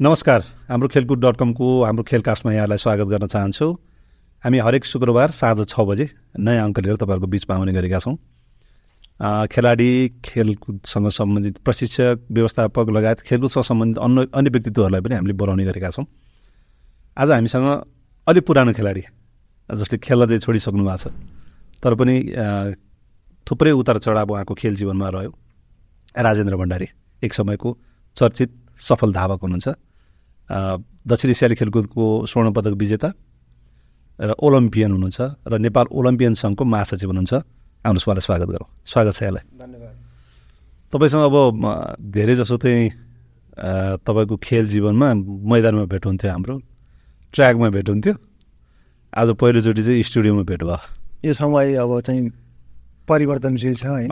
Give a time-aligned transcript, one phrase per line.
[0.00, 3.66] नमस्कार। हाम्रो खेलकुद डट कमको हाम्रो खेलकास्टमा यहाँलाई स्वागत गर्न चाहन्छु।
[4.44, 8.16] हामी हरेक शुक्रबार साँझ छ बजे नयाँ अङ्क लिएर तपाईँहरूको बिचमा आउने गरेका छौँ।
[9.48, 15.90] खेलाडी खेलकुदसँग सम्बन्धित प्रशिक्षक व्यवस्थापक लगायत खेलकुदसँग सम्बन्धित अन्य अन्य व्यक्तित्वहरूलाई पनि हामीले बोलाउने गरेका
[15.96, 16.04] छौँ।
[17.16, 17.66] आज हामीसँग
[18.26, 19.02] अलिक पुरानो खेलाडी
[19.70, 21.08] जसले खेल्न चाहिँ छोडिसक्नु भएको छ।
[21.80, 22.14] तर पनि
[23.46, 25.32] थुप्रै उतार चढाव उहाँको खेल जीवनमा रह्यो।
[26.20, 26.86] राजेन्द्र भण्डारी
[27.22, 27.76] एक समयको
[28.16, 29.85] चर्चित सफल धावक हुनुहुन्छ।
[30.48, 33.08] दक्षिण एसियाली खेलकुदको स्वर्ण पदक विजेता
[34.18, 37.34] र ओलम्पियन हुनुहुन्छ र नेपाल ओलम्पियन सङ्घको महासचिव हुनुहुन्छ।
[37.84, 39.94] आउनुहोस् उहाँलाई स्वागत गरौँ। स्वागत छ यहाँलाई। धन्यवाद।
[40.92, 41.34] तपाईँसँग अब
[42.14, 42.90] धेरै जसो चाहिँ
[44.06, 45.08] तपाईँको खेल जीवनमा
[45.50, 46.54] मैदानमा भेट हुन्थ्यो हाम्रो
[47.34, 48.14] ट्र्याकमा भेट हुन्थ्यो
[49.12, 50.78] आज पहिलोचोटि चाहिँ स्टुडियोमा भेट भयो
[51.24, 52.30] यो समय अब चाहिँ
[53.08, 54.08] परिवर्तनशील छ होइन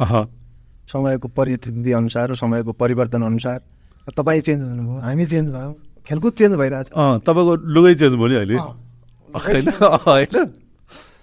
[0.92, 3.58] समयको परिस्थिति अनुसार समयको परिवर्तन अनुसार।
[4.12, 5.74] तपाईँ चेन्ज हुनुभयो हामी चेन्ज भयौँ।
[6.06, 8.56] खेलकुद चेन्ज भइरहेछ अँ तपाईँको लुगै चेन्ज भयो नि अहिले?
[9.34, 9.66] होइन?
[10.06, 10.34] होइन?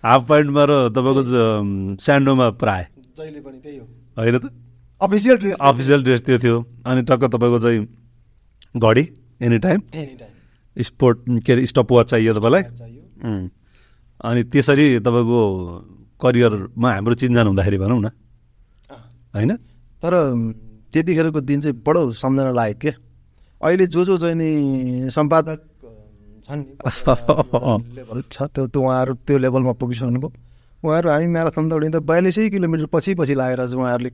[0.03, 1.21] हाफ प्यान्टमा र तपाईँको
[2.01, 2.83] स्यान्डोमा प्राय।
[3.17, 3.85] जहिले पनि त्यही हो।
[4.17, 4.45] होइन त?
[5.01, 7.79] अफिसियल ड्रेस अफिसियल ड्रेस त्यो थियो। अनि टक्क तपाईँको चाहिँ
[8.77, 9.03] घडी
[9.41, 12.63] any time any time sport के अरे स्टप वाच चाहियो। तपाईँलाई.
[14.21, 15.41] अनि त्यसरी तपाईँको
[16.21, 18.09] करियरमा हाम्रो चिन्जान हुँदाखेरि भनौँ न।
[19.35, 19.51] होइन?
[20.01, 20.13] तर
[20.93, 22.93] त्यतिखेरको दिन चाहिँ बडो सम्झना लाग्यो क्या
[23.61, 25.59] अहिले जो जो चाहिँ नि सम्पादक
[26.47, 26.63] छन्
[28.33, 30.29] छ त्यो त्यो उहाँहरू त्यो लेभलमा पुगिसक्नुभयो।
[30.83, 34.11] उहाँहरू हामी म्याराथन दौडिँदा बयालिसै किलोमिटर पछि पछि लागेर चाहिँ उहाँहरूले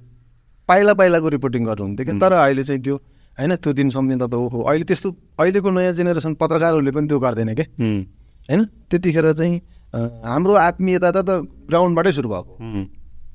[0.69, 2.95] पाइला पाइलाको रिपोर्टिङ गर्नुहुन्थ्यो क्या तर अहिले चाहिँ त्यो
[3.37, 7.53] होइन त्यो दिन सम्झिँदा त ओहो अहिले त्यस्तो अहिलेको नयाँ जेनेरेसन पत्रकारहरूले पनि त्यो गर्दैन
[7.55, 7.65] क्या
[8.49, 8.61] होइन
[8.91, 9.55] त्यतिखेर चाहिँ
[10.27, 11.29] हाम्रो आत्मीयता त त
[11.71, 12.53] ग्राउन्डबाटै सुरु भएको.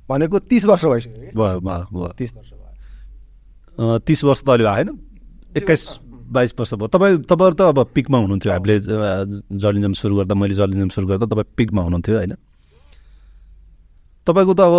[0.09, 4.89] भनेको तिस वर्ष भइसक्यो तिस वर्ष भयो। तिस वर्ष त अहिले भयो होइन?
[5.57, 5.83] एक्काइस
[6.33, 8.79] बाइस वर्ष भयो। तपाईँ तपाईँहरू त अब पिकमा हुनुहुन्थ्यो। हामीले
[9.53, 12.35] जर्नलिजम सुरु गर्दा मैले जर्नलिजम सुरु गर्दा तपाईँ पिकमा हुनुहुन्थ्यो होइन?
[14.27, 14.77] तपाईँको त अब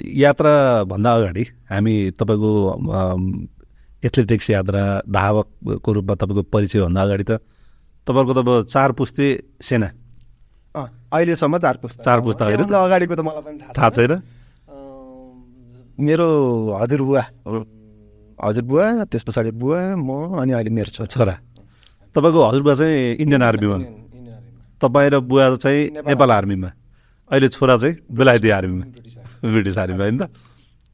[0.00, 2.50] यात्राभन्दा अगाडि हामी तपाईँको
[4.02, 7.32] एथलेटिक्स यात्रा धावकको रूपमा तपाईँको परिचयभन्दा अगाडि त
[8.06, 9.26] तपाईँहरूको त अब चार पुस्ते
[9.60, 9.88] सेना।
[10.74, 12.64] अहिलेसम्म चार पुस्ता। चार पुस्ता होइन?
[12.64, 14.12] अगाडिको त मलाई पनि थाहा छैन।
[16.00, 16.28] मेरो
[16.80, 17.22] हजुरबुवा
[18.42, 20.10] हजुरबुवा त्यस पछाडि बुवा म
[20.42, 21.34] अनि अहिले मेरो छोरा। छोरा।
[22.14, 23.78] तपाईँको हजुरबा चाहिँ इन्डियन आर्मीमा।
[24.82, 26.70] तपाईँ र बुवा चाहिँ नेपाल आर्मीमा।
[27.30, 30.22] अहिले छोरा चाहिँ बेलायती आर्मीमा। British army. ब्रिटिस आर्मीमा होइन त?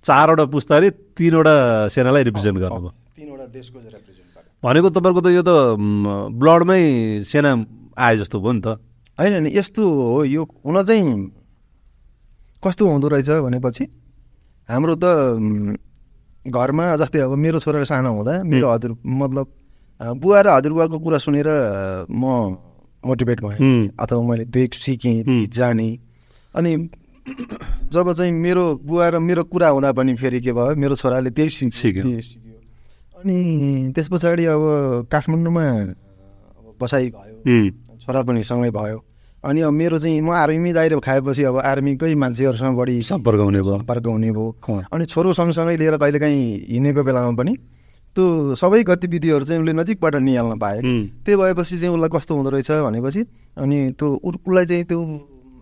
[0.04, 1.54] चारवटा पुस्ताले तिनवटा
[1.88, 2.90] सेनालाई रिप्रेजेन्ट गर्नुभयो।
[4.62, 5.50] भनेको तपाईँको त यो त
[6.38, 6.82] ब्लडमै
[7.24, 7.50] सेना
[7.96, 8.68] आए जस्तो भयो नि त।
[9.18, 11.02] होइन नि यस्तो हो यो हुन चाहिँ
[12.62, 13.84] कस्तो हुँदो रहेछ भनेपछि
[14.68, 15.04] हाम्रो त
[16.50, 19.46] घरमा जस्तै अब मेरो छोरा सानो हुँदा मेरो हजुर मतलब
[20.00, 21.48] बुवा र हजुरबुवाको कुरा सुनेर
[22.10, 22.56] म
[23.04, 25.98] मोटिभेट भएँ। अथवा मैले देख सिकेँ। जानेँ।
[26.54, 26.72] अनि
[27.92, 31.50] जब चाहिँ मेरो बुवा र मेरो कुरा हुँदा पनि फेरि के भयो मेरो छोराले त्यही
[31.50, 32.56] सिक सिक्यो। सिक्यो।
[33.18, 34.62] अनि त्यस पछाडि अब
[35.12, 38.98] काठमाडौँमा अब बसाइ भयो। छोरा पनि सँगै भयो।
[39.44, 43.76] अनि अब मेरो चाहिँ म आर्मीमै दाइरो खाएपछि अब आर्मीकै मान्छेहरूसँग बढी सम्पर्क हुने भयो
[43.78, 47.54] सम्पर्क हुने भयो। अनि छोरो सँगसँगै लिएर कहिलेकाहीँ हिँडेको बेलामा पनि
[48.16, 52.50] त्यो सबै गतिविधिहरू चाहिँ उसले नजिकबाट निहाल्न पायो हुँ। त्यो भएपछि चाहिँ उसलाई कस्तो हुँदो
[52.50, 53.20] रहेछ भनेपछि
[53.62, 55.00] अनि त्यो उसलाई चाहिँ त्यो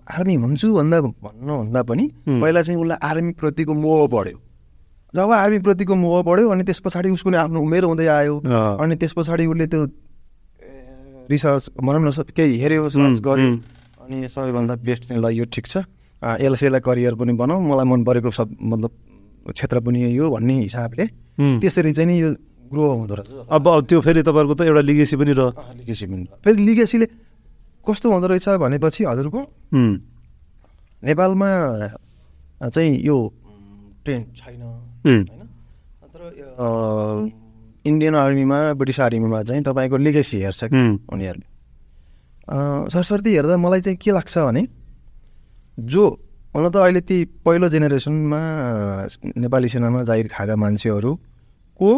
[0.09, 4.39] आर्मी हुन्छु भन्दा भन्नुभन्दा पनि। पहिला चाहिँ उसलाई आर्मीप्रतिको मोह बढ्यो
[5.15, 8.35] जब आर्मीप्रतिको मोह बढ्यो अनि त्यस पछाडि उसको आफ्नो उमेर हुँदै आयो।
[8.81, 9.87] अनि त्यस पछाडि उसले त्यो
[11.31, 13.61] रिसर्च भनौँ न सब केही हेऱ्यो सर्च गर्यो हुँ।
[14.03, 15.77] अनि सबैभन्दा बेस्ट चाहिँ ल यो ठिक छ
[16.23, 18.91] यसलाई यसलाई करियर पनि बनाऊ मलाई मन परेको सब मतलब
[19.53, 21.05] क्षेत्र पनि यही हो भन्ने हिसाबले।
[21.61, 22.31] त्यसरी चाहिँ नि यो
[22.67, 26.59] ग्रो हुँदो रहेछ अब त्यो फेरि तपाईँहरूको त एउटा लिगेसी पनि रह लिगेसी पनि फेरि
[26.67, 27.07] लिगेसीले
[27.87, 29.41] कस्तो हुँदो रहेछ भनेपछि हजुरको।
[31.03, 31.49] नेपालमा
[32.67, 33.17] चाहिँ यो
[34.03, 34.63] ट्रेन छैन।
[35.07, 35.23] होइन
[36.11, 36.21] तर
[37.87, 41.47] इन्डियन आर्मीमा ब्रिटिस आर्मीमा चाहिँ तपाईँको लिगेसी हेर्छ कि। उनीहरूले
[42.91, 44.63] सरस्वती हेर्दा मलाई चाहिँ के लाग्छ भने
[45.79, 46.05] जो
[46.55, 48.41] हुन त अहिले ती पहिलो जेनेरेसनमा
[49.39, 51.91] नेपाली सेनामा जाहिर खाएका मान्छेहरूको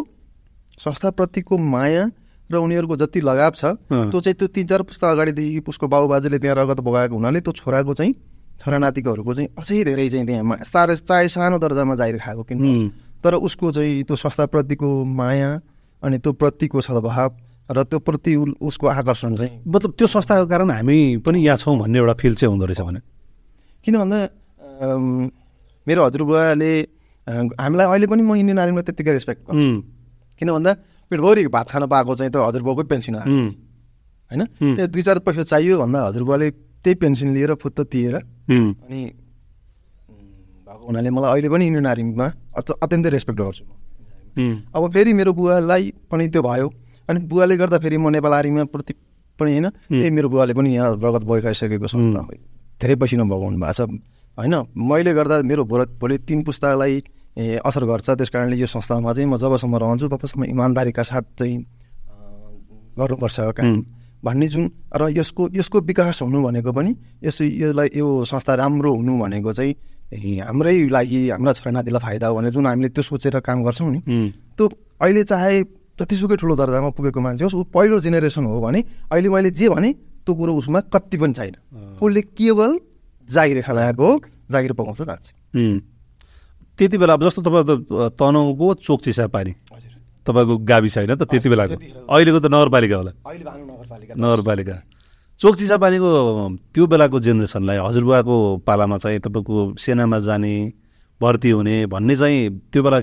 [0.81, 2.05] संस्थाप्रतिको माया
[2.51, 6.39] र उनीहरूको जति लगाव छ। त्यो चाहिँ त्यो तिन चार पुस्ता अगाडिदेखि उसको बाउ बाजेले
[6.39, 8.13] त्यहाँ रगत बगाएको हुनाले त्यो छोराको चाहिँ
[8.59, 12.59] छोरा नातिकोहरूको चाहिँ अझै धेरै चाहिँ त्यहाँ साह्रै चाहे सानो दर्जामा जाहिर खाएको किन।
[13.21, 15.51] तर उसको चाहिँ त्यो संस्थाप्रतिको माया
[16.03, 17.31] अनि त्यो प्रतिको सद्भाव
[17.71, 18.35] र त्यो प्रति
[18.65, 19.53] उसको आकर्षण चाहिँ?
[19.69, 23.01] मतलब त्यो संस्थाको कारण हामी पनि यहाँ छौँ भन्ने एउटा फिल चाहिँ हुँदो रहेछ भने।
[23.85, 24.19] किन भन्दा
[25.87, 26.71] मेरो हजुरबुवाले
[27.61, 29.59] हामीलाई अहिले पनि म इन्डियन आर्मीमा त्यत्तिकै रेस्पेक्ट गर्छु।
[30.41, 30.73] किन भन्दा
[31.11, 33.29] पेटभरि भात खान पाएको चाहिँ त हजुरबाउकै पेन्सन आयो
[34.31, 34.43] होइन।
[34.77, 36.49] त्यो दुई चार पैसा चाहियो भन्दा हजुरबाउले
[36.85, 38.15] त्यही पेन्सन लिएर फुत्त तिएर
[38.81, 39.01] अनि
[40.65, 43.71] भएको हुनाले मलाई अहिले पनि इन्डियन आर्मीमा अत- अत्यन्तै रेस्पेक्ट गर्छु म।
[44.75, 46.69] अब फेरि मेरो बुवालाई पनि त्यो भयो।
[47.09, 48.93] अनि बुवाले गर्दा फेरि म नेपाल आर्मीमा प्रति
[49.39, 52.33] पनि होइन त्यही मेरो बुवाले पनि यहाँ रगत बगाइसकेको संस्था हो।
[52.81, 53.81] धेरै पसिना बगाउनु भएको छ।
[54.39, 56.95] होइन मैले गर्दा मेरो भोलि भोलि तिन पुस्तालाई
[57.65, 61.57] असर गर्छ। त्यस कारणले यो संस्थामा चाहिँ म जबसम्म रहन्छु तबसम्म इमान्दारीका साथ चाहिँ
[62.99, 63.67] गर्नुपर्छ काम।
[64.19, 66.91] भन्ने जुन र यसको यसको विकास हुनु भनेको पनि
[67.23, 69.75] यस यसलाई यो संस्था राम्रो हुनु भनेको चाहिँ
[70.09, 74.01] हाम्रै लागि हाम्रा छोरानातिलाई फाइदा हो भने जुन हामीले त्यो सोचेर काम गर्छौँ नि
[74.57, 74.65] त्यो
[75.01, 75.63] अहिले चाहे
[76.01, 78.81] जतिसुकै ठुलो दर्जामा पुगेको मान्छे होस् ऊ पहिलो जेनेरेसन हो भने
[79.13, 79.93] अहिले मैले जे भने
[80.25, 81.55] त्यो कुरो उसमा कति पनि छैन।
[82.01, 82.71] उसले केवल
[83.29, 84.13] जागिर खान आएको हो
[84.51, 85.27] जागिर पकाउँछ जान्छ।
[86.79, 89.93] त्यति बेला अब जस्तो तपाईँ त तनहुको चोक चिसा पानी हजुर।
[90.27, 91.75] तपाईँको गाविस होइन त त्यति बेलाको।
[92.07, 94.77] अहिलेको त नगरपालिका होला। अहिले भानु नगरपालिका। नगरपालिका।
[95.41, 96.09] चोक चिसापानीको
[96.75, 98.37] त्यो बेलाको जेनेरेसनलाई हजुरबुवाको
[98.67, 100.55] पालामा चाहिँ तपाईँको सेनामा जाने
[101.21, 102.39] भर्ती हुने भन्ने चाहिँ
[102.73, 102.99] त्यो बेला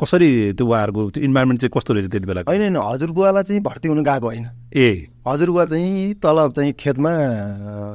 [0.00, 3.88] कसरी त्यो उहाँहरूको त्यो इन्भाइरोमेन्ट चाहिँ कस्तो रहेछ त्यति बेलाको होइन होइन हजुरबुवालाई चाहिँ भर्ती
[3.88, 4.88] हुनु गएको होइन। ए।
[5.28, 7.10] हजुरबुवा चाहिँ तल चाहिँ खेतमा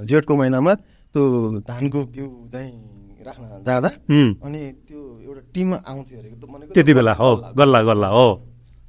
[0.06, 0.74] जेठको महिनामा
[1.16, 1.24] त्यो
[1.66, 2.72] धानको बिउ चाहिँ
[3.26, 3.90] राख्न जाँदा
[4.46, 8.28] अनि त्यो एउटा टिम आउँथ्यो अरे भनेको त्यति बेला हो गल्ला। गल्ला हो।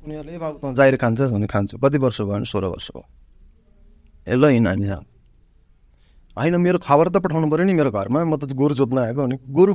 [0.05, 3.05] उनीहरूले "ए बाबु त जाहिर खान्छस् भने खान्छु। कति वर्ष भयो भने सोह्र वर्ष भयो।
[4.27, 4.87] ए ल हिँड हामी
[6.37, 9.37] होइन मेरो खबर त पठाउनु पऱ्यो नि मेरो घरमा म त गोरु जोत्न आएको भने
[9.49, 9.73] गोरु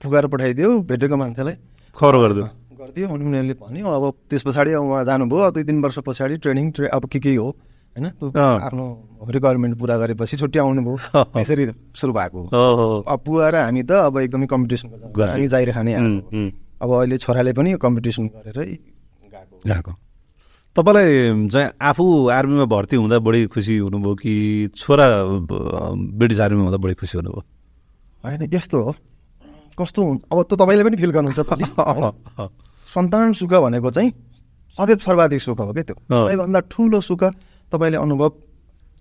[0.00, 1.56] फुकाएर पठाइदियो भेटेको मान्छेलाई
[1.96, 2.46] खबर गरिदियो
[2.76, 6.70] गरिदियो अनि उनीहरूले भन्यो अब त्यस पछाडि अब उहाँ जानुभयो दुई तिन वर्ष पछाडि ट्रेनिङ
[6.76, 8.06] ट्रे अब के के हो होइन।
[8.36, 8.84] आफ्नो
[9.30, 10.94] रिक्वायरमेन्ट पुरा गरेपछि छुट्टी आउनुभयो
[11.40, 11.64] यसरी
[11.94, 12.40] सुरु भएको
[13.06, 17.52] अब बुवा र हामी त अब एकदमै कम्पिटिसनको गरे। हामी जाहिर खाने अब अहिले छोराले
[17.54, 18.66] पनि कम्पिटिसन गरेरै।
[19.64, 19.92] गएको
[20.76, 22.04] तपाईँलाई चाहिँ आफू
[22.34, 24.34] आर्मीमा भर्ती हुँदा बढी खुसी हुनुभयो कि
[24.74, 25.06] छोरा
[26.18, 27.42] ब्रिटिस आर्मीमा हुँदा बढी खुसी हुनुभयो?
[28.24, 28.92] होइन यस्तो हो।
[29.78, 31.40] कस्तो अब त तपाईँले पनि फिल गर्नुहुन्छ
[32.94, 34.10] सन्तान सुख भनेको चाहिँ
[34.74, 37.22] सबै सर्वाधिक सुख हो क्या त्यो। सबैभन्दा ठुलो सुख
[37.70, 38.28] तपाईँले अनुभव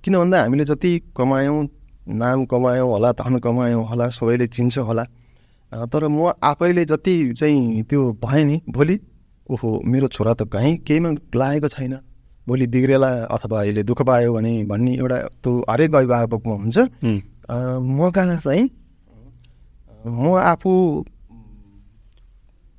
[0.05, 1.57] किन भन्दा हामीले जति कमायौँ
[2.05, 5.03] नाम कमायौँ होला धन कमायौँ होला सबैले चिन्छ होला।
[5.89, 8.95] तर म आफैले जति चाहिँ त्यो भएँ नि भोलि
[9.53, 11.93] ओहो मेरो छोरा त कहीँ केहीमा लागेको छैन।
[12.47, 16.77] भोलि बिग्रेला अथवा अहिले दुःख पायो भने भन्ने एउटा त्यो हरेक अभिभावकमा हुन्छ।
[17.79, 18.65] म कहाँ चाहिँ?
[20.03, 20.71] म आफू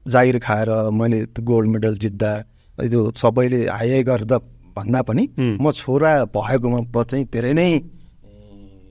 [0.07, 2.31] जागिर खाएर मैले त्यो गोल्ड मेडल जित्दा
[2.79, 4.37] त्यो सबैले हाई गर्दा
[4.77, 5.25] भन्दा पनि.
[5.39, 7.69] म छोरा भएकोमा चाहिँ धेरै नै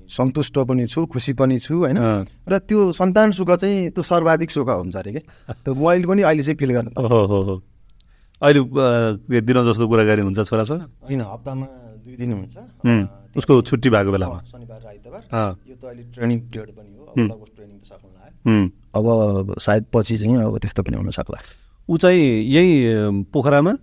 [0.10, 1.98] सन्तुष्ट पनि छु खुसी पनि छु होइन।
[2.50, 6.44] र त्यो सन्तान सुख चाहिँ त्यो सर्वाधिक सुख हुन्छ अरे क्या त्यो मैले पनि अहिले
[6.44, 6.92] चाहिँ फिल गर्नु
[8.42, 11.68] अहिले दिन जस्तो कुराकानी हुन्छ छोरासँग होइन हप्तामा
[12.04, 12.56] दुई दिन हुन्छ।
[13.38, 15.22] उसको छुट्टी भएको बेलामा। शनिबार र आइतबार।
[15.70, 17.04] यो त अहिले ट्रेनिङ पिरियड पनि हो
[17.56, 19.06] ट्रेनिङ त सक्नु लाग्यो। उम्, अब
[19.58, 21.40] सायद पछि चाहिँ अब त्यस्तो पनि हुन सक्ला।
[21.90, 22.22] ऊ चाहिँ
[22.52, 22.74] यही
[23.34, 23.74] पोखरामा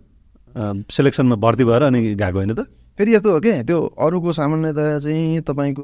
[0.90, 2.60] सेलेक्सनमा भर्ती भएर अनि गएको होइन त?
[2.98, 5.82] फेरि यस्तो हो कि त्यो अरूको सामान्यतया चाहिँ तपाईँको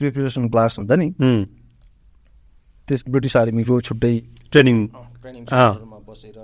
[0.00, 1.08] प्रिपरेसन क्लास हुन्छ नि।
[2.88, 4.14] त्यस ब्रिटिस आर्मीको छुट्टै
[4.50, 4.76] ट्रेनिङ।
[5.22, 5.42] ट्रेनिङ
[6.02, 6.36] बसेर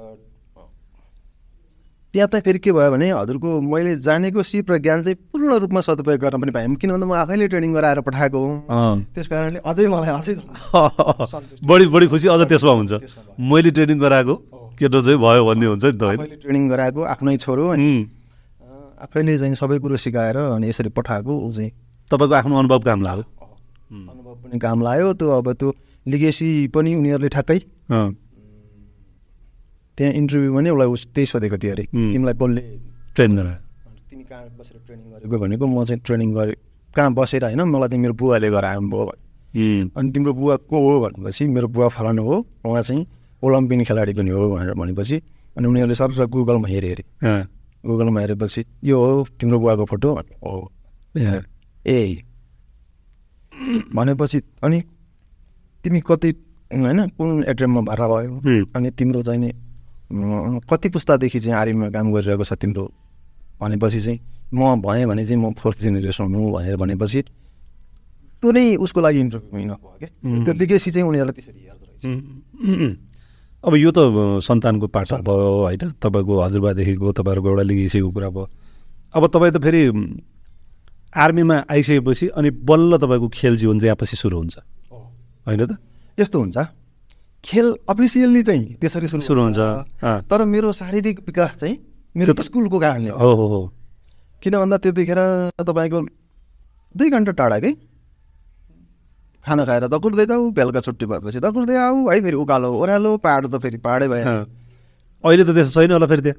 [2.19, 5.81] त्यहाँ त फेरि के भयो भने हजुरको मैले जानेको सिप र ज्ञान चाहिँ पूर्ण रूपमा
[5.87, 8.51] सदुपयोग गर्न पनि पाएँ। किन भन्दा म आफैले ट्रेनिङ गराएर पठाएको हो।
[9.15, 10.35] त्यस कारणले अझै मलाई अझै।
[11.71, 12.93] बढी बढी खुसी अझ त्यसमा हुन्छ।
[13.39, 14.35] मैले ट्रेनिङ गराएको
[14.83, 17.87] केटो चाहिँ भयो भन्ने हुन्छ नि त आफैले ट्रेनिङ गराएको आफ्नै छोरो अनि
[19.07, 21.71] आफैले चाहिँ सबै कुरो सिकाएर अनि यसरी पठाएको ऊ चाहिँ।
[22.11, 23.25] तपाईँको आफ्नो अनुभव काम लाग्यो।
[23.95, 25.69] अनुभव पनि काम लाग्यो। त्यो अब त्यो
[26.07, 27.59] लिगेसी पनि उनीहरूले ठ्याक्कै
[29.99, 31.85] त्यहाँ इन्टरभ्यू पनि उसलाई उस त्यही सोधेको थियो अरे.
[31.91, 32.63] तिमीलाई कसले
[33.15, 33.59] ट्रेन गरायो
[34.11, 36.57] तिमी कहाँ बसेर ट्रेनिङ गरेको भनेको म चाहिँ ट्रेनिङ गरेँ।
[36.95, 37.63] कहाँ बसेर होइन?
[37.67, 41.01] मलाई चाहिँ मेरो बुवाले गराउनु भयो भने अनि तिम्रो बुवा को हो?
[41.03, 43.07] भनेपछि मेरो बुवा फलानु हो उहाँ चाहिँ
[43.43, 45.17] ओलम्पियन खेलाडी पनि हो भनेर भनेपछि
[45.57, 47.05] अनि उनीहरूले सर गुगलमा हेऱ्यो अरे
[47.87, 50.15] गुगलमा हेरेपछि यो हो तिम्रो बुवाको फोटो?
[50.15, 50.71] भने, हो।
[51.87, 52.23] ए,
[53.95, 54.79] भनेपछि अनि
[55.85, 56.31] तिमी कति
[56.71, 58.65] होइन कुन एट्रेममा भर्ना भयो.
[58.77, 59.51] अनि तिम्रो चाहिँ नि
[60.11, 62.85] कति पुस्तादेखि चाहिँ आर्मीमा काम गरिरहेको छ तिम्रो?
[63.61, 64.19] भनेपछि चाहिँ
[64.55, 67.21] म भएँ भने चाहिँ म फोर्थ जेनेरेसन हुँ भनेर भनेपछि
[68.41, 70.11] त्यो नै उसको लागि इन्टरभ्यू इनफ भयो क्या।
[70.45, 72.97] त्यो लिगेसी चाहिँ उनीहरूलाई त्यसरी हेर्दो रहेछ।
[73.65, 73.99] अब यो त
[74.41, 78.47] सन्तानको पाठ भयो होइन तपाईँको हजुरबादेखिको तपाईँहरूको एउटा लिगेसीको कुरा भयो।
[79.13, 79.83] अब तपाईँ त फेरि
[81.19, 84.57] आर्मीमा आइसकेपछि अनि बल्ल तपाईँको खेल जीवन चाहिँ यहाँपछि सुरु हुन्छ।
[85.47, 85.77] होइन त?
[86.19, 86.57] यस्तो हुन्छ।
[87.45, 89.59] खेल अफिसियल्ली चाहिँ त्यसरी सुरु सुरु हुन्छ।
[90.31, 91.77] तर मेरो शारीरिक विकास चाहिँ
[92.17, 93.61] मेरो स्कुलको कारणले हो। हो
[94.43, 95.21] किन भन्दा त्यतिखेर
[95.61, 95.99] तपाईँको
[96.95, 97.73] दुई घन्टा टाढा कि?
[99.45, 103.55] खाना खाएर दकुर्दै जाऊ बेलुका छुट्टी भएपछि दकुर्दै आऊ है फेरि उकालो ओह्रालो पाहाड त
[103.63, 104.25] फेरि पाहाडै भयो।
[105.25, 106.39] अहिले त त्यस्तो छैन होला फेरि त्यहाँ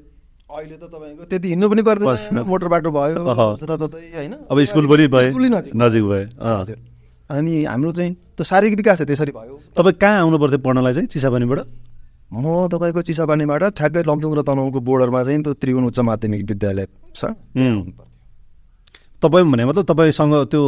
[0.50, 5.48] अहिले त तपाईँको त्यति हिँड्नु पनि पर्दैन। मोटर बाटो भयो होइन। अब स्कुल पनि स्कुलै
[5.48, 6.04] नजिक।
[6.38, 6.78] हजुर
[7.30, 11.08] अनि हाम्रो चाहिँ त्यो शारीरिक विकास चाहिँ त्यसरी भयो। तपाईँ कहाँ आउनु पर्थ्यो पढ्नलाई चाहिँ
[11.12, 11.60] चिसापानीबाट?
[12.32, 17.36] म तपाईँको चिसापानीबाट ठ्याक्कै लमजुङ र तनहुको बोर्डरमा चाहिँ त्यो त्रिभुवन उच्च माध्यमिक विद्यालय छ।
[19.20, 20.62] तपाईँ भने मतलब तपाईँसँग त्यो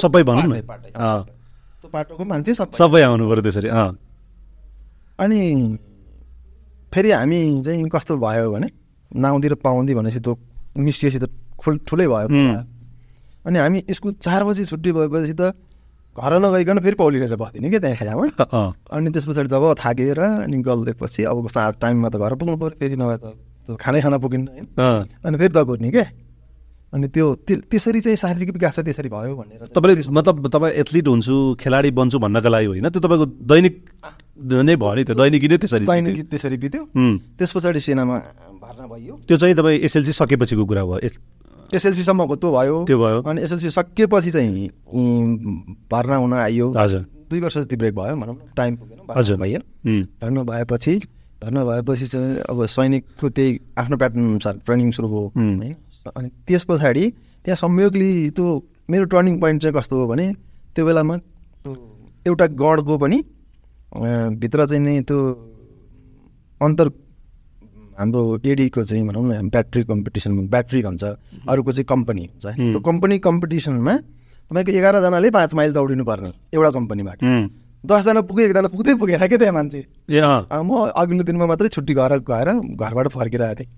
[0.00, 0.64] सबै भनौँ न।
[1.92, 3.92] पाटोको मान्छे सबै। सबै आउनु पऱ्यो त्यसरी अँ।
[5.20, 5.40] अनि
[6.88, 8.68] फेरि हामी चाहिँ कस्तो भयो भने
[9.12, 10.32] नाउँदी र पाउँदी भनेपछि त्यो
[10.80, 11.28] मिसिएपछि त
[11.60, 12.28] खुल ठुलै भयो।
[13.44, 15.52] अनि हामी स्कुल चार बजी छुट्टी भएपछि त
[16.12, 18.26] घर नगइकन फेरि पौडी लिएर बस्दिने क्या त्यहाँ खेलामा।
[18.94, 21.48] अनि त्यस पछाडि जब थाकेर अनि गल्दिएपछि अब
[21.80, 24.66] टाइममा त घर पुग्नु पऱ्यो फेरि नभए त खानै खान पुगिन्न होइन।
[25.24, 26.06] अनि फेरि दगुर्ने क्या
[26.92, 31.06] अनि त्यो त्यो- त्यसरी चाहिँ शारीरिक विकास चाहिँ त्यसरी भयो भनेर तपाईँले मतलब तपाईँ एथलिट
[31.08, 33.74] हुन्छु खेलाडी बन्छु भन्नका लागि होइन त्यो तपाईँको दैनिक
[34.60, 36.82] नै भयो नि त्यो दैनिकी नै त्यसरी दैनिक त्यसरी बित्यो.
[37.38, 38.16] त्यस पछाडि सेनामा
[38.60, 40.98] भर्ना भइयो। त्यो चाहिँ तपाईँ एसएलसी सकेपछिको कुरा भयो।
[41.74, 44.68] एसएलसीसम्मको त्यो भयो त्यो भयो अनि एसएलसी सकिएपछि चाहिँ
[45.92, 47.00] भर्ना हुन आइयो हजुर
[47.30, 50.02] दुई वर्ष जति ब्रेक भयो भनौँ न टाइम पुगेन हजुर उम्.
[50.22, 50.96] भर्ना भएपछि
[51.42, 55.32] भर्ना भएपछि चाहिँ अब सैनिकको त्यही आफ्नो प्याटर्न अनुसार ट्रेनिङ सुरु भयो.
[55.36, 55.74] होइन
[56.16, 57.04] अनि त्यस पछाडि
[57.44, 58.46] त्यहाँ संयोगले त्यो
[58.90, 60.32] मेरो टर्निङ पोइन्ट चाहिँ कस्तो हो भने
[60.74, 61.16] त्यो बेलामा
[62.26, 63.18] एउटा गढको पनि
[64.40, 65.18] भित्र चाहिँ नि त्यो
[66.60, 66.88] अन्तर
[67.98, 71.04] हाम्रो एडीको चाहिँ भनौँ न ब्याट्री कम्पिटिसन ब्याट्री भन्छ
[71.48, 72.46] अरूको चाहिँ कम्पनी हुन्छ.
[72.46, 73.94] त्यो कम्पनी कम्पिटिसनमा
[74.50, 77.18] तपाईँको एघारजनाले पाँच माइल दौडिनु पर्ने एउटा कम्पनीबाट.
[77.84, 79.80] दसजना पुग्यो एकजना पुग्दै पुगेन क्या त्यहाँ मान्छे?
[80.08, 83.70] म अघिल्लो दिनमा मात्रै छुट्टी घर गएर घरबाट फर्किरहेको थिएँ।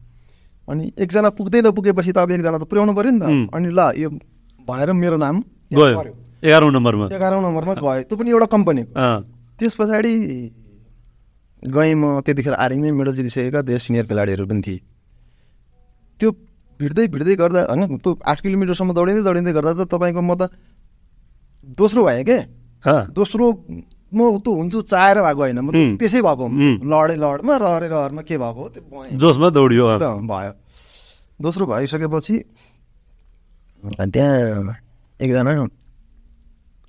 [0.68, 3.24] अनि एकजना पुग्दै नपुगेपछि त अब एकजना त पुर्याउनु पऱ्यो नि त.
[3.54, 4.08] अनि ल यो
[4.68, 5.36] भनेर मेरो नाम
[5.72, 6.00] गयो।
[6.44, 9.24] एघारौँ नम्बरमा। एघारौँ नम्बरमा गयो। त्यो पनि एउटा कम्पनीको। अँ।
[9.58, 10.12] त्यस पछाडि
[11.64, 14.78] गएँ म त्यतिखेर आर्मीमै मेडल जितिसकेका धेरै सिनियर खेलाडीहरू पनि थिए।
[16.20, 16.30] त्यो
[16.80, 20.52] भिड्दै भिड्दै गर्दा होइन त्यो आठ किलोमिटरसम्म दौडिँदै दौडिँदै गर्दा त तपाईँको म त
[21.78, 22.38] दोस्रो भएँ के?
[22.84, 23.44] अँ दोस्रो
[24.12, 25.68] म त्यो हुन्छु चाहेर भएको होइन। म.
[25.96, 26.44] त्यसै भएको.
[26.84, 29.84] लडे लडमा रहरे रहरमा के भएको हो त्यो जोसमा दौडियो
[30.28, 30.52] भयो।
[31.40, 32.34] दोस्रो भइसकेपछि
[33.82, 34.74] त्यहाँ
[35.20, 35.52] एकजना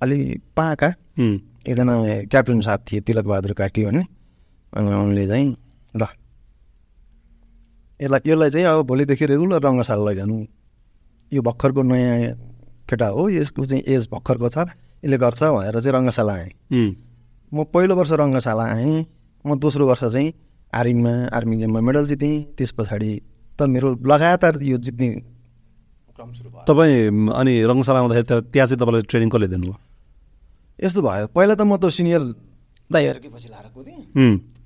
[0.02, 0.18] अलि
[0.56, 0.88] पाका.
[1.18, 1.94] एकजना
[2.30, 4.15] क्याप्टन साहब थिए तिलक बहादुर कार्की भन्ने। अनि
[4.76, 5.48] उनले चाहिँ
[5.96, 6.02] ल
[8.00, 10.36] यसलाई यसलाई चाहिँ अब भोलिदेखि रेगुलर रङ्गशाला लैजानु
[11.32, 12.16] यो भर्खरको नयाँ
[12.88, 14.58] केटा हो यसको चाहिँ एज भर्खरको छ
[15.04, 16.50] यसले गर्छ भनेर चाहिँ रङ्गशाला आएँ.
[17.52, 19.06] म पहिलो वर्ष रङ्गशाला आएँ
[19.44, 20.32] म दोस्रो वर्ष चाहिँ
[20.72, 23.10] आर्मीमा आर्मी गेममा मेडल जितेँ त्यस पछाडि
[23.58, 25.08] त मेरो लगातार यो जित्ने
[26.16, 29.74] क्रम सुरु भयो तपाईँ अनि रङशाला आउँदाखेरि त्यहाँ चाहिँ तपाईँलाई ट्रेनिङ कसले दिनुभयो
[30.78, 32.22] यस्तो भयो पहिला त म त सिनियर
[32.90, 33.96] दाइहरूकै पछि लाएर कुदेँ.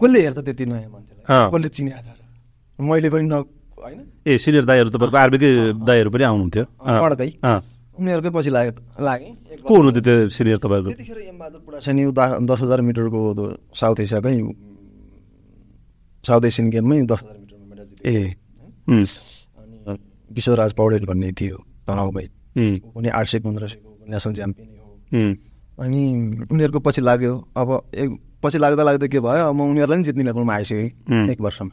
[0.00, 2.18] कसले हेर्छ त्यति नयाँ। मान्छेलाई कसले चिनिएको छ र?
[2.78, 3.34] मैले पनि न
[3.78, 5.50] होइन ए सिनियर दाईहरू तपाईँको आर्मीकै
[5.82, 6.64] दाईहरू पनि आउनुहुन्थ्यो
[7.42, 7.58] अँ।
[8.00, 13.20] उनीहरूकै पछि लागे लागेँ को हुनुहुन्थ्यो त्यो सिनियर तपाईँको त्यतिखेर एमबहादुर दा- दस हजार मिटरको
[13.74, 14.32] साउथ एसियाकै
[16.24, 18.16] साउथ एसियन गेममै दस हजार मिटरमा मेडल ए.
[19.58, 19.76] अनि
[20.30, 22.26] किशोरराज पौडेल भन्ने थियो तनाउ भाइ
[22.56, 22.76] उम्.
[22.78, 24.86] ऊ पनि आठ सय पन्ध्र सयको नेसनल च्याम्पियन हो.
[25.78, 26.02] अनि
[26.46, 28.10] उनीहरूको पछि लाग्यो अब एक
[28.42, 30.54] पछि लाग्दा लाग्दा के भयो म उनीहरूलाई पनि जित्ने लेभलमा.
[30.54, 31.72] आइसकेँ एक वर्षमा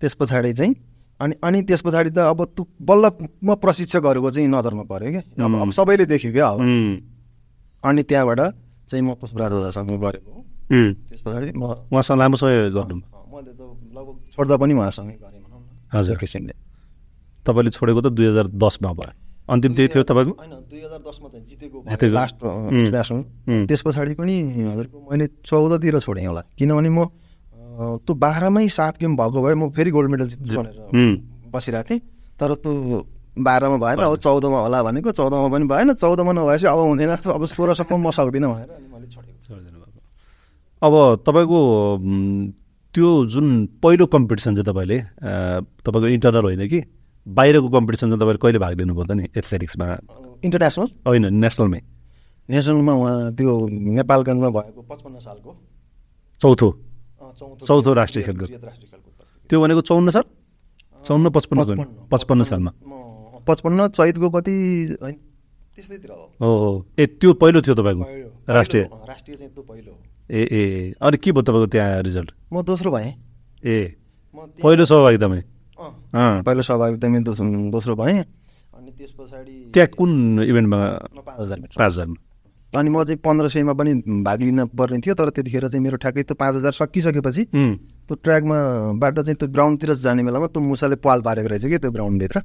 [0.00, 0.74] त्यस पछाडि चाहिँ
[1.20, 3.04] अनि अनि त्यस पछाडि त अब तु बल्ल
[3.44, 5.70] म प्रशिक्षकहरूको चाहिँ नजरमा पऱ्यो क्या अब.
[5.72, 6.60] सबैले देख्यो क्या अब.
[7.84, 8.40] अनि त्यहाँबाट
[8.90, 10.40] चाहिँ म पुष्पराज ओझासँग गरेको हो.
[10.70, 12.96] त्यस पछाडि म उहाँसँग लामो समय गर्नु
[13.32, 13.62] मैले त
[13.96, 16.54] लगभग छोड्दा पनि उहाँसँगै गरेँ भनौँ न हजुर। किसिमले
[17.46, 19.12] तपाईँले छोडेको त दुई हजार दसमा भयो
[19.48, 20.32] अन्तिम त्यही थियो तपाईँको?
[20.38, 21.78] होइन दुई हजार दसमा त जितेको।
[22.14, 23.66] लास्ट उम्.
[23.66, 24.34] त्यस पछाडि पनि
[24.70, 27.00] हजुरको मैले चौधतिर छोडेँ होला। किनभने म
[28.04, 30.56] त्यो बाह्रमै सात गेम भएको भए म फेरि गोल्ड मेडल जित्छु.
[30.62, 32.00] भनेर बसिरहेको थिएँ।
[32.38, 32.72] तर त्यो
[33.32, 37.96] बाह्रमा भएन अब चौधमा होला भनेको चौधमा पनि भएन चौधमा नभएपछि अब हुँदैन अब सोह्रसम्म
[37.96, 39.32] म सक्दिनँ भनेर मैले छोडेको
[40.82, 40.94] अब
[41.26, 41.60] तपाईँको
[42.94, 43.46] त्यो जुन
[43.80, 44.98] पहिलो कम्पिटिसन चाहिँ तपाईँले
[45.80, 46.80] तपाईँको इन्टरनल होइन कि?
[47.26, 49.86] बाहिरको कम्पिटिसन चाहिँ तपाईँले कहिले भाग लिनुभयो त नि एथलेटिक्समा?
[50.42, 51.80] इन्टरनेसनल होइन नेसनलमै
[52.50, 55.50] नेसनलमा उहाँ त्यो नेपालगञ्जमा भएको पचपन्न सालको।
[56.42, 56.68] चौथो।
[57.62, 58.48] चौथो राष्ट्रिय खेलकुद।
[59.50, 60.24] त्यो भनेको चौन्न साल?
[61.04, 62.70] चौन्न पचपन्न पचपन्न सालमा।
[63.46, 64.54] पचपन्न चैतको कति
[65.02, 65.16] होइन
[65.76, 66.10] त्यस्तैतिर
[66.42, 66.50] हो।
[66.98, 68.04] ए त्यो पहिलो थियो तपाईँको।
[68.50, 68.82] राष्ट्रिय?
[69.08, 69.92] राष्ट्रिय चाहिँ त्यो पहिलो।
[70.30, 70.62] ए ए
[71.00, 73.14] अनि के भयो तपाईँको त्यहाँ रिजल्ट म दोस्रो भएँ।
[73.64, 73.78] ए।
[74.34, 75.40] पहिलो सहभागितामै
[76.44, 80.10] पहिलो सहभागिता मेरो दोस्रो दोस्रो भएँ। अनि त्यस पछाडि त्यहाँ कुन
[80.42, 82.18] इभेन्टमा म पाँच हजार मिटर। पाँच हजारमा
[82.72, 83.92] अनि म चाहिँ पन्ध्र सयमा पनि
[84.24, 88.56] भाग लिन पर्ने थियो तर त्यतिखेर चाहिँ मेरो ठ्याक्कै त्यो पाँच हजार सकिसकेपछि त्यो ट्र्याकमा
[88.96, 92.38] बाट चाहिँ त्यो ग्राउन्डतिर जाने बेलामा त्यो मुसाले पाल पारेको रहेछ कि त्यो ग्राउन्डभित्र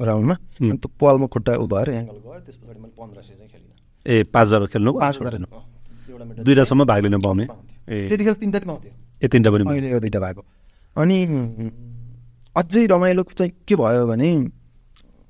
[0.00, 3.48] ग्राउन्डमा अनि त्यो पालमा खुट्टा उ भएर एङ्गल गयो त्यस पछाडि मैले पन्ध्र सय चाहिँ
[3.48, 3.72] खेलिनँ।
[4.06, 4.90] ए पाँच हजार खेल्नु?
[6.10, 7.44] एउटा मेडल दुइटासम्म भाग लिन पाउने।
[7.88, 8.92] ए। त्यतिखेर तिनवटा पाउँथ्यो।
[9.22, 10.42] ए तिनवटा पनि अहिले यो दुइटा भएको।
[10.96, 11.18] अनि
[12.56, 14.30] अझै रमाइलो चाहिँ के भयो भने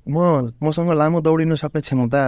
[0.09, 0.17] म
[0.63, 2.23] मसँग लामो दौडिन सक्ने क्षमता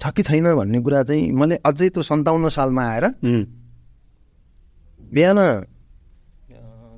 [0.00, 3.04] छ कि छैन भन्ने कुरा चाहिँ मैले अझै त्यो सन्ताउन्न सालमा आएर
[5.14, 5.38] बिहान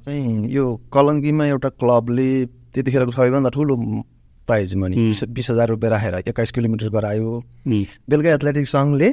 [0.05, 2.31] चाहिँ यो कलङ्कीमा एउटा क्लबले
[2.73, 3.75] त्यतिखेरको सबैभन्दा ठुलो
[4.47, 4.95] प्राइज मनी।
[5.27, 7.31] बिस हजार रुपियाँ राखेर एक्काइस किलोमिटर गरायो।
[7.67, 9.09] बेलुका एथलेटिक सङ्घले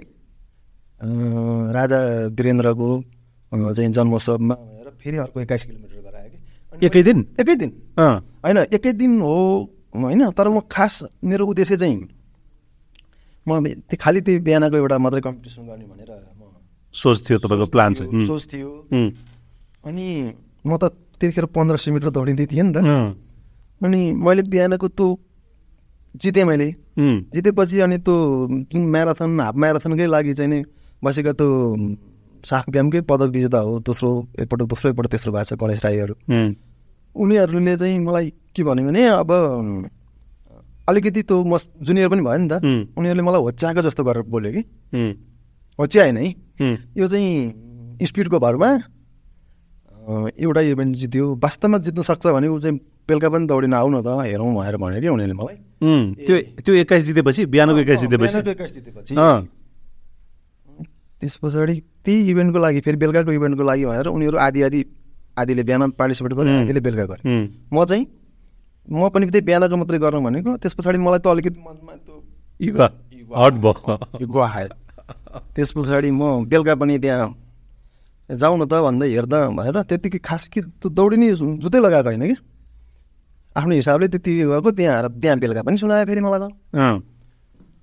[1.78, 2.00] राजा
[2.38, 2.90] वीरेन्द्रको
[3.52, 6.03] चाहिँ जन्मोत्सवमा भएर फेरि अर्को एक्काइस किलोमिटर
[6.82, 7.20] एकै दिन?
[7.40, 9.38] एकै दिन। होइन एकै दिन हो
[9.94, 11.98] होइन तर म खास मेरो उद्देश्य चाहिँ
[13.48, 13.50] म
[13.90, 16.42] त्यो खालि त्यो बिहानको एउटा मात्रै कम्पिटिसन गर्ने भनेर म
[16.96, 18.70] सोच थियो तपाईँको प्लान चाहिँ। सोच थियो।
[19.86, 20.06] अनि
[20.66, 20.84] म त
[21.20, 22.78] त्यतिखेर पन्ध्र सय मिटर दौडिँदै थिएँ नि त।
[23.82, 25.08] अनि मैले बिहानको त्यो
[26.16, 26.70] जितेँ मैले।
[27.34, 28.16] जितेपछि अनि त्यो
[28.72, 30.60] जुन म्याराथन हाफ म्याराथनकै लागि चाहिँ नि
[31.04, 31.50] बसेका त्यो
[32.44, 34.10] साफ गेमकै पदक विजेता हो दोस्रो
[34.40, 36.16] एकपल्ट दोस्रो एकपल्ट तेस्रो भएको छ गणेश राईहरू।
[37.16, 39.32] उनीहरूले चाहिँ मलाई के भन्यो भने अब
[40.90, 42.54] अलिकति त्यो म जुनियर पनि भयो नि त।
[43.00, 44.62] उनीहरूले मलाई होच्याएको जस्तो गरेर बोल्यो कि।
[45.80, 46.28] होच्याएन है।
[46.98, 48.70] यो चाहिँ स्पिडको भरमा
[50.36, 52.76] एउटा इभेन्ट जित्यो। वास्तवमा जित्न सक्छ भने ऊ चाहिँ
[53.08, 55.58] बेलुका पनि दौडिन आउन त हेरौँ भनेर भन्यो कि उनीहरूले मलाई।
[56.28, 59.14] त्यो त्यो एक्काइस जितेपछि बिहानको एक्काइस जितेपछि। एक्काइस जितेपछि।
[61.22, 64.82] त्यस पछाडि त्यही इभेन्टको लागि फेरि बेलुकाको इभेन्टको लागि भनेर उनीहरू आधी आधी
[65.40, 66.50] आधीले बिहान पार्टिसिपेट गरे.
[66.62, 67.22] आधीले बेलुका गरे।
[67.74, 68.06] म चाहिँ
[68.92, 72.16] म पनि त्यही बिहानको मात्रै गर्नु भनेको त्यस पछाडि मलाई त अलिकति मनमा त्यो
[74.60, 74.70] आयो।
[75.56, 77.28] त्यस पछाडि म बेलुका पनि त्यहाँ
[78.30, 81.28] जाउँ न त भन्दै हेर्दा भनेर त्यतिकै खास कि त्यो दौडिने
[81.64, 82.36] जुत्तै लगाएको होइन कि।
[83.56, 86.46] आफ्नो हिसाबले त्यति गएको त्यहाँ आएर त्यहाँ बेलुका पनि सुनायो फेरि मलाई त।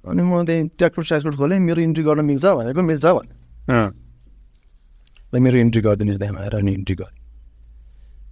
[0.04, 3.32] अनि म त्यहाँ ट्र्याक्टर स्याक्टर खोलेँ मेरो इन्ट्री गर्न मिल्छ भनेको मिल्छ भने।
[5.32, 7.18] ल मेरो इन्ट्री गरिदिनुहोस् त्यहाँ भनेर अनि इन्ट्री गरेँ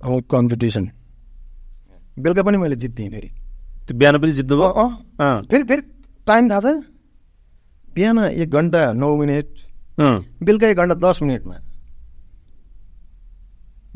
[0.05, 0.85] अब कम्पिटिसन
[2.17, 3.29] बेलुका पनि मैले जित्थेँ फेरि
[3.87, 5.83] त्यो बिहान पनि जित्नुभयो अँ, अँ। अँ फेरि फेरि
[6.27, 6.75] टाइम थाहा छ
[7.95, 9.47] बिहान एक घन्टा नौ मिनट
[10.43, 11.57] बेलुका एक घन्टा दस मिनटमा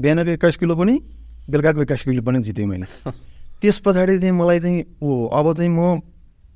[0.00, 0.94] बिहानको एक्काइस किलो पनि
[1.50, 2.86] बेलुकाको एक्काइस किलो पनि जितेँ मैले
[3.60, 6.00] त्यस पछाडि चाहिँ मलाई चाहिँ ओ अब चाहिँ म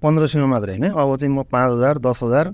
[0.02, 2.46] पन्ध्र सयमा मात्रै होइन अब चाहिँ म पाँच हजार दस हजार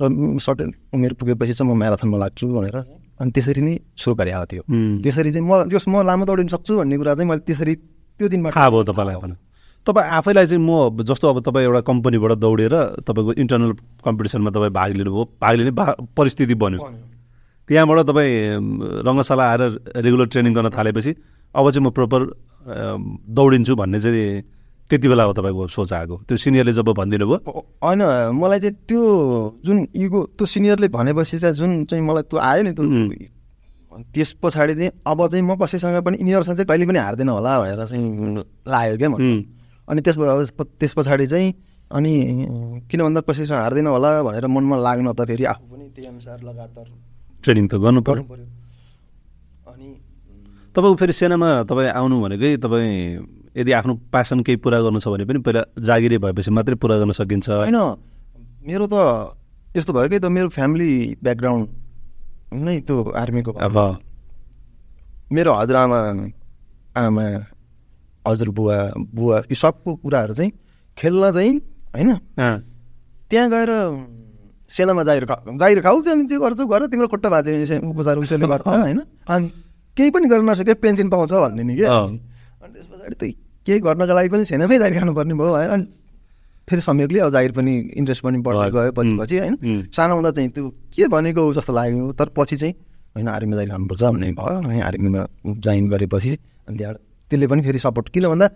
[0.00, 2.76] र सर्टेन उमेर पुगेपछि चाहिँ म म्याराथनमा लाग्छु भनेर
[3.20, 4.62] अनि त्यसरी नै सुरु गरे आएको थियो
[5.04, 7.74] त्यसरी चाहिँ म जस म लामो दौडिन सक्छु भन्ने कुरा चाहिँ मैले त्यसरी
[8.20, 9.34] त्यो दिनमा थाहा भयो तपाईँलाई पनि
[9.86, 12.74] तपाईँ आफैलाई चाहिँ म जस्तो अब तपाईँ एउटा कम्पनीबाट दौडेर
[13.06, 13.72] तपाईँको इन्टरनल
[14.04, 16.80] कम्पिटिसनमा तपाईँ भाग लिनुभयो। भाग लिने भा- परिस्थिति बन्यो।
[17.68, 18.34] त्यहाँबाट तपाईँ
[19.06, 19.62] रङ्गशाला आएर
[20.04, 21.10] रेगुलर ट्रेनिङ गर्न थालेपछि
[21.54, 22.20] अब चाहिँ म प्रपर
[23.38, 24.24] दौडिन्छु भन्ने चाहिँ
[24.90, 27.38] त्यति बेला हो तपाईँको सोच आएको। त्यो सिनियरले जब भनिदिनु भयो
[27.82, 28.02] होइन
[28.38, 29.02] मलाई चाहिँ त्यो
[29.64, 32.86] जुन इगो त्यो सिनियरले भनेपछि चाहिँ जुन चाहिँ मलाई त्यो आयो नि त्यो.
[34.12, 37.82] त्यस पछाडि चाहिँ अब चाहिँ म कसैसँग पनि यिनीहरूसँग चाहिँ कहिले पनि हार्दैन होला भनेर
[37.84, 39.08] चाहिँ लाग्यो क्या
[39.88, 40.16] अनि त्यस
[40.78, 41.48] त्यस पछाडि चाहिँ
[41.90, 42.12] अनि
[42.90, 46.86] किन भन्दा कसैसँग हार्दैन होला भनेर मनमा लाग्न त फेरि आफू पनि त्यही अनुसार लगातार
[47.42, 48.46] ट्रेनिङ त गर्नु पर्यो। पऱ्यो
[49.72, 49.88] अनि
[50.76, 52.92] तपाईँको फेरि सेनामा तपाईँ आउनु भनेकै तपाईँ
[53.56, 57.12] यदि आफ्नो प्यासन केही पुरा गर्नु छ भने पनि पहिला जागिरी भएपछि मात्रै पुरा गर्न
[57.16, 57.78] सकिन्छ। होइन
[58.68, 58.96] मेरो त
[59.76, 60.90] यस्तो भयो कि त मेरो फ्यामिली
[61.22, 61.66] ब्याकग्राउन्ड
[62.64, 63.76] नै त्यो आर्मीको। अब।
[65.32, 65.98] मेरो हजुरआमा
[66.96, 67.26] आमा
[68.26, 68.76] हजुरबुवा
[69.16, 70.52] बुवा यी सबको कुराहरू चाहिँ
[70.96, 71.52] खेल्न चाहिँ
[71.94, 72.10] होइन?
[73.30, 73.70] त्यहाँ गएर
[74.70, 78.66] सेनामा जाहिर खा जाहिर खाऊ अनि त्यो गर्छौ गर तिम्रो खुट्टा भाँच्यो उपचार उसैले गर्छ
[78.68, 79.00] होइन?
[79.28, 79.46] अनि
[79.96, 82.18] केही पनि गर्न नसके पेन्सन पाउँछ भन्ने नि क्या। अनि
[82.74, 83.24] त्यस पछाडि त
[83.66, 85.84] केही गर्नको लागि पनि सेनामै जाहिर खानुपर्ने भयो होइन अनि
[86.68, 89.54] फेरि संयोगले अब जाहिर पनि इन्ट्रेस्ट पनि बढ्दै। गयो पछि पछि होइन।
[89.90, 92.74] सानो हुँदा चाहिँ त्यो के भनेको हो जस्तो लाग्यो। तर पछि चाहिँ
[93.14, 96.32] होइन आर्मीमा जाहिर खानुपर्छ भन्ने भयो। अनि आर्मीमा जोइन गरेपछि
[96.68, 97.00] अनि त्यहाँबाट
[97.30, 98.48] त्यसले पनि फेरि सपोर्ट किन भन्दा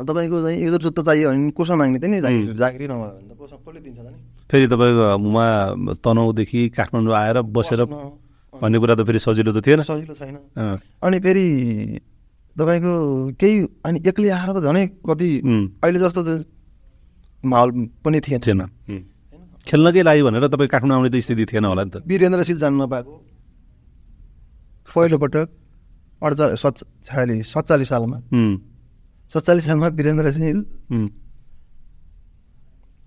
[0.00, 2.18] तपाईँको चाहिँ यो जुत्ता चाहियो भने कसमा माग्ने थियो नि?
[2.22, 4.18] जागिर जागिरै नभयो भने त कसले दिन्छ त नि?
[4.50, 5.50] फेरि तपाईँको उहाँ
[6.00, 7.80] तनहुँदेखि काठमाडौँ आएर बसेर
[8.54, 10.36] भन्ने कुरा त फेरि सजिलो त थिएन। सजिलो छैन।
[11.02, 11.46] अनि फेरि
[12.60, 12.92] तपाईँको
[13.40, 13.56] केही
[13.88, 15.28] अनि एक्लै आएर त झनै कति
[15.80, 16.44] अहिले जस्तो चाहिँ
[17.44, 17.70] माहौल
[18.04, 18.60] पनि थिएन। थिएन।
[19.66, 23.12] खेल्नकै लागि भनेर तपाईँ काठमाडौँ आउने त स्थिति थिएन होला नि त। वीरेन्द्रशील जान्न नपाएको।
[24.92, 25.48] पहिलोपटक
[26.22, 28.18] अडचालिस सत् छयालिस सत्तालिस सालमा।
[29.32, 30.48] सत्तालिस सालमा वीरेन्द्र सिंह
[30.90, 31.08] उम्,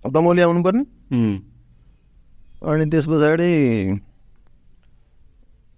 [0.04, 0.82] दमौली आउनु पर्ने
[1.14, 1.36] उम्,
[2.64, 3.50] अनि त्यस पछाडि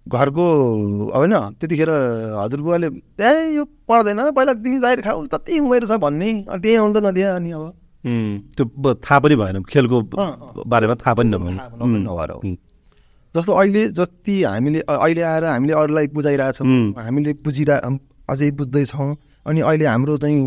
[0.07, 0.45] घरको
[1.15, 1.91] होइन त्यतिखेर
[2.39, 2.87] हजुरबुवाले
[3.19, 7.03] ए यो पर्दैन पहिला तिमी जाहिर खाऊ जति उमेर छ भन्ने। अनि त्यही आउनु त
[7.05, 7.63] नदिए अनि अब।
[8.55, 9.97] त्यो थाहा पनि भएन खेलको।
[10.65, 12.31] बारेमा थाहा पनि नभएर
[13.35, 16.67] जस्तो अहिले जति हामीले अहिले आएर हामीले अरूलाई बुझाइरहेछौँ.
[16.97, 17.77] हामीले बुझिरह
[18.29, 19.09] अझै बुझ्दैछौँ
[19.45, 20.37] अनि अहिले हाम्रो चाहिँ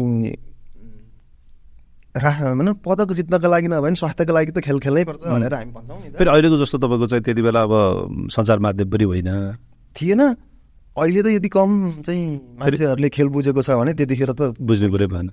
[2.11, 5.99] भनौँ पदक जित्नको लागि नभए पनि स्वास्थ्यको लागि त खेल खेल्नै पर्छ भनेर हामी भन्छौँ
[6.03, 7.73] नि फेरि अहिलेको जस्तो तपाईँको चाहिँ त्यति बेला अब
[8.35, 9.31] सञ्चार माध्यम पनि होइन।
[9.95, 10.23] थिएन।
[10.99, 12.25] अहिले त यदि कम चाहिँ
[12.59, 15.31] मान्छेहरूले खेल बुझेको छ भने त्यतिखेर त बुझ्ने कुरै भएन।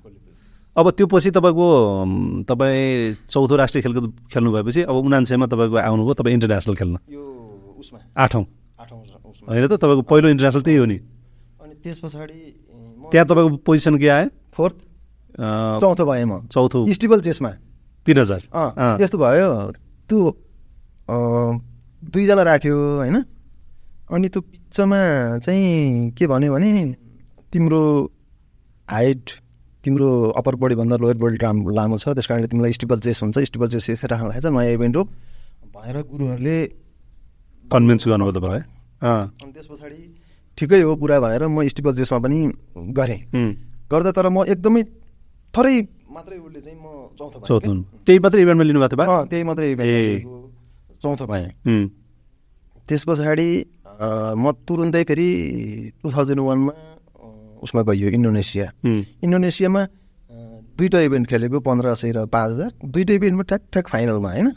[0.77, 1.67] अब त्यो पछि तपाईँको
[2.45, 7.23] तपाईँ चौथो राष्ट्रिय खेलकुद खेल्नु भएपछि अब उनान्सयमा तपाईँको आउनुभयो तपाईँ इन्टरनेसनल खेल्न। यो
[7.81, 8.45] उसमा। आठौँ।
[8.77, 9.01] आठौँ
[9.49, 10.97] होइन त तपाईँको पहिलो इन्टरनेसनल त्यही हो नि।
[11.57, 12.37] अनि त्यस पछाडि
[13.09, 14.29] त्यहाँ तपाईँको पोजिसन के आयो?
[14.53, 14.77] फोर्थ।
[15.37, 17.51] चौथो भएँ म चौथो। स्टिबल चेसमा।
[18.05, 18.41] तिन हजार।
[18.97, 19.47] त्यस्तो भयो
[20.09, 20.19] त्यो
[22.03, 23.17] दुईजना राख्यो होइन?
[24.07, 24.99] अनि त्यो पिच्चमा
[25.43, 26.71] चाहिँ के भन्यो भने
[27.51, 27.81] तिम्रो
[28.87, 29.25] हाइट
[29.83, 33.67] तिम्रो अप्पर बडीभन्दा लोयर बडी राम लामो छ त्यस कारणले तिमीलाई स्टिबल चेस हुन्छ। स्टिबल
[33.71, 35.03] चेस यसरी राख्नु लागेको छ नयाँ इभेन्ट हो।
[35.75, 36.57] भनेर गुरुहरूले
[37.65, 38.63] कन्भिन्स गर्नुभयो तपाईँ
[39.03, 39.99] अँ। अनि त्यस पछाडि
[40.57, 42.37] ठिकै हो पुरा भनेर म स्टिबल चेसमा पनि
[42.95, 43.19] गरेँ।
[43.91, 44.83] गर्दा तर म एकदमै
[45.53, 45.75] थोरै
[46.15, 46.85] मात्रै उसले चाहिँ म
[47.19, 47.71] चौथो भएँ चौथो
[48.05, 49.05] त्यही मात्रै इभेन्टमा लिनुभएको थियो बा?
[49.05, 49.67] अँ, त्यही मात्रै
[51.03, 51.85] चौथो भएँ उम्,
[52.87, 53.49] त्यस पछाडि
[53.97, 55.29] अँ, म तुरुन्तै फेरि
[56.01, 56.73] टु थाउजन्ड वानमा
[57.63, 58.65] उसमा गइयो इन्डोनेसिया।
[59.25, 59.81] इन्डोनेसियामा
[60.77, 64.47] दुईवटा इभेन्ट खेलेको पन्ध्र सय र पाँच हजार। दुइटै इभेन्टमा ठ्याक ठ्याक फाइनलमा होइन?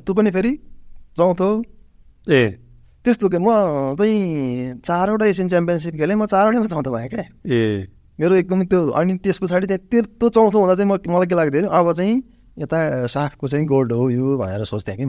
[0.00, 0.52] त्यो पनि फेरि
[1.18, 1.48] चौथो।
[2.24, 2.40] ए।
[3.04, 3.48] त्यस्तो के म
[4.00, 7.60] चाहिँ चारवटा एसियन च्याम्पियनसिप खेलेँ। म चारवटैमा चौथो भएँ क्या। ए।
[8.18, 11.68] मेरो एकदमै त्यो अनि त्यस पछाडि चाहिँ त्यो चौथो हुँदा चाहिँ म मलाई के लाग्थ्यो
[11.70, 12.14] अब चाहिँ
[12.58, 15.04] यता साफको चाहिँ गोल्ड हो यो भनेर सोच्थेँ कि।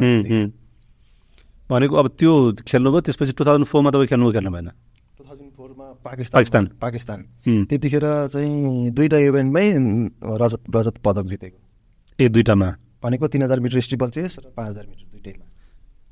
[1.70, 2.34] भनेको अब त्यो
[2.66, 4.70] खेल्नुभयो त्यसपछि टु थाउजन्ड फोरमा तपाईँ खेल्नु खेल्नु भएन
[5.18, 7.20] टु थाउजन्ड फोरमा पाकिस्तान। पाकिस्तान। पाकिस्तान
[7.66, 9.66] त्यतिखेर चाहिँ दुईवटा इभेन्टमै
[10.42, 11.58] रजत रजत पदक जितेको।
[12.20, 12.70] ए दुइटामा
[13.04, 15.46] भनेको तिन हजार मिटर स्टिपल चेस र पाँच हजार मिटर दुइटैमा।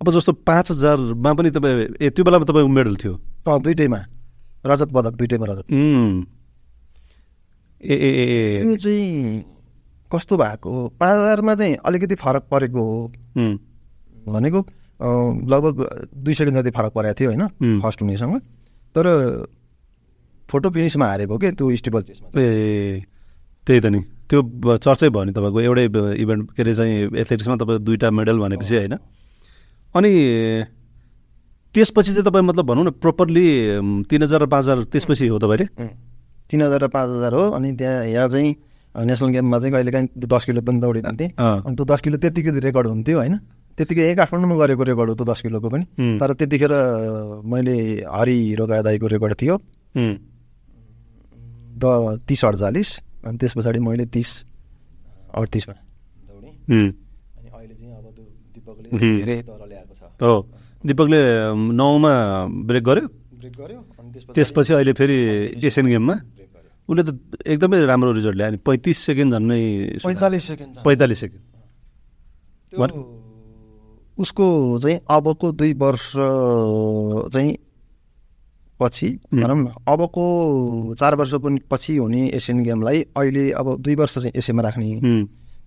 [0.01, 3.13] अब जस्तो पाँच हजारमा पनि तपाईँ ए त्यो बेलामा तपाईँको मेडल थियो?
[3.47, 3.99] दुइटैमा।
[4.65, 5.65] रजत पदक दुइटैमा रजत।
[7.81, 9.43] ए ए त्यो चाहिँ
[10.11, 10.69] कस्तो भएको?
[10.71, 13.11] हो पाँच हजारमा चाहिँ अलिकति फरक परेको हो।
[14.27, 14.59] भनेको
[15.45, 15.75] लगभग
[16.15, 17.47] दुई सेकेन्ड जति फरक परेको थियो होइन.
[17.81, 18.39] फर्स्ट हुनेसँग।
[18.95, 19.05] तर
[20.49, 21.51] फोटो फिनिसमा हारेको के?
[21.51, 23.03] त्यो स्टिपल चेसमा ए
[23.67, 24.41] त्यही त नि। त्यो
[24.77, 25.85] चर्चै भयो नि तपाईँको। एउटै
[26.17, 28.95] इभेन्ट के अरे चाहिँ एथलेटिक्समा तपाईँको दुईवटा मेडल भनेपछि होइन।
[29.95, 30.11] अनि
[31.75, 33.45] त्यसपछि चाहिँ तपाईँ मतलब भनौँ न प्रपरली
[34.09, 35.67] तिन हजार र पाँच हजार त्यसपछि हो तपाईँले.
[36.49, 38.55] तिन हजार र पाँच हजार हो अनि त्यहाँ यहाँ चाहिँ
[38.97, 42.51] नेसनल गेममा चाहिँ कहिले काहीँ दस किलो पनि दौडिदिन्थेँ अँ। अनि त्यो दस किलो त्यतिकै
[42.65, 43.35] रेकर्ड हुन्थ्यो होइन।
[43.77, 45.85] त्यतिकै एक काठमाडौँमा गरेको रेकर्ड हो त्यो दस किलोको पनि.
[46.17, 46.73] तर त्यतिखेर
[47.45, 49.55] मैले हरि रोगा दाईको रेकर्ड थियो।
[51.77, 51.83] द
[52.25, 52.89] तिस अडचालिस
[53.21, 54.29] अनि त्यस पछाडि मैले तिस
[55.37, 58.25] अडतिसमा दौडेँ। अनि अहिले चाहिँ अब त्यो
[58.57, 58.87] दिपकले.
[58.97, 60.33] धेरै ल्याएको छ। हो।
[60.81, 61.21] दिपकले
[61.53, 62.13] नौमा
[62.65, 63.05] ब्रेक गर्यो?
[63.37, 65.17] ब्रेक गर्यो अनि त्यसपछि अहिले फेरि
[65.61, 66.15] एसियन गेममा?
[66.89, 67.09] उसले त
[67.45, 69.61] एकदमै राम्रो रिजल्ट ल्यायो नि पैँतिस सेकेन्ड झन्डै
[70.03, 71.43] पैँतालिस सेकेन्ड। पैँतालिस सेकेन्ड।
[74.17, 74.45] उसको
[74.81, 76.11] चाहिँ अबको दुई वर्ष
[77.33, 77.51] चाहिँ
[78.79, 79.09] पछि.
[79.33, 80.23] भनौँ न अबको
[80.99, 84.87] चार वर्ष पनि पछि हुने एसियन गेमलाई अहिले अब दुई वर्ष चाहिँ एसियनमा राख्ने।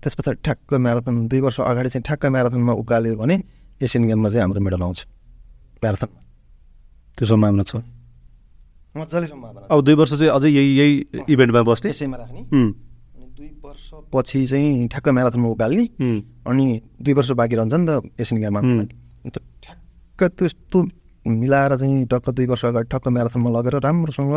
[0.03, 3.37] त्यस पछाडि ठ्याक्क म्याराथन दुई वर्ष अगाडि चाहिँ ठ्याक्क म्याराथनमा उकाल्यो भने
[3.83, 5.01] एसियन गेममा चाहिँ हाम्रो मेडल आउँछ।
[5.83, 6.19] म्याराथनमा।
[7.19, 7.85] त्यो सम्भावना छ।
[8.97, 10.95] मजाले सम्भावना अब दुई वर्ष चाहिँ अझै यही यही
[11.31, 15.85] इभेन्टमा बस्ने। एसियनमा राख्ने। अनि दुई वर्ष पछि चाहिँ ठ्याक्क म्याराथनमा उकाल्ने
[16.47, 16.67] अनि
[17.03, 18.61] दुई वर्ष बाँकी रहन्छ नि त एसियन गेममा.
[18.61, 20.79] अन्त ठ्याक्क त्यस्तो
[21.27, 24.35] मिलाएर चाहिँ टक्क दुई वर्ष अगाडि ठक्क म्याराथनमा लगेर राम्रोसँग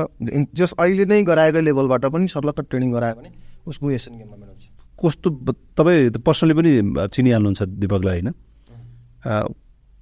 [0.54, 3.30] जस अहिले नै गराएको लेभलबाट पनि सर्लक्क ट्रेनिङ गरायो भने
[3.68, 5.30] उसको एसियन गेममा मेडल छ कस्तो
[5.80, 6.72] तपाईँ पर्सनली पनि
[7.10, 8.30] चिनिहाल्नुहुन्छ दिपकलाई होइन?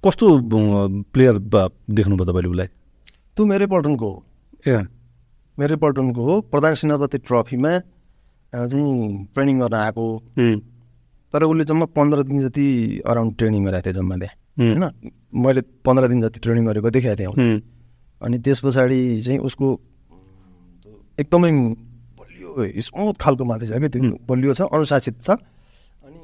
[0.04, 0.26] कस्तो
[1.14, 2.68] प्लेयर देख्नुभयो तपाईँले उसलाई?
[3.36, 4.18] त्यो मेरै पल्टनको हो।
[4.66, 7.72] मेरै पल्टनको हो। प्रधान सेनापति ट्रफीमा
[8.52, 10.06] चाहिँ ट्रेनिङ गर्न आएको।
[11.34, 12.66] तर उसले जम्मा पन्ध्र दिन जति
[13.06, 14.84] अराउन्ड ट्रेनिङ गराएको थियो जम्मा त्यहाँ। होइन?
[15.34, 17.60] मैले पन्ध्र दिन जति ट्रेनिङ गरेको देखाएको थिएँ
[18.22, 19.66] अनि त्यस पछाडि चाहिँ उसको
[21.18, 21.50] एकदमै
[22.18, 25.30] बलियो स्मुथ खालको माथि छ क्या त्यो बलियो छ अनुशासित छ।
[26.04, 26.20] अनि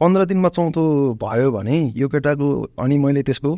[0.00, 0.84] पन्ध्र दिनमा चौथो
[1.22, 3.50] भयो भने यो केटाको अनि मैले त्यसको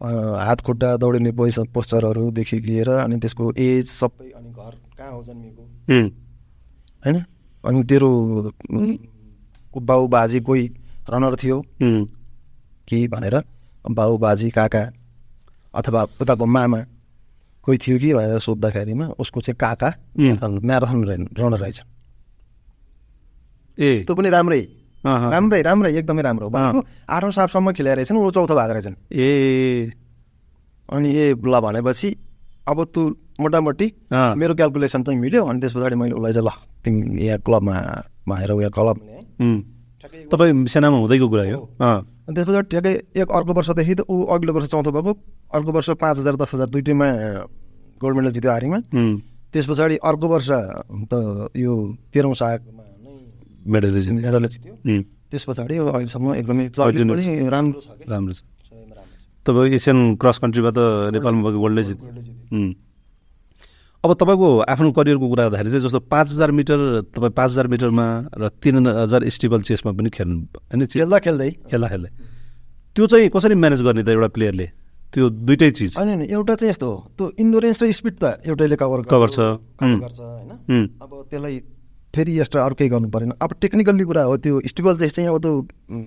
[0.00, 5.62] हात खुट्टा दौडिने पैसा पोस्चरहरूदेखि लिएर अनि त्यसको एज सबै अनि घर कहाँ हो जन्मिएको?
[5.62, 6.10] उम्,
[7.04, 7.16] होइन?
[7.64, 8.10] अनि तेरो
[9.76, 10.64] बाउ बाजे कोही
[11.10, 11.64] रनर थियो?
[12.88, 13.42] कि भनेर
[13.90, 14.82] बाउ बाजे काका
[15.74, 16.80] अथवा उताको मामा
[17.62, 21.82] कोही थियो कि भनेर सोद्धाखेरिमा उसको चाहिँ काका म्याराथन रनर रहेछ।
[23.78, 24.60] ए। त्यो पनि राम्रै।
[25.06, 29.92] राम्रै राम्रै एकदमै राम्रो। भनेको आठौँ सापसम्म खेलेर रहेछन् ऊ चौथो भएको रहेछन् ए।
[30.88, 32.08] अनि ए ल भनेपछि
[32.66, 33.02] अब तँ
[33.40, 36.50] मोटामोटी मेरो क्यालकुलेसन चाहिँ मिल्यो अनि त्यस पछाडि मैले उसलाई चाहिँ ल
[36.84, 37.74] तिमी यहाँ क्लबमा
[38.28, 38.96] भनेर उयो क्लब।
[40.32, 44.52] तपाईँ सेनामा हुँदैको कुरा हो। अनि त्यस पछाडि ठ्याक्कै एक अर्को वर्षदेखि त ऊ अघिल्लो
[44.54, 45.12] वर्ष चौथो भएको।
[45.54, 47.06] अर्को वर्ष पाँच हजार दस हजार दुइटैमा
[48.02, 49.14] गोल्ड मेडल जित्यो हारिङमा उम्,
[49.52, 50.50] त्यस पछाडि अर्को वर्ष
[51.10, 51.14] त
[51.54, 51.72] यो
[52.12, 52.82] तेह्रौँ सागमा
[53.66, 54.74] मेडल जित्यो।
[55.30, 56.64] त्यस पछाडि अहिलेसम्म एकदमै
[57.50, 58.70] राम्रो छ राम्रो छ। छ।
[59.46, 60.78] तपाईँ एसियन क्रस कन्ट्रीमा त
[61.14, 62.86] नेपालमा भएको गोल्डै जित गोल्डै जित्यो।
[64.04, 66.78] अब तपाईँको आफ्नो करियरको कुरा गर्दाखेरि चाहिँ जस्तो पाँच हजार मिटर
[67.10, 68.06] तपाईँ पाँच हजार मिटरमा
[68.38, 70.36] र तिन हजार स्टिबल चेसमा पनि खेल्नु
[70.70, 72.10] होइन खेल्दा खेल्दै। खेल्दा खेल्दै।
[72.94, 74.66] त्यो चाहिँ कसरी म्यानेज गर्ने त एउटा प्लेयरले?
[75.10, 78.76] त्यो दुइटै चिज। होइन होइन एउटा चाहिँ यस्तो हो। त्यो इन्डोरेन्स र स्पिड त एउटैले
[78.76, 79.30] कभर छ। कभर
[79.82, 81.56] उम्। गर्छ होइन। अब त्यसलाई
[82.16, 85.52] फेरि एक्स्ट्रा अर्कै गर्नु परेन। अब टेक्निकल्ली कुरा हो त्यो स्टिबल चाहिँ चाहिँ अब त्यो
[85.92, 86.06] उम्,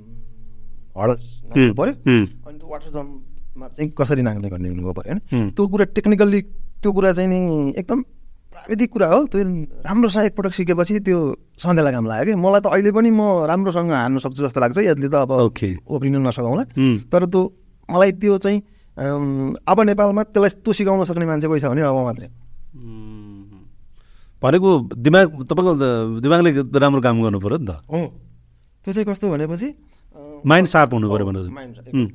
[0.98, 6.40] पऱ्यो। अनि त्यो वाटर जम्पमा चाहिँ कसरी नाग्ने गर्ने हुनु पऱ्यो होइन। त्यो कुरा टेक्निकल्ली
[6.82, 7.40] त्यो कुरा चाहिँ नि
[7.78, 8.00] एकदम
[8.50, 9.40] प्राविधिक कुरा हो। त्यो
[9.86, 11.20] राम्रोसँग एकपटक सिकेपछि त्यो
[11.62, 15.08] सधैँलाई काम लाग्यो कि मलाई त अहिले पनि म राम्रोसँग हार्नु सक्छु जस्तो लाग्छ। यसले
[15.08, 17.42] त अब ओके ओप्रिनु नसकाउँला उम्, तर त्यो
[17.90, 18.60] मलाई त्यो चाहिँ
[19.64, 22.28] अब नेपालमा त्यसलाई त्यो सिकाउन सक्ने मान्छे कोही छ भने अब मात्रै।
[24.42, 25.74] भनेको दिमाग तपाईँको
[26.24, 28.00] दिमागले राम्रो काम गर्नु पऱ्यो नि त। हो।
[28.86, 29.68] त्यो चाहिँ कस्तो भनेपछि
[30.46, 32.08] माइन्ड सार्प हुनु पऱ्यो भने माइन्ड छ, उम्,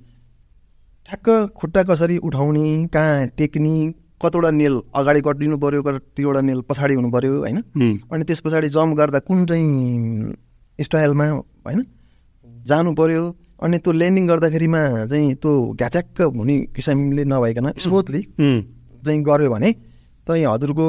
[1.07, 3.75] ठ्याक्क खुट्टा कसरी उठाउने कहाँ टेक्ने
[4.23, 7.59] कतिवटा नेल अगाडि कटिदिनु पऱ्यो कतिवटा नेल पछाडि हुनु पऱ्यो होइन?
[8.09, 9.65] अनि त्यस पछाडि जम्प गर्दा कुन चाहिँ
[10.79, 11.27] स्टाइलमा
[11.67, 11.81] होइन?
[12.65, 13.23] जानु पऱ्यो
[13.63, 18.23] अनि त्यो ल्यान्डिङ गर्दाखेरिमा चाहिँ त्यो घ्याच्याक्क हुने किसिमले नभइकन स्मुथली
[19.05, 19.71] चाहिँ गऱ्यो भने
[20.27, 20.85] चाहिँ हजुरको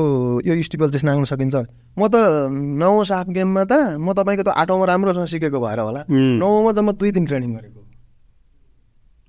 [0.48, 1.56] यो स्टिपल चाहिँ नाग्न सकिन्छ।
[2.00, 2.16] म त
[2.52, 7.12] नौ साफ गेममा त म तपाईँको त आठौँमा राम्रोसँग सिकेको भएर होला। नौमा जम्मा दुई
[7.12, 7.82] दिन ट्रेनिङ गरेको।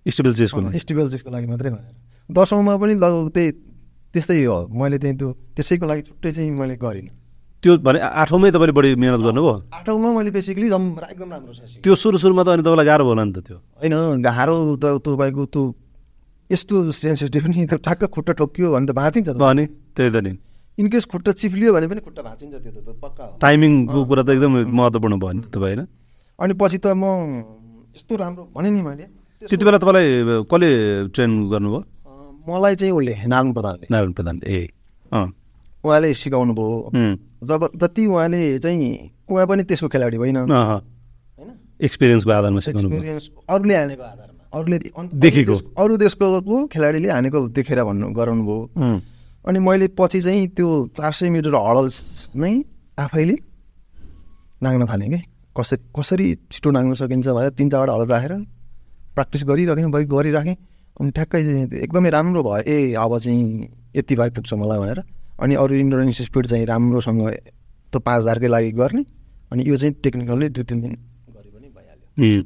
[0.06, 1.94] स्टेबल चेसको लागि स्टिबल चेसको लागि मात्रै भनेर।
[2.30, 3.50] दसौँमा पनि लगभग त्यही
[4.14, 7.10] त्यस्तै हो। मैले चाहिँ त्यो त्यसैको लागि छुट्टै चाहिँ मैले गरिनँ।
[7.62, 9.54] त्यो भने आठौँमै तपाईँले बढी मिहिनेत गर्नुभयो?
[9.74, 13.24] आठौँमा मैले बेसिकली जम एकदम राम्रोसँग सिकेँ। त्यो सुरु सुरुमा त अनि तपाईँलाई गाह्रो होला
[13.26, 15.62] नि त त्यो। होइन गाह्रो त तपाईँको त्यो
[16.50, 19.64] यस्तो सेन्सिटिभ नि त्यो ठ्याक्क खुट्टा ठोकियो भने त भाँचिन्छ त। अनि
[19.96, 20.32] त्यही त नि।
[20.78, 25.14] इनकेस खुट्टा चिप्लियो भने पनि खुट्टा भाँचिन्छ त्यो त पक्का टाइमिङको कुरा त एकदमै महत्त्वपूर्ण
[25.16, 25.82] भयो नि तपाईँ होइन?
[26.38, 27.04] अनि पछि त म
[27.96, 29.04] यस्तो राम्रो भने नि मैले।
[29.48, 30.06] त्यति बेला तपाईँलाई
[30.52, 30.68] कसले
[31.16, 31.80] ट्रेन गर्नुभयो?
[32.44, 34.68] मलाई चाहिँ उसले नारायण प्रधानले। नारायण प्रधान ए।
[35.12, 35.28] अँ।
[35.84, 36.76] उहाँले सिकाउनु भयो।
[37.42, 41.48] जब जति उहाँले चाहिँ उहाँ पनि त्यसको खेलाडी होइन। होइन?
[41.80, 44.76] एक्सपिरियन्सको आधारमा सिकाउनु एक्सपिरियन्स अरूले हानेको आधारमा। अरूले
[45.24, 48.60] देखेको। अरू देशको को खेलाडीले हानेको देखेर भन्नु गराउनु भयो।
[49.46, 51.96] अनि मैले पछि चाहिँ त्यो चार सय मिटर हडल्स
[52.36, 52.52] नै
[52.98, 53.36] आफैले
[54.62, 55.20] नाग्न थालेँ कि?
[55.56, 58.32] कसरी कसरी छिटो नाग्न सकिन्छ भनेर तिन चारवटा हडल राखेर
[59.14, 60.56] प्र्याक्टिस गरिराखेँ बै गरिराखेँ।
[61.00, 64.98] अनि ठ्याक्कै चाहिँ एकदमै राम्रो भयो। ए अब चाहिँ यति भए पुग्छ मलाई भनेर।
[65.40, 67.20] अनि अरू इन्डोरेन्स स्पिड चाहिँ राम्रोसँग
[67.92, 69.02] त्यो पाँच हजारकै लागि गर्ने।
[69.52, 70.92] अनि यो चाहिँ टेक्निकल्ली दुई तिन दिन
[71.30, 72.42] गरे पनि भइहाल्यो।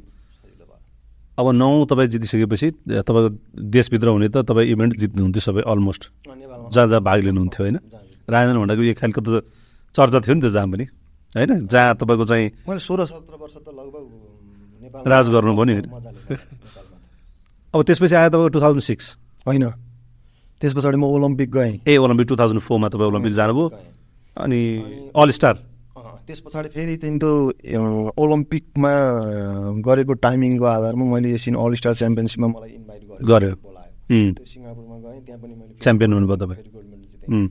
[1.37, 2.67] अब नौ तपाईँ जितिसकेपछि
[3.01, 3.29] तपाईँको
[3.71, 7.77] देशभित्र हुने त तपाईँ इभेन्ट जित्नुहुन्थ्यो सबै अलमोस्ट। जहाँ जहाँ भाग लिनुहुन्थ्यो होइन?
[7.81, 9.43] जहाँ जित्यो। राजन भन्डाको एक खालको त
[9.95, 10.85] चर्चा थियो नि त जहाँ पनि
[11.35, 11.67] होइन?
[11.67, 15.73] जहाँ तपाईँको चाहिँ मैले सोह्र सत्र वर्ष त लगभग राज गर्नुभयो नि।
[17.73, 19.05] अब त्यसपछि आयो तपाईँको टु थाउजन्ड सिक्स
[19.47, 19.63] होइन?
[20.61, 23.67] त्यस पछाडि म ओलम्पिक गएँ। ए ओलम्पिक टु थाउजन्ड फोरमा तपाईँ ओलम्पिक जानुभयो।
[24.37, 24.59] अनि
[25.15, 25.70] अल स्टार।
[26.27, 26.93] त्यस पछाडि फेरि
[27.75, 28.91] अँ, ओलम्पिकमा
[29.87, 35.19] गरेको टाइमिङको आधारमा मैले एसियन अल स्टार च्याम्पियनसिपमा मलाई इन्भाइट गर्यो। बोलायो। त्यो सिङ्गापुरमा गएँ
[35.25, 37.49] त्यहाँ पनि मैले च्याम्पियन हुनुभयो तपाईँ। गोल्ड मेडल जितेँ।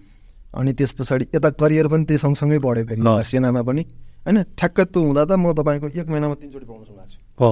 [0.59, 3.83] अनि त्यस पछाडि यता करियर पनि त्यही सँगसँगै बढ्यो फेरि। सेनामा पनि।
[4.27, 7.51] होइन ठ्याक्क त्यो हुँदा त म तपाईँको एक महिनामा तिनचोटि प्रमोसन भएको छु। हो।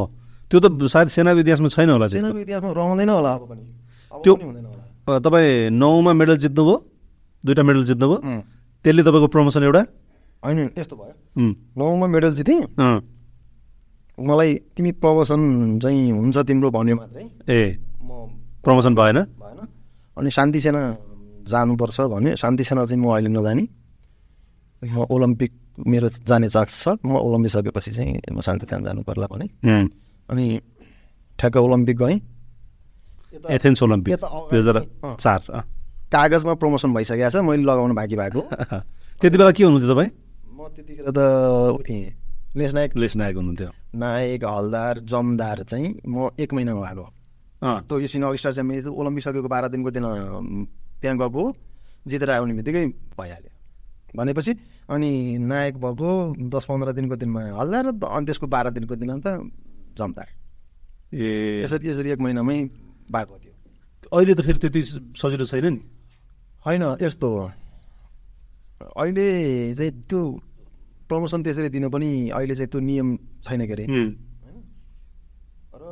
[0.51, 3.63] त्यो त सायद सेनाको इतिहासमा छैन होला सेनाको इतिहासमा रहँदैन होला अब पनि।
[4.25, 6.77] त्यो- पनि हुँदैन होला। तपाईँ नौमा मेडल जित्नुभयो
[7.45, 8.19] दुइटा मेडल जित्नुभयो।
[8.85, 9.83] त्यसले तपाईँको प्रमोसन एउटा
[10.42, 11.14] होइन यस्तो भयो
[11.79, 12.61] नौमा मेडल जितेँ
[14.18, 15.42] मलाई तिमी प्रमोसन
[15.83, 17.61] चाहिँ हुन्छ तिम्रो भन्यो मात्रै ए
[18.03, 18.11] म
[18.64, 19.61] प्रमोसन भएन भएन
[20.16, 20.81] अनि शान्ति सेना
[21.48, 23.64] जानुपर्छ भन्यो शान्ति सेना चाहिँ म अहिले नजाने
[24.83, 25.53] म ओलम्पिक
[25.87, 29.46] मेरो जाने चान्स छ म ओलम्पिक सकेपछि चाहिँ म शान्ति सेना जानु पर्ला भने
[30.31, 30.46] अनि
[31.38, 32.20] ठ्याक्क ओलम्पिक गएँ
[33.51, 34.77] एथेन्स ओलम्पिक दुई हजार
[35.16, 35.40] चार।
[36.12, 38.40] कागजमा प्रमोसन भइसकेको छ मैले लगाउनु बाँकी भएको
[39.20, 40.11] त्यति बेला के हुनुहुन्थ्यो तपाईँ
[40.77, 41.19] त्यतिखेर त
[41.73, 42.07] ऊ थिएँ
[42.57, 42.97] लेस नायक?
[42.97, 47.07] लेस नायक हुनुहुन्थ्यो। नायक हलदार जमदार चाहिँ म एक महिनामा आएको
[47.63, 50.05] अँ। त्यो Asian all star champion Olympic सकेको बाह्र दिनको दिन
[51.01, 51.45] त्यहाँ गएको
[52.07, 52.85] जितेर आउने बित्तिकै
[53.19, 53.53] भइहाल्यो।
[54.17, 54.53] भनेपछि
[54.89, 55.11] अनि
[55.45, 56.09] नायक भएको
[56.49, 59.27] दस पन्ध्र दिनको दिनमा हल्दार र अनि त्यसको बाह्र दिनको दिन अन्त
[59.99, 60.29] जमदार।
[61.15, 62.59] ए। यसरी यसरी एक महिनामै
[63.13, 63.55] भएको थियो।
[64.09, 64.81] अहिले त फेरि त्यति
[65.19, 65.81] सजिलो छैन नि?
[66.65, 67.45] होइन यस्तो हो।
[68.97, 69.27] अहिले
[69.75, 70.21] चाहिँ त्यो
[71.09, 73.09] प्रमोसन त्यसरी दिनु पनि अहिले चाहिँ त्यो नियम
[73.44, 73.85] छैन के अरे.
[75.75, 75.85] र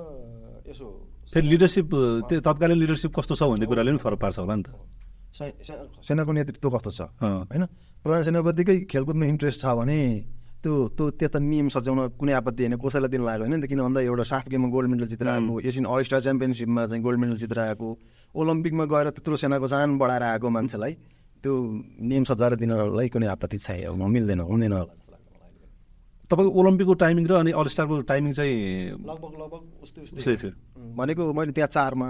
[0.71, 0.87] यसो
[1.33, 1.89] फेरि लिडरसिप
[2.29, 4.69] त्यो तत्कालीन लिडरसिप कस्तो छ भन्ने कुराले पनि फरक पार्छ होला नि त।
[6.07, 7.01] सेनाको नेतृत्व कस्तो छ.
[7.21, 7.65] होइन?
[8.03, 9.99] प्रधान सेनापतिकै खेलकुदमा इन्ट्रेस्ट छ भने
[10.63, 13.81] त्यो त्यो त्यता नियम सच्याउन कुनै आपत्ति होइन कसैलाई दिनु लागेको होइन नि त। किन
[13.87, 17.37] भन्दा एउटा साफ गेममा गोल्ड मेडल जितेर आएको एसियन अल स्टार च्याम्पियनसिपमा चाहिँ गोल्ड मेडल
[17.43, 17.89] जितेर आएको
[18.35, 20.93] ओलम्पिकमा गएर त्यत्रो सेनाको जान बढाएर आएको मान्छेलाई
[21.43, 21.53] त्यो
[22.11, 24.95] नियम सजाएर दिनलाई कुनै आपत्ति छैन मिल्दैन हुँदैन होला।
[26.31, 28.55] तपाईँको ओलम्पिकको टाइमिङ र अनि अल स्टारको टाइमिङ चाहिँ
[28.99, 30.51] लगभग लगभग उस्तै उस्तै। थियो।
[30.99, 32.09] भनेको मैले त्यहाँ चारमा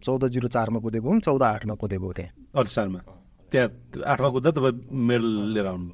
[0.00, 3.00] चौध जिरो चारमा कुदेको हुँ चौध आठमा कुदेको हो त्यहाँ। अल स्टारमा?
[3.52, 3.68] त्यहाँ
[4.08, 5.92] आठमा कुद्दा तपाईँ मेडल लिएर आउनु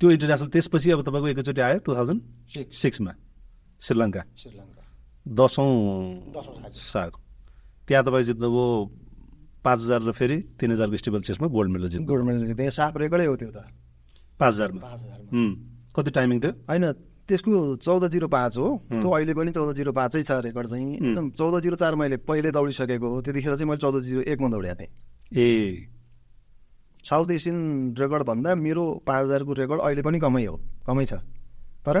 [0.00, 2.20] त्यो इन्टरनेसनल त्यसपछि अब तपाईँको एकैचोटि आयो टु थाउजन्ड.
[2.50, 3.12] सिक्समा
[3.80, 4.82] श्रीलङ्का। श्रीलङ्का।
[5.26, 5.70] दसौँ
[6.34, 7.12] साग। साग।
[7.88, 8.66] त्यहाँ तपाईँ जित्नुभयो
[9.64, 12.92] पाँच हजार र फेरि तिन हजारको स्टेबल चेसमा गोल्ड मेडल जित्नु गोल्ड मेडल त्यहाँ साफ
[12.96, 13.58] रेकर्डै हो त्यो त।
[14.36, 15.30] पाँच हजारमा। पाँच हजारमा.
[15.96, 16.52] कति टाइमिङ थियो?
[16.68, 16.92] होइन
[17.26, 21.30] त्यसको चौध जिरो पाँच हो। त्यो अहिले पनि चौध जिरो पाँचै छ रेकर्ड चाहिँ। एकदम
[21.30, 24.90] चौध जिरो चार मैले पहिले दौडिसकेको हो। त्यतिखेर चाहिँ मैले चौध जिरो एकमा दौडेको थिएँ।
[25.32, 25.88] ए।
[27.02, 31.12] साउथ एसियन रेकर्ड भन्दा मेरो पाँच हजारको रेकर्ड अहिले पनि कमै हो। कमै छ।
[31.86, 31.96] तर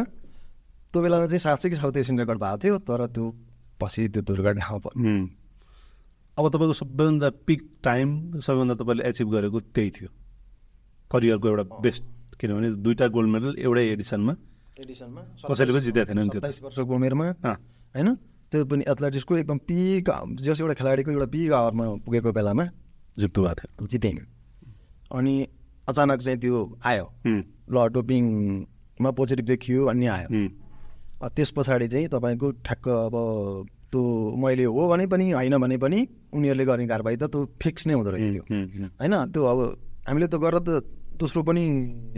[0.92, 3.24] त्यो बेलामा चाहिँ साँच्चै साउथ एसियन रेकर्ड भएको थियो तर त्यो
[3.82, 5.26] पछि त्यो उम्.
[6.38, 10.08] अब तपाईँको सबैभन्दा पिक टाइम सबैभन्दा तपाईँले एचिभ गरेको त्यही थियो।
[11.10, 12.02] करियरको एउटा बेस्ट
[12.40, 14.34] किनभने दुईवटा गोल्ड मेडल एउटै एडिसनमा
[14.80, 17.26] एडिसनमा कसैले पनि जितेको थिएन नि त्यो वर्षको उमेरमा.
[17.96, 18.08] होइन?
[18.52, 20.08] त्यो पनि एथलेटिक्सको एकदम पिक
[20.40, 22.64] जस एउटा खेलाडीको एउटा पिक आवरमा पुगेको बेलामा
[23.18, 24.14] जित्नु भएको थियो। जितेँ
[25.12, 25.34] अनि
[25.88, 27.06] अचानक चाहिँ त्यो आयो.
[27.26, 30.28] ल डोपिङमा पोजिटिभ देखियो अनि आयो।
[31.34, 33.14] त्यस पछाडि चाहिँ तपाईँको ठ्याक्क अब
[33.92, 34.02] त्यो
[34.36, 35.98] मैले हो भने पनि होइन भने पनि
[36.34, 38.44] उनीहरूले गर्ने कारवाही त त्यो फिक्स नै हुँदो रहेछ त्यो.
[39.00, 39.14] होइन?
[39.32, 39.58] त्यो अब
[40.08, 40.68] हामीले त गरेर त
[41.16, 41.64] दोस्रो पनि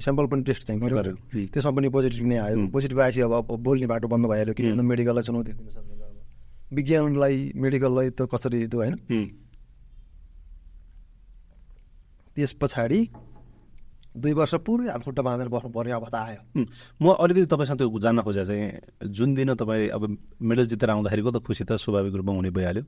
[0.01, 1.15] स्याम्पल पनि टेस्ट चाहिँ गऱ्यो.
[1.55, 5.23] त्यसमा पनि पोजिटिभ नै आयो। पोजिटिभ आएपछि अब अब बोल्ने बाटो बन्द भइहाल्यो भन्दा मेडिकललाई
[5.23, 8.95] चुनौती दिन सक्दैन अब। विज्ञानलाई मेडिकललाई त कसरी त्यो होइन?
[9.11, 9.27] उम्.
[12.37, 13.01] त्यस पछाडि
[14.19, 16.43] दुई वर्ष पुरै हात खुट्टा बाँधेर बस्नु पर्ने अवस्था आयो.
[17.03, 20.03] म अलिकति तपाईँसँग त्यो जान्न खोजेको चाहिँ जुन दिन तपाईँ अब
[20.43, 22.83] मेडल जितेर आउँदाखेरिको त खुसी त स्वाभाविक रूपमा हुने भइहाल्यो।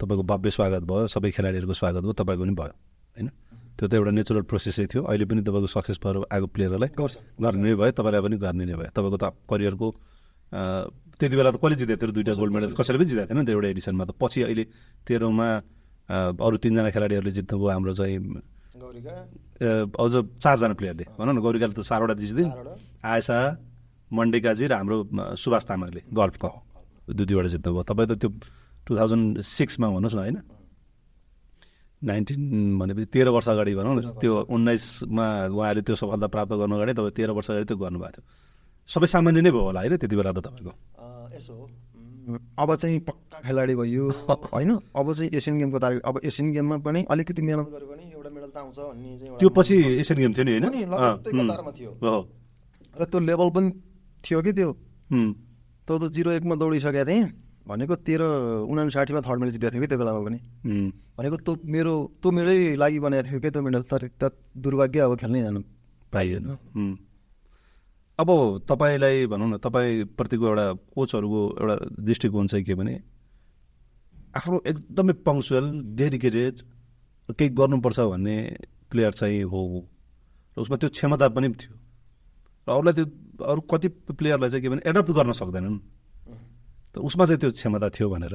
[0.00, 2.74] तपाईँको भव्य स्वागत भयो सबै खेलाडीहरूको स्वागत भयो तपाईँको पनि भयो
[3.16, 3.28] होइन?
[3.76, 7.62] त्यो त एउटा नेचुरल प्रोसेसै थियो। अहिले पनि तपाईँको सक्सेस भएर आएको प्लेयरहरूलाई गर्छ। गर्ने
[7.62, 9.86] नै भयो तपाईँलाई पनि गर्ने नै भयो। तपाईँको त करियरको
[11.20, 12.12] त्यति बेला त कसले जितेको थियो?
[12.16, 14.64] दुइटा गोल्ड मेडल कसैले पनि जितेको थिएन नि त एउटा एडिसनमा त। पछि अहिले
[15.04, 15.48] तेह्रौँमा
[16.40, 18.18] अरू तिनजना खेलाडीहरूले जित्नुभयो हाम्रो चाहिँ
[19.96, 22.72] अझ चारजना प्लेयरले भनौँ न गौरीकाले त चारवटा चारवटा।
[23.04, 23.36] आयसा
[24.08, 24.96] मण्डेकाजी र हाम्रो
[25.36, 26.50] सुभाष तामाङले गल्फको
[27.12, 28.30] दुई दुईवटा जित्नुभयो। तपाईँ त त्यो
[28.86, 30.36] टु थाउजन्ड सिक्समा भन्नुहोस् न होइन?
[32.02, 36.92] नाइन्टिन भनेपछि तेह्र वर्ष अगाडि भनौँ न त्यो उन्नाइसमा उहाँले त्यो सफलता प्राप्त गर्नु अगाडि
[36.92, 38.24] तपाईँ तेह्र वर्ष अगाडि त्यो गर्नुभएको थियो।
[38.88, 40.72] सबै सामान्य नै भयो होला होइन त्यति बेला त तपाईँको?
[41.36, 41.64] यसो हो।
[42.58, 44.04] अब चाहिँ पक्का खेलाडी भयो।
[44.52, 48.30] होइन अब चाहिँ एसियन गेमको तारिक अब एसियन गेममा पनि अलिकति मिहिनेत गऱ्यो भने एउटा
[48.30, 51.48] मेडल त आउँछ भन्ने चाहिँ त्यो पछि एसियन गेम थियो नि होइन?
[51.72, 51.90] थियो।
[52.94, 53.68] र त्यो लेभल पनि
[54.24, 54.70] थियो कि त्यो.
[55.86, 58.22] त्यो त जिरो एकमा दौडिसकेको थिएँ। भनेको तेह्र
[58.70, 60.38] उनासाठीमा थर्ड मेडल जितेको थियो कि त्यो बेलामा पनि.
[61.18, 64.22] भनेको त्यो मेरो त्यो मेरै लागि बनाएको थियो कि त्यो मेडल तर त
[64.54, 65.60] दुर्भाग्य अब खेल्नै जानु
[66.14, 66.46] पाइएन.
[68.18, 68.28] अब
[68.70, 71.74] तपाईँलाई भनौँ न तपाईँप्रतिको एउटा कोचहरूको एउटा
[72.06, 72.94] दृष्टिकोण चाहिँ के भने
[74.38, 75.66] आफ्नो एकदमै पङ्क्चुअल
[75.98, 76.54] डेडिकेटेड
[77.34, 78.36] केही गर्नुपर्छ भन्ने
[78.90, 79.60] प्लेयर चाहिँ हो।
[80.56, 81.74] र उसमा त्यो क्षमता पनि थियो।
[82.66, 83.06] र अरूलाई त्यो
[83.44, 85.76] अरू कति प्लेयरलाई चाहिँ के भने एडप्ट गर्न सक्दैनन्।
[86.96, 88.34] त उसमा चाहिँ त्यो क्षमता थियो भनेर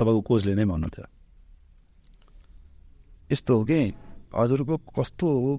[0.00, 1.06] तपाईँको कोचले नै भन्नुहुन्थ्यो
[3.32, 3.80] यस्तो हो कि
[4.32, 5.52] हजुरको कस्तो हो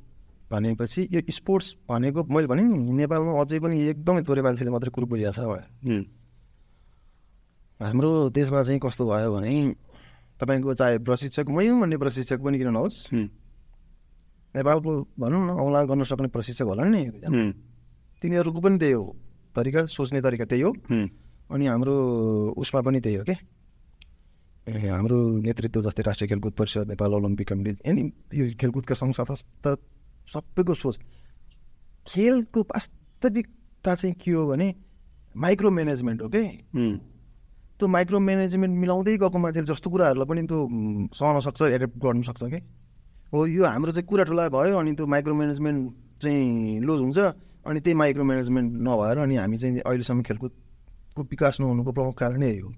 [0.50, 5.06] भनेपछि यो स्पोर्ट्स भनेको मैले भने नि नेपालमा अझै पनि एकदमै थोरै मान्छेले मात्रै कुरो
[5.10, 5.40] बुझिएको छ.
[7.80, 9.52] हाम्रो देशमा चाहिँ कस्तो भयो भने
[10.42, 13.14] तपाईँको चाहे प्रशिक्षक मै भन्ने प्रशिक्षक पनि किन नहोस्.
[14.56, 17.04] नेपालको भनौँ न औँला गर्न सक्ने प्रशिक्षक होला नि.
[18.22, 19.06] तिनीहरूको पनि त्यही हो
[19.56, 20.72] तरिका सोच्ने तरिका त्यही हो.
[21.52, 21.96] अनि हाम्रो
[22.58, 23.36] उसमा पनि त्यही हो के?
[24.68, 28.02] ए हाम्रो नेतृत्व जस्तै राष्ट्रिय खेलकुद परिषद नेपाल ओलम्पिक कमिटी यानि
[28.34, 29.78] यो खेलकुदका सङ्घ संस्था त
[30.34, 30.98] सबैको सोच।
[32.10, 34.74] खेलको वास्तविकता चाहिँ के हो भने
[35.36, 36.44] माइक्रो म्यानेजमेन्ट हो कि?
[37.78, 40.60] त्यो माइक्रो म्यानेजमेन्ट मिलाउँदै गएको मान्छेले जस्तो कुराहरूलाई पनि त्यो
[41.14, 42.60] सहन सक्छ एडेप्ट गर्नु सक्छ कि?
[43.34, 45.82] हो यो हाम्रो चाहिँ कुरा ठुला भयो अनि त्यो माइक्रो म्यानेजमेन्ट
[46.24, 47.18] चाहिँ लुज हुन्छ
[47.70, 50.22] अनि त्यही माइक्रो म्यानेजमेन्ट नभएर अनि हामी चाहिँ अहिलेसम्म
[51.16, 52.72] खेलकुदको विकास नहुनुको प्रमुख कारण यही हो।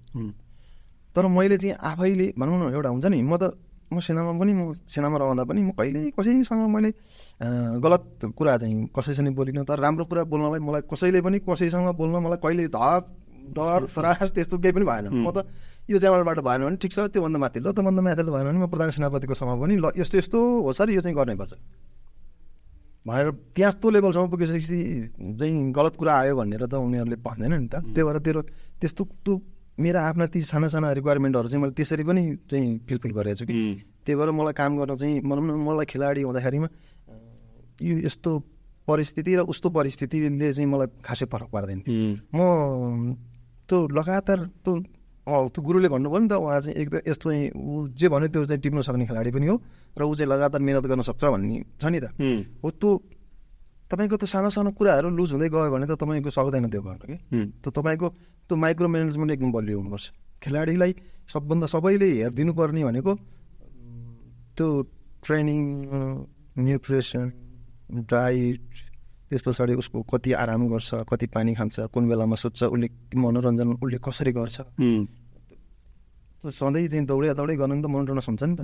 [1.14, 3.58] तर मैले चाहिँ आफैले भनौँ न एउटा हुन्छ नि म त
[3.90, 6.90] म सेनामा पनि म सेनामा रहँदा पनि म कहिले कसैसँग मैले
[7.82, 12.38] गलत कुरा चाहिँ कसैसँग बोलिनँ तर राम्रो कुरा बोल्नलाई मलाई कसैले पनि कसैसँग बोल्न मलाई
[12.38, 13.02] कहिले धक
[13.56, 15.48] डर त्रास त्यस्तो केही पनि भएन। म त
[15.88, 18.90] यो च्यानलबाट भएन भने ठिक छ त्योभन्दा माथि ल त्योभन्दा माथि भएन भने म प्रधान
[18.92, 21.52] सेनापतिको सभा पनि ल यस्तो यस्तो हो सर यो चाहिँ गर्नैपर्छ।
[23.08, 24.78] भनेर त्यहाँ त्यो लेभलसम्म पुगिसकेपछि
[25.40, 28.40] चाहिँ गलत कुरा आयो भनेर त उनीहरूले भन्दैन नि त। त्यही भएर तेरो
[28.80, 29.34] त्यस्तो त्यो
[29.80, 33.56] मेरा आफ्ना ती साना साना रिक्वायरमेन्टहरू चाहिँ मैले त्यसरी पनि चाहिँ फिलफिल गरेको छु कि।
[34.04, 36.68] त्यही भएर मलाई काम गर्न चाहिँ भनौँ न मलाई खेलाडी हुँदाखेरिमा
[37.80, 38.30] यो यस्तो
[38.88, 41.96] परिस्थिति र उस्तो परिस्थितिले चाहिँ मलाई खासै फरक पार्दैन थियो।
[42.34, 43.14] म
[43.68, 44.72] त्यो लगातार त्यो
[45.28, 48.60] अँ, त्यो गुरुले भन्नुभयो नि त उहाँ चाहिँ एकदम यस्तो ऊ जे भन्यो त्यो चाहिँ
[48.64, 49.56] टिप्न सक्ने खेलाडी पनि हो
[49.92, 52.06] र ऊ चाहिँ लगातार मिहिनेत गर्न सक्छ भन्ने छ नि त।
[52.64, 52.90] हो। त्यो
[53.92, 57.16] तपाईँको त्यो सानो सानो कुराहरू लुज हुँदै गयो भने त तपाईँको सक्दैन त्यो गर्न कि।
[57.60, 58.08] त तपाईँको
[58.48, 60.06] त्यो माइक्रो म्यानेजमेन्ट एकदम बलियो हुनुपर्छ।
[60.42, 60.92] खेलाडीलाई
[61.28, 63.12] सबभन्दा सबैले हेरिदिनु पर्ने भनेको
[64.56, 64.66] त्यो
[65.24, 65.60] ट्रेनिङ
[66.58, 67.26] न्युट्रिसन
[68.08, 68.64] डाइट
[69.28, 73.98] त्यस पछाडि उसको कति आराम गर्छ कति पानी खान्छ कुन बेलामा सुत्छ उसले मनोरञ्जन उसले
[74.00, 74.56] कसरी गर्छ।
[76.38, 78.60] सधैँ चाहिँ दौडे दौडै गर्नु नि त मनोरञ्जन हुन्छ नि त।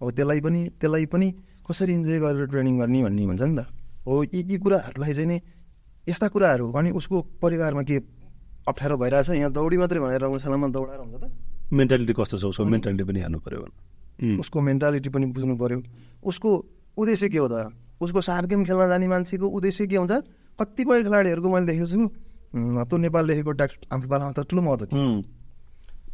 [0.00, 1.28] अब त्यसलाई पनि त्यसलाई पनि
[1.68, 3.60] कसरी इन्जोय गरेर ट्रेनिङ गर्ने भन्ने हुन्छ नि त।
[4.08, 5.36] हो यी यी कुराहरूलाई चाहिँ नि
[6.08, 7.96] यस्ता कुराहरू अनि उसको परिवारमा के
[8.64, 11.24] अप्ठ्यारो भइरहेछ यहाँ दौडी मात्रै भनेर रङ्गशालामा दौडाएर हुन्छ त।
[11.68, 12.64] मेन्टालिटी कस्तो छ उसको?
[12.64, 13.60] मेन्टालिटी पनि हेर्नु पऱ्यो
[14.40, 15.78] उसको मेन्टालिटी पनि बुझ्नु पऱ्यो
[16.24, 16.50] उसको
[16.96, 17.68] उद्देश्य के हो त?
[18.00, 20.12] उसको साफ गेम खेल्न जाने मान्छेको उद्देश्य के हुन्छ?
[20.60, 22.00] कतिपय खेलाडीहरूको मैले देखेको छु।
[22.88, 25.02] त्यो नेपाल लेखेको ट्याक्स आफ्नो पालामा त ठुलो महत्त्व थियो।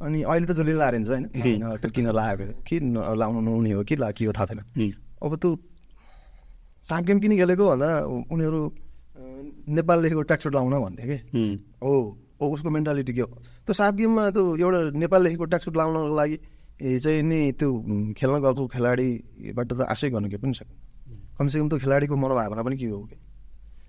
[0.04, 3.82] अनि अहिले त जसले लाएर हिँड्छ होइन त्यो किन लगाएको कि न- लाउनु नहुने हो
[3.84, 4.60] कि ला के हो थाहा छैन।
[5.22, 5.50] अब त्यो
[6.88, 7.88] साप गेम किन खेलेको भन्दा
[8.32, 8.60] उनीहरू
[9.68, 11.16] नेपाल लेखेको ट्याक्सोट लाउन भन्थे कि?
[11.80, 11.94] हो
[12.40, 13.30] हो उसको मेन्टालिटी के हो?
[13.64, 16.36] त्यो साप गेममा त्यो एउटा नेपाल लेखेको ट्याक्सुट लाउनको लागि
[17.00, 17.68] चाहिँ नि त्यो
[18.18, 20.83] खेल्न गएको खेलाडीबाट त आशै गर्नु के पनि सक्दैन।
[21.38, 23.16] कमसेकम त्यो खेलाडीको मनोभावना पनि के हो कि?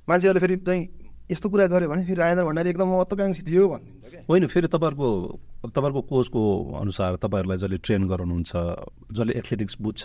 [0.09, 0.81] मान्छेहरूले फेरि चाहिँ
[1.31, 5.09] यस्तो कुरा गर्यो भने फेरि राजेन्द्र भण्डारी एकदम महत्त्वकाङ्क्षी थियो भनिदिन्छ क्या। होइन फेरि तपाईँहरूको
[5.65, 6.41] तपाईँहरूको कोचको
[6.81, 8.51] अनुसार तपाईँहरूलाई जसले ट्रेन गराउनुहुन्छ
[9.11, 10.03] जसले एथलेटिक्स बुझ्छ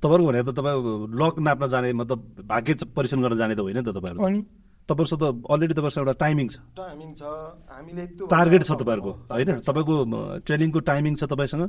[0.00, 0.80] तपाईँहरूको भने त तपाईँ
[1.12, 2.18] लक नाप्न जाने मतलब
[2.48, 4.40] भाग्य परीक्षण गर्न जाने त होइन नि त तपाईँहरू। अनि?
[4.88, 7.22] तपाईँहरूसँग त अलरेडी तपाईँसँग एउटा टाइमिङ छ। टाइमिङ छ।
[7.68, 9.50] हामीले त्यो टार्गेट छ तपाईँहरूको होइन?
[9.60, 9.94] तपाईँको
[10.48, 11.68] ट्रेनिङको टाइमिङ छ तपाईँसँग?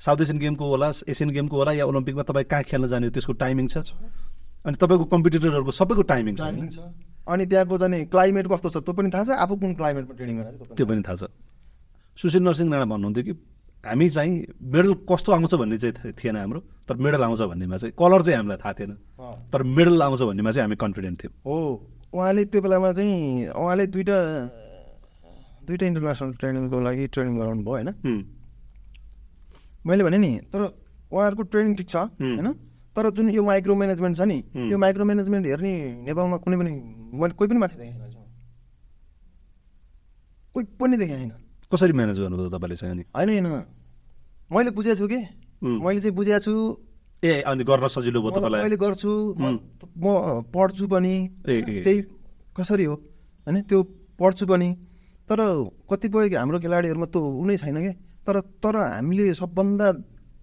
[0.00, 3.32] साउथ एसियन गेमको होला एसियन गेमको होला या ओलम्पिकमा तपाईँ कहाँ खेल्न जाने हो त्यसको
[3.32, 3.94] टाइमिङ छ?
[4.66, 6.78] अनि तपाईँको कम्पिटिटरहरूको सबैको टाइमिङ छ।
[7.28, 9.30] अनि त्यहाँको चाहिँ क्लाइमेट कस्तो छ त्यो पनि थाहा छ?
[9.44, 11.22] आफू कुन क्लाइमेटमा ट्रेनिङ गरेको छ त्यो पनि थाहा छ।
[12.18, 13.32] सुशील नरसिंह राणा भन्नुहुन्थ्यो कि
[13.84, 14.32] हामी चाहिँ
[14.74, 18.58] मेडल कस्तो आउँछ भन्ने चाहिँ थिएन हाम्रो तर मेडल आउँछ भन्नेमा चाहिँ कलर चाहिँ हामीलाई
[18.64, 18.92] थाहा थिएन।
[19.52, 21.56] तर मेडल आउँछ भन्नेमा चाहिँ हामी कन्फिडेन्ट थियौँ। हो
[22.14, 24.18] उहाँले त्यो बेलामा चाहिँ उहाँले दुइटा
[25.66, 27.88] दुइटा इन्टरनेसनल ट्रेनिङको लागि ट्रेनिङ गराउनु भयो होइन
[29.84, 30.60] मैले भने नि तर
[31.12, 32.48] उहाँहरूको ट्रेनिङ ठिक छ। होइन?
[32.96, 34.38] तर जुन यो माइक्रो म्यानेजमेन्ट छ नि।
[34.70, 35.72] यो माइक्रो म्यानेजमेन्ट हेर्ने
[36.06, 36.72] नेपालमा कुनै पनि
[37.14, 38.00] मैले कोही पनि माथि देखेन
[40.54, 41.32] कोही पनि देखेँ होइन
[41.72, 43.64] कसरी म्यानेज गर्नुभयो तपाईँले चाहिँ अनि होइन होइन।
[44.52, 45.20] मैले बुझेको छु कि।
[45.62, 46.54] मैले चाहिँ बुझेको छु।
[47.22, 48.62] ए अनि गर्न सजिलो भयो तपाईँलाई?
[48.62, 49.58] मैले गर्छु। म
[50.54, 51.14] पढ्छु पनि।
[51.44, 51.98] त्यही
[52.54, 52.94] कसरी हो?
[53.46, 53.82] होइन त्यो
[54.20, 54.68] पढ्छु पनि।
[55.26, 55.40] तर
[55.90, 57.94] कतिपय हाम्रो खेलाडीहरूमा त्यो उनै छैन क्या
[58.26, 59.86] तर तर हामीले सबभन्दा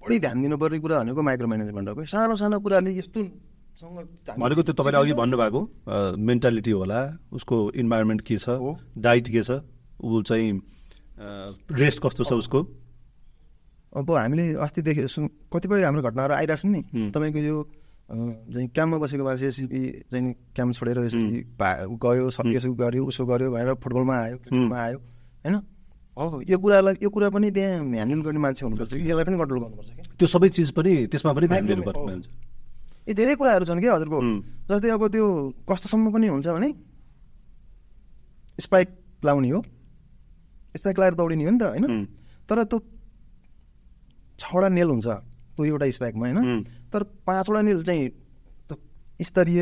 [0.02, 3.98] बढी ध्यान दिनुपर्ने कुरा भनेको माइक्रो म्यानेजमेन्ट हो। सानो सानो कुराले यस्तोसँग
[4.30, 5.62] हामी भनेको त्यो तपाईँले अघि। भन्नुभएको
[6.18, 7.00] मेन्टालिटी होला
[7.34, 9.62] उसको इन्भाइरोमेन्ट के छ हो। डाइट के छ
[10.02, 10.52] ऊ चाहिँ
[11.82, 12.60] रेस्ट कस्तो छ उसको?
[13.98, 16.82] अब हामीले अस्ति देखे सुन कतिपय हाम्रो घटनाहरू आइरहेको छ नि।
[17.14, 17.58] तपाईँको यो
[18.12, 23.24] चाहिँ क्याम्पमा बसेको मान्छे यसरी चाहिँ क्याम्प छोडेर यसरी भा- गयो सब यसो गर्यो उसो
[23.26, 25.56] गर्यो भनेर फुटबलमा आयो क्रिकेटमा आयो होइन?
[26.18, 29.60] हो यो कुरालाई यो कुरा पनि त्यहाँ ह्यान्डल गर्ने मान्छे हुनुपर्छ कि यसलाई पनि कन्ट्रोल
[29.64, 32.26] गर्नुपर्छ कि त्यो सबै चिज पनि त्यसमा पनि ध्यान माइक्रो- दिनुपर्ने हो। हुन्छ
[33.08, 34.20] यी धेरै कुराहरू छन् क्या हजुरको।
[34.70, 35.26] जस्तै अब त्यो
[35.70, 36.70] कस्तोसम्म पनि हुन्छ भने
[38.60, 38.90] स्पाइक
[39.26, 39.60] लाउने हो
[40.78, 41.86] स्पाइक लाएर दौडिने हो नि त होइन।
[42.50, 42.78] तर त्यो
[44.40, 45.08] छवटा नेल हुन्छ
[45.56, 48.04] त्यो एउटा स्पाइकमा होइन। तर पाँचवटा नेल चाहिँ
[49.22, 49.62] स्तरीय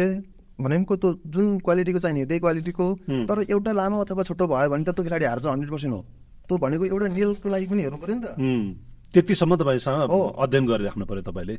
[0.59, 2.85] भनेको त्यो जुन क्वालिटीको चाहिने त्यही क्वालिटीको।
[3.29, 6.01] तर एउटा लामो अथवा छोटो भयो भने त त्यो खेलाडी हार्छ हन्ड्रेड पर्सेन्ट हो
[6.49, 8.27] त्यो भनेको एउटा नेलको लागि पनि हेर्नु पऱ्यो नि त।
[9.13, 11.55] त्यतिसम्म तपाईँसँग। अध्ययन गरिराख्नु पऱ्यो तपाईँले।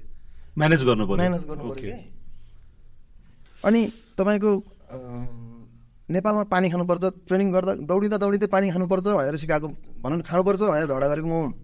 [0.58, 1.94] म्यानेज गर्नु पऱ्यो। म्यानेज गर्नु पऱ्यो
[3.62, 3.80] अनि
[4.18, 4.50] तपाईँको
[6.10, 9.68] नेपालमा पानी खानुपर्छ ट्रेनिङ गर्दा दौडिँदा दौडिँदै पानी खानुपर्छ भनेर सिकाएको
[10.02, 11.54] भनौँ खानुपर्छ भनेर झगडा गरेको म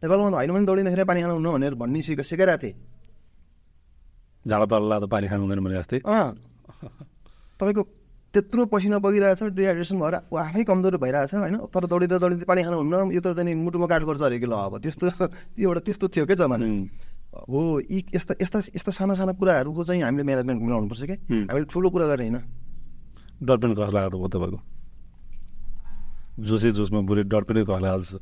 [0.00, 2.74] नेपालमा त होइन भने दौडिँदाखेरि पानी खानु हुन्न भनेर भन्ने सिक सिकाइरहेको थिएँ।
[4.46, 6.32] झाडा पाल्ला त पानी खानु हुँदैन भने जस्तै। अँ।
[7.60, 7.82] तपाईँको
[8.36, 11.56] त्यत्रो पसिना बगिरहेछ डिहाइड्रेसन भएर ऊ आफै कमजोर भइरहेछ होइन?
[11.72, 14.52] तर दौडिँदा दौडिँदै पानी खानु हुन्न यो त चाहिँ मुटुमा काट पर्छ अरे कि ल
[14.52, 14.78] अब?
[14.84, 15.04] त्यस्तो
[15.56, 16.66] त्यो एउटा त्यस्तो थियो क्या जमाना
[17.48, 21.16] हो। यी यस्ता यस्ता यस्ता साना साना कुराहरूको चाहिँ हामीले म्यानेजमेन्ट मिलाउनुपर्छ क्या।
[21.48, 22.38] हामीले ठुलो कुरा गरेर होइन।
[23.40, 24.58] डर पनि कस लागेको भयो तपाईँको?
[26.44, 28.12] जोसै जोसमा बुढी डर पनि कस लाग्छ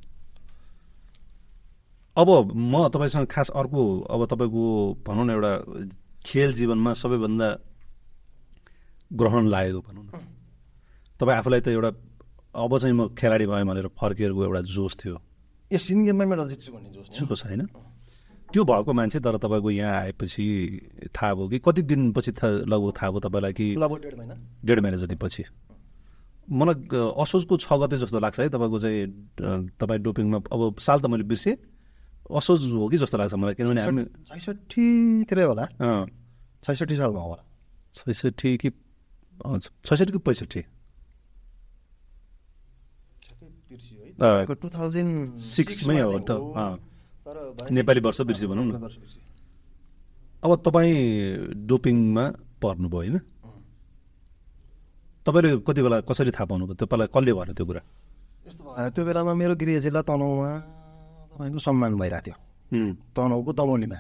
[2.17, 4.65] अब म तपाईँसँग खास अर्को अब तपाईँको
[5.07, 5.53] भनौँ न एउटा
[6.23, 7.49] खेल जीवनमा सबैभन्दा
[9.15, 10.11] ग्रहण लागेको भनौँ न।
[11.21, 11.91] तपाईँ आफूलाई त एउटा
[12.55, 15.17] अब चाहिँ म खेलाडी भएँ भनेर फर्किएको एउटा जोस थियो।
[15.71, 17.67] यो सिन गेममा मेडल जित्छु भन्ने जोस थियो। छैन
[18.53, 20.45] त्यो भएको मान्छे तर तपाईँको यहाँ आएपछि
[21.11, 22.31] थाहा भयो कि कति दिनपछि
[22.71, 24.35] लगभग थाहा भयो तपाईँलाई कि लगभग डेढ महिना।
[24.65, 25.45] डेढ महिना जति पछि
[26.45, 31.25] मलाई असोजको छ गते जस्तो लाग्छ है तपाईँको चाहिँ तपाईँ डोपिङमा अब साल त मैले
[31.25, 31.57] बिर्सेँ।
[32.31, 35.65] असोज हो कि जस्तो लाग्छ मलाई किनभने हामी छैसठीतिरै होला।
[36.63, 37.43] छैसठी सालमा होला।
[37.95, 38.69] छैसठी कि
[39.35, 40.61] अँ, छैसठी कि पैँसठी
[44.15, 46.77] अँ, टु थाउजन्ड सिक्समै हो त अँ।
[47.27, 48.73] तर नेपाली वर्ष बिर्स्यो भनौँ न।
[50.45, 50.95] अब तपाईँ
[51.67, 52.25] डोपिङमा
[52.63, 53.17] पर्नुभयो होइन
[55.27, 57.83] तपाईँले कति बेला कसरी थाहा पाउनुभयो तपाईँलाई कसले भन्यो त्यो कुरा
[58.47, 60.51] यस्तो भयो त्यो बेलामा मेरो गृह जिल्ला तनहुमा
[61.33, 62.33] तपाईँको सम्मान भइरहेको
[62.71, 62.85] थियो
[63.17, 63.99] तनहुको दमौलीमा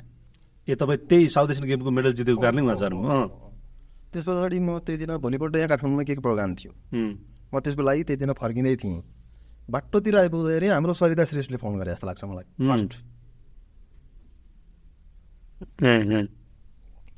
[0.68, 3.26] ए तपाईँ त्यही साउथ एसियन गेमको मेडल जितेको कारणले उहाँ जानुभयो अँ
[4.14, 6.72] त्यस पछाडि म त्यही दिन भोलिपल्ट यहाँ काठमाडौँमा के के प्रोग्राम थियो।
[7.50, 9.02] म त्यसको लागि त्यही दिन फर्किँदै थिएँ।
[9.66, 12.46] बाटोतिर आइपुग्दाखेरि हाम्रो सरिता श्रेष्ठले फोन गरे जस्तो लाग्छ मलाई।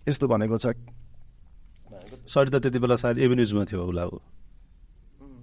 [0.09, 0.67] यस्तो भनेको छ।
[2.31, 4.19] सरिता त्यति बेला सायद एभिन्युजमा थियो होला ऊ।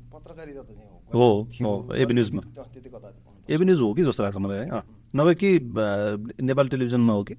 [0.10, 2.42] पत्रकारिता त त्यहाँ हो एभिन्युजमा
[3.50, 4.82] एभिन्युज हो कि जस्तो लाग्छ मलाई है।
[5.16, 5.50] नभए कि
[6.42, 7.36] नेपाल टेलिभिजनमा हो कि?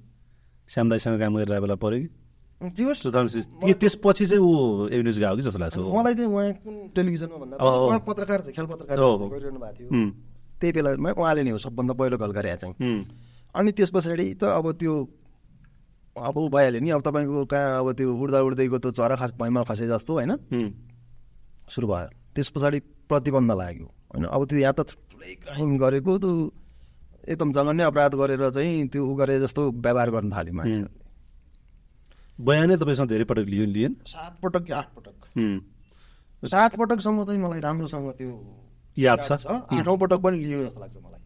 [0.69, 2.09] श्याम दाईसँग काम गरेर बेला पऱ्यो कि?
[2.61, 7.99] त्यसपछि चाहिँ ऊ एभिन्युज गएको कि जस्तो लाग्छ मलाई चाहिँ उहाँ कुन टेलिभिजनमा भन्दा। उहाँ
[8.07, 9.89] पत्रकार चाहिँ खेल पत्रकार। गरिरहनु भएको थियो।
[10.59, 12.73] त्यही बेलामा उहाँले नै हो सबभन्दा पहिलो गल गरे चाहिँ।
[13.55, 14.93] अनि त्यस पछाडि त अब त्यो
[16.15, 19.63] अब ऊ भइहाल्यो नि अब तपाईँको कहाँ अब त्यो उड्दा उड्दैको त्यो चरा खास भैँमा
[19.67, 20.31] खसे जस्तो होइन?
[21.67, 22.79] सुरु भयो। त्यस पछाडि
[23.11, 24.23] प्रतिबन्ध लाग्यो होइन?
[24.31, 26.31] अब त्यो यहाँ त ठुलै क्राइम गरेको त्यो
[27.27, 31.03] एकदम जघन्य अपराध गरेर चाहिँ त्यो उ गरे जस्तो व्यवहार गर्न थाल्यो मान्छेहरूले।
[32.39, 35.17] बयानै तपाईँसँग धेरै पटक लियो लिएन सात पटक कि आठ पटक?
[36.43, 38.31] सात पटकसम्म चाहिँ मलाई राम्रोसँग त्यो
[38.97, 39.31] याद छ?
[39.47, 41.21] आठौँ पटक पनि लियो जस्तो लाग्छ मलाई।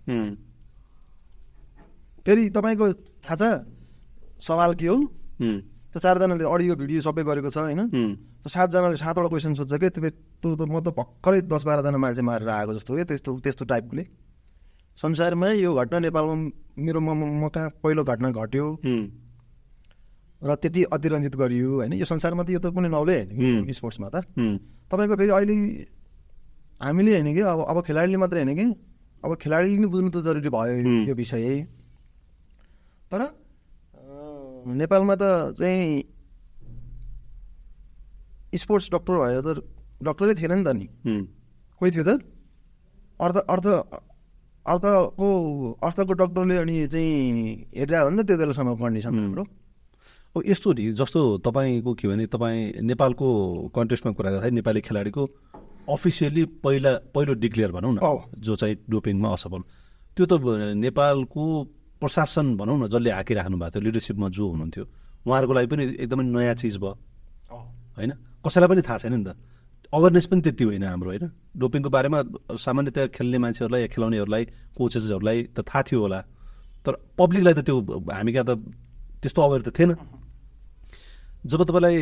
[2.26, 2.86] फेरि तपाईँको
[3.26, 3.43] थाहा छ
[4.47, 4.97] सवाल के हो?
[5.89, 7.89] त्यो चारजनाले अडियो भिडियो सबै गरेको छ होइन?
[7.89, 9.89] त्यो सातजनाले सातवटा क्वेसन सोध्छ कि?
[9.89, 10.10] त्यो
[10.41, 14.03] त्यो त म त भर्खरै दस बाह्रजना मान्छे मारेर आएको जस्तो क्या त्यस्तो त्यस्तो टाइपकोले
[14.97, 16.36] संसारमा यो घटना नेपालमा
[16.78, 18.66] मेरो म म कहाँ पहिलो घटना घट्यो?
[20.42, 24.08] र त्यति अतिरञ्जित गरियो होइन। यो संसारमा त यो त कुनै नौले होइन कि स्पोर्ट्समा
[24.10, 24.24] त।
[24.88, 25.56] तपाईँको फेरि अहिले
[26.80, 28.66] हामीले होइन कि अब अब खेलाडीले मात्रै होइन कि
[29.20, 30.76] अब खेलाडीले नि बुझ्नु त जरुरी भयो।
[31.08, 31.68] यो विषय।
[33.12, 33.22] तर
[34.80, 35.24] नेपालमा त
[35.60, 36.04] चाहिँ
[38.56, 39.60] स्पोर्ट्स डक्टर भएर त
[40.08, 40.88] डक्टरै थिएन नि त नि।
[41.78, 42.24] कोही थियो त?
[43.20, 43.68] अर्थ अर्थ
[44.66, 45.28] अर्थको
[45.84, 47.12] अर्थको डक्टरले अनि चाहिँ
[47.76, 49.44] हेरिरहेको हो नि त त्यो बेलासम्म कन्डिसन। हाम्रो
[50.36, 53.28] अब यस्तो नि जस्तो तपाईँको के भने तपाईँ नेपालको
[53.74, 55.24] कन्टेस्टमा कुरा गर्दाखेरि नेपाली खेलाडीको
[55.90, 58.00] अफिसियली पहिला पहिलो डिक्लेयर भनौँ न।
[58.38, 59.62] जो चाहिँ डोपिङमा असफल।
[60.14, 60.34] त्यो त
[60.78, 61.44] नेपालको
[61.98, 64.86] प्रशासन भनौँ न जसले हाकिराख्नु भएको थियो लिडरसिपमा जो हुनुहुन्थ्यो
[65.26, 66.94] उहाँहरूको लागि पनि एकदमै नयाँ चिज भयो।
[67.98, 68.12] होइन?
[68.46, 69.36] कसैलाई पनि थाहा छैन नि त।
[69.90, 71.26] अवेरनेस पनि त्यति होइन हाम्रो होइन?
[71.58, 72.20] डोपिङको बारेमा
[72.54, 74.44] सामान्यतया खेल्ने मान्छेहरूलाई या खेलाउनेहरूलाई
[74.78, 76.20] कोचेसहरूलाई त थाहा थियो होला।
[76.86, 77.76] तर पब्लिकलाई त त्यो
[78.14, 78.52] हामी कहाँ त
[79.26, 79.92] त्यस्तो अवेर त थिएन।
[81.46, 81.98] जब तपाईँलाई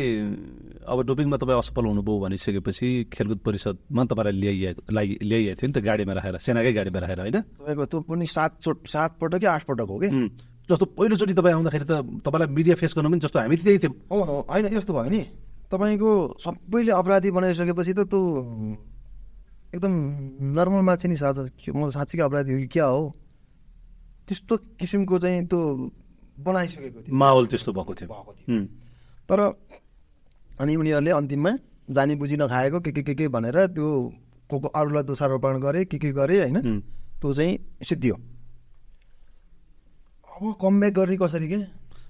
[0.82, 5.78] अब डोपिङमा तपाईँ असफल हुनुभयो भनिसकेपछि खेलकुद परिषदमा तपाईँलाई ल्याइएको लागि ल्याइएको थियो नि त
[5.78, 7.38] गाडीमा राखेर सेनाकै गाडीमा राखेर होइन?
[7.40, 10.08] तपाईँको त्यो पनि सात चोट सात पटक कि आठ पटक हो कि?
[10.68, 11.92] जस्तो पहिलोचोटि तपाईँ आउँदाखेरि त
[12.26, 15.22] तपाईँलाई मिडिया फेस गर्नु पनि जस्तो हामी त्यही थियौँ। हो होइन यस्तो भयो नि।
[15.70, 16.10] तपाईँको
[16.42, 18.20] सबैले अपराधी बनाइसकेपछि त त्यो
[19.74, 19.92] एकदम
[20.56, 21.36] नर्मल मान्छे नि साथ
[21.70, 23.14] म साँच्चीकै अपराधी हो कि क्या हो?
[24.26, 25.60] त्यस्तो किसिमको चाहिँ त्यो
[26.42, 28.66] बनाइसकेको थियो। माहौल त्यस्तो भएको थियो। भएको थियो। उम्,
[29.28, 29.40] तर
[30.60, 31.52] अनि उनीहरूले अन्तिममा
[31.90, 33.88] जानी बुझी नखाएको के के के के भनेर त्यो
[34.50, 36.80] को को अरूलाई दोषारोपण गरे के के गरे होइन
[37.20, 38.14] त्यो चाहिँ सिद्धियो।
[40.28, 41.56] अब कमब्याक गर्ने कसरी के?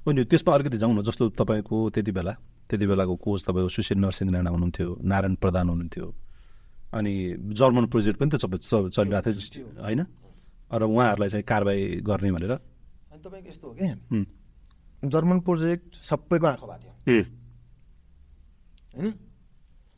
[0.07, 2.33] हो नि त्यसमा अलिकति जाउँ न जस्तो तपाईँको त्यति बेला
[2.71, 6.07] त्यति बेलाको कोच तपाईँको सुशील नरसिंह राणा हुनुहुन्थ्यो नारायण प्रधान हुनुहुन्थ्यो
[6.95, 7.13] अनि
[7.59, 8.59] जर्मन प्रोजेक्ट पनि त सबै
[8.95, 10.01] चलिरहेको थियो होइन?
[10.71, 13.87] र उहाँहरूलाई चाहिँ कारवाही गर्ने भनेर। अनि तपाईँको यस्तो हो कि?
[15.05, 19.13] जर्मन प्रोजेक्ट सबैको आँखा भएको थियो होइन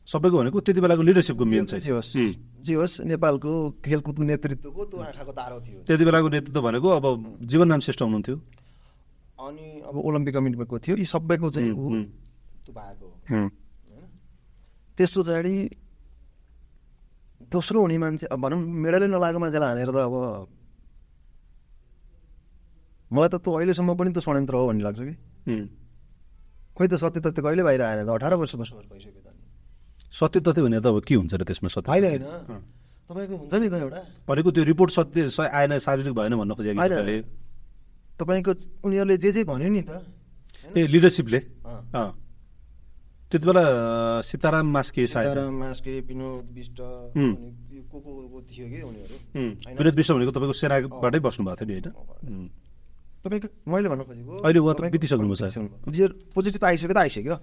[0.07, 2.17] सबैको भनेको त्यति बेलाको लिडरसिपको मेन चाहिँ जे होस्
[2.65, 3.51] जे होस् नेपालको
[3.85, 7.05] खेलकुदको नेतृत्वको त्यो आँखाको तारो थियो त्यति बेलाको नेतृत्व भनेको अब
[7.43, 8.35] जीवनराम श्रेष्ठ हुनुहुन्थ्यो
[9.41, 11.73] अनि अब ओलम्पिक कमिटीको थियो यी सबैको चाहिँ
[12.63, 13.07] त्यो भएको
[14.97, 15.55] त्यस पछाडि
[17.51, 20.15] दोस्रो हुने मान्छे अब भनौँ मेडलै नलागेको मान्छेलाई हानेर त अब
[23.11, 25.13] मलाई त त्यो अहिलेसम्म पनि त्यो षड्यन्त्र हो भन्ने लाग्छ कि।
[26.77, 28.09] खोइ त सत्य तथ्य कहिले बाहिर आएन त?
[28.09, 29.29] अठार वर्ष बसोबास भइसक्यो त
[30.11, 32.23] सत्य तथ्य भने त अब के हुन्छ र त्यसमा सत्य होइन। होइन
[33.07, 37.23] तपाईँको हुन्छ नि त एउटा। भनेको त्यो रिपोर्ट सत्य आएन शारीरिक भएन भन्न खोजेको होइन।
[38.19, 38.51] तपाईँको
[38.85, 39.91] उनीहरूले जे जे भन्यो नि त।
[40.75, 41.39] ए लिडरसिपले।
[43.31, 43.63] त्यति बेला
[44.27, 49.15] सीताराम मास्के सीताराम मास्के विनोद विष्ट को को थियो कि उनीहरू?
[49.79, 52.51] विनोद विश्व भनेको तपाईँको सेनाबाटै बस्नु भएको थियो नि होइन?
[53.21, 54.81] तपाईँको मैले भन्नु खोजेको अहिले उहाँ त।
[55.93, 57.35] यो पोजिटिभ त आइसक्यो त आइसक्यो।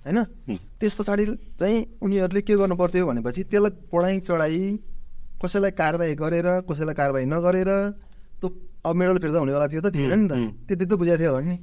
[0.00, 0.18] होइन?
[0.80, 1.24] त्यस पछाडि
[1.60, 4.56] चाहिँ उनीहरूले के गर्नु पर्थ्यो भनेपछि त्यसलाई पढाइ चढाइ
[5.44, 7.70] कसैलाई कारवाही गरेर कसैलाई कारवाही नगरेर
[8.40, 8.48] त्यो
[8.80, 10.32] अब मेडल फिर्ता हुनेवाला थियो त थिएन नि त।
[10.68, 11.56] त्यति त बुझाएको थियो होला नि।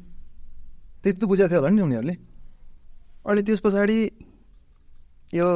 [1.01, 2.15] त्यति त बुझाएको थियो होला नि उनीहरूले।
[3.25, 3.97] अनि त्यस पछाडि
[5.33, 5.47] यो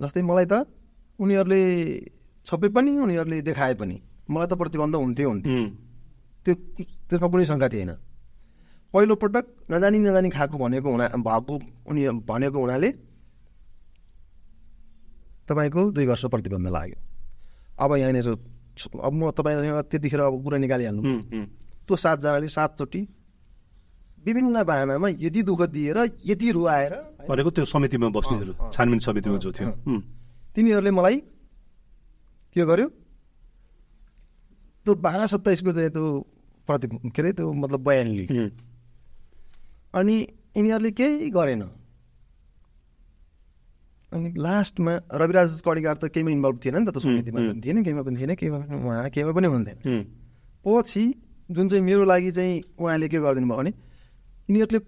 [0.00, 0.64] जस्तै मलाई त
[1.20, 1.60] उनीहरूले
[2.48, 3.96] छपे पनि उनीहरूले देखाए पनि।
[4.32, 5.52] मलाई त प्रतिबन्ध हुन्थ्यो हुन्थ्यो।
[6.44, 6.54] त्यो
[7.08, 7.92] त्यसमा कुनै शङ्का थिएन।
[8.94, 11.54] पहिलोपटक नजानी नजानी खाएको भनेको हुना भएको
[11.88, 12.90] उनी भनेको हुनाले
[15.48, 16.98] तपाईँको दुई वर्ष प्रतिबन्ध लाग्यो।
[17.80, 21.02] अब यहाँनिर अब म तपाईँसँग त्यतिखेर अब कुरा निकालिहाल्नु।
[21.86, 23.00] त्यो सातजनाले सातचोटि
[24.24, 26.92] विभिन्न बाहनामा यति दुःख दिएर यति रुवाएर
[27.28, 29.70] भनेको त्यो समितिमा बस्नेहरू। छानबिन समितिमा जो थियो।
[30.54, 31.16] तिनीहरूले मलाई
[32.56, 32.88] के गर्यो?
[34.86, 36.04] त्यो बाह्र सत्ताइसको चाहिँ त्यो
[36.68, 38.48] प्रति के अरे त्यो मतलब बयान लियो
[39.94, 40.14] अनि
[40.56, 41.62] यिनीहरूले केही गरेन.
[44.12, 48.02] अनि लास्टमा रविराज कडिगार त केहीमा इन्भल्भ थिएन नि त त्यो समितिमा पनि थिएन केहीमा
[48.02, 49.78] पनि थिएन केहीमा पनि उहाँ केहीमा पनि हुन्थेन.
[50.64, 51.04] पछि
[51.50, 53.70] जुन चाहिँ मेरो लागि चाहिँ उहाँले के गरिदिनु भयो भने
[54.48, 54.80] यिनीहरूले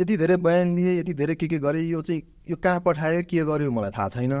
[0.00, 3.44] यति धेरै बयान लिए यति धेरै के के गरे यो चाहिँ यो कहाँ पठायो के
[3.44, 4.32] गर्यो मलाई थाहा छैन.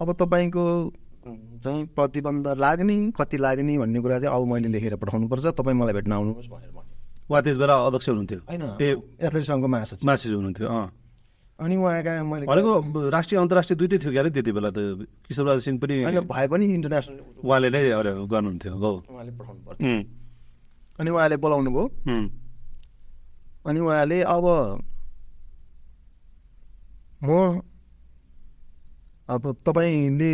[0.00, 0.64] अब तपाईँको
[1.20, 6.12] चाहिँ प्रतिबन्ध लाग्ने कति लाग्ने भन्ने कुरा चाहिँ अब मैले लेखेर पठाउनुपर्छ। तपाईँ मलाई भेट्न
[6.12, 6.88] आउनुहोस् भनेर भने
[7.30, 8.88] उहाँ बेला अध्यक्ष हुनुहुन्थ्यो। होइन ए
[9.20, 10.88] एथलेटिक सङ्घको महासचिव मासिज हुनुहुन्थ्यो अँ।
[11.60, 14.78] अनि उहाँका मैले भनेको राष्ट्रिय अन्तर्राष्ट्रिय दुइटै थियो क्यारे त्यति बेला त?
[15.28, 19.92] किशोरराज सिंह पनि होइन भए पनि इन्टरनेसनल उहाँले नै अरे गर्नुहुन्थ्यो गौ। उहाँले पठाउनु पर्थ्यो
[20.98, 21.84] अनि उहाँले बोलाउनु भयो।
[23.68, 24.46] अनि उहाँले अब
[27.20, 27.60] म
[29.28, 30.30] अब तपाईँले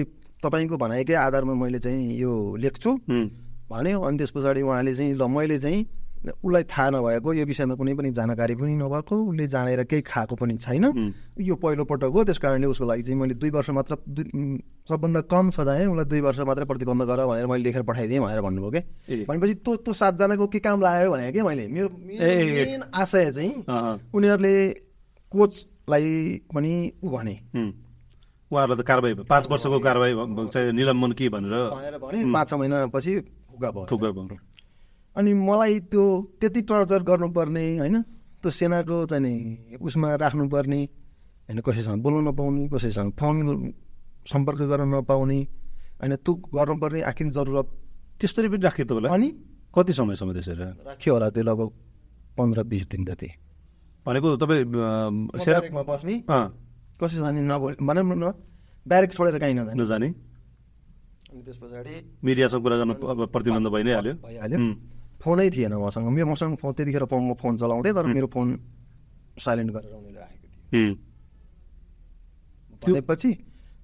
[0.47, 2.91] तपाईँको भनाइकै आधारमा मैले चाहिँ यो लेख्छु।
[3.67, 5.87] भन्यो। अनि त्यस पछाडि उहाँले चाहिँ ल मैले चाहिँ
[6.27, 10.57] उसलाई थाहा नभएको यो विषयमा कुनै पनि जानकारी पनि नभएको उसले जानेर केही खाएको पनि
[10.59, 10.85] छैन।
[11.39, 13.95] यो पहिलोपटक हो। त्यस कारणले उसको लागि चाहिँ मैले दुई वर्ष मात्र
[14.91, 18.71] सबभन्दा कम सजाय उसलाई दुई वर्ष मात्रै प्रतिबन्ध गर भनेर मैले लेखेर पठाइदिएँ भनेर भन्नुभयो।
[18.71, 23.53] कि भनेपछि त्यो त्यो सातजनाको के काम लाग्यो भने कि मैले मेरो। मेन आशय चाहिँ
[24.15, 24.55] उनीहरूले
[25.33, 26.07] कोचलाई
[26.55, 26.73] पनि
[27.05, 27.35] ऊ भने।
[28.51, 30.13] उहाँहरूलाई त कारवाही। पाँच वर्षको कारवाही
[30.55, 31.55] चाहिँ निलम्बन के भनेर।
[31.99, 33.13] भने पाँच छ महिनापछि
[33.51, 34.39] फुका भयो। थुक्का भयो।
[35.17, 36.05] अनि मलाई त्यो
[36.41, 37.97] त्यति टर्चर गर्नुपर्ने होइन?
[38.43, 39.35] त्यो सेनाको चाहिँ नि
[39.83, 40.81] उसमा राख्नुपर्ने
[41.49, 41.59] होइन?
[41.61, 43.35] कसैसँग बोल्नु नपाउने कसैसँग फोन
[44.31, 45.39] सम्पर्क गर्न नपाउने
[46.01, 46.15] होइन?
[46.23, 47.67] त्यो गर्नुपर्ने आखिर जरुरत
[48.21, 49.29] त्यसरी पनि राखियो तपाईँलाई अनि?
[49.75, 51.11] कति समयसम्म त्यसरी राख्यो?
[51.13, 51.71] होला त्यो लगभग
[52.39, 53.29] पन्ध्र बिस दिन जति।
[54.07, 56.15] भनेको तपाईँ अँ, म सेना ब्यारेकमा बस्ने।
[56.97, 58.33] अँ, कसैसँग नबोल भनौँ न
[58.87, 60.09] ब्यारेक छोडेर कहीँ नजाने। नजाने।
[61.27, 61.95] अनि त्यस पछाडि
[62.25, 64.59] मिडियासँग कुरा गर्न अब प्रतिबन्ध भइ नै हाल्यो भइहाल्यो
[65.21, 68.47] फोनै थिएन मसँग। मेरो मसँग फोन त्यतिखेर म फोन चलाउँथेँ तर मेरो फोन
[69.37, 70.47] साइलेन्ट गरेर उनीहरूले राखेको
[72.81, 73.31] त्यो- भनेपछि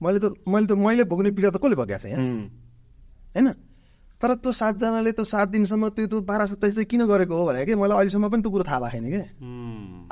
[0.02, 2.22] मैले त मैले त मैले भोग्ने पीडा त कसले भोगेको छ यहाँ?
[3.34, 3.48] होइन?
[4.22, 7.66] तर त्यो सातजनाले त्यो सात दिनसम्म त्यो त्यो बाह्र सत्ताइस चाहिँ किन गरेको हो भने
[7.66, 7.74] कि?
[7.74, 9.26] मैले अहिलेसम्म पनि त्यो कुरो थाहा भएको छैन क्या।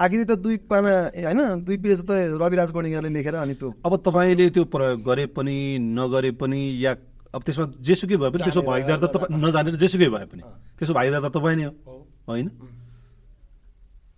[0.03, 1.41] आखिर त दुई पाना होइन?
[1.63, 2.11] दुई पेज त
[2.43, 6.93] रविराज कणिगाले लेखेर अनि त्यो अब तपाईँले त्यो प्रयोग गरे पनि नगरे पनि या
[7.31, 10.43] अब त्यसमा जेसुकै भए पनि त्यसो भागीदार त तपाईँ नजानेर जेसुकै भए पनि।
[10.79, 11.95] त्यसो भागीदार त तपाईँ नै हो।
[12.27, 12.49] होइन?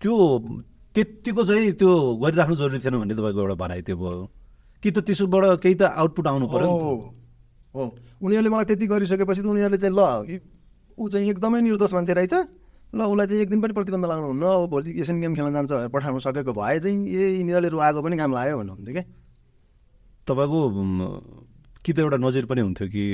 [0.01, 0.14] त्यो
[0.97, 4.24] त्यत्तिको चाहिँ त्यो गरिराख्नु जरुरी थिएन भन्ने तपाईँको एउटा भनाइ त्यो भयो।
[4.82, 6.72] कि त त्यसोबाट केही त आउटपुट आउनु पऱ्यो।
[7.75, 7.83] हो।
[8.23, 10.03] उनीहरूले मलाई त्यति गरिसकेपछि त उनीहरूले चाहिँ ल
[10.99, 12.35] ऊ चाहिँ एकदमै निर्दोष मान्छे रहेछ।
[12.93, 15.70] ल उसलाई चाहिँ एक दिन पनि प्रतिबन्ध लगाउनु हुन्न। अब भोलि एसियन गेम खेल्न जान्छ
[15.73, 19.05] भनेर पठाउनु सकेको भए चाहिँ ए यिनीहरूले रुवाएको पनि काम लाग्यो भन्नुहुन्थ्यो क्या
[20.29, 20.61] तपाईँको
[21.83, 23.05] कि त एउटा नजिर पनि हुन्थ्यो कि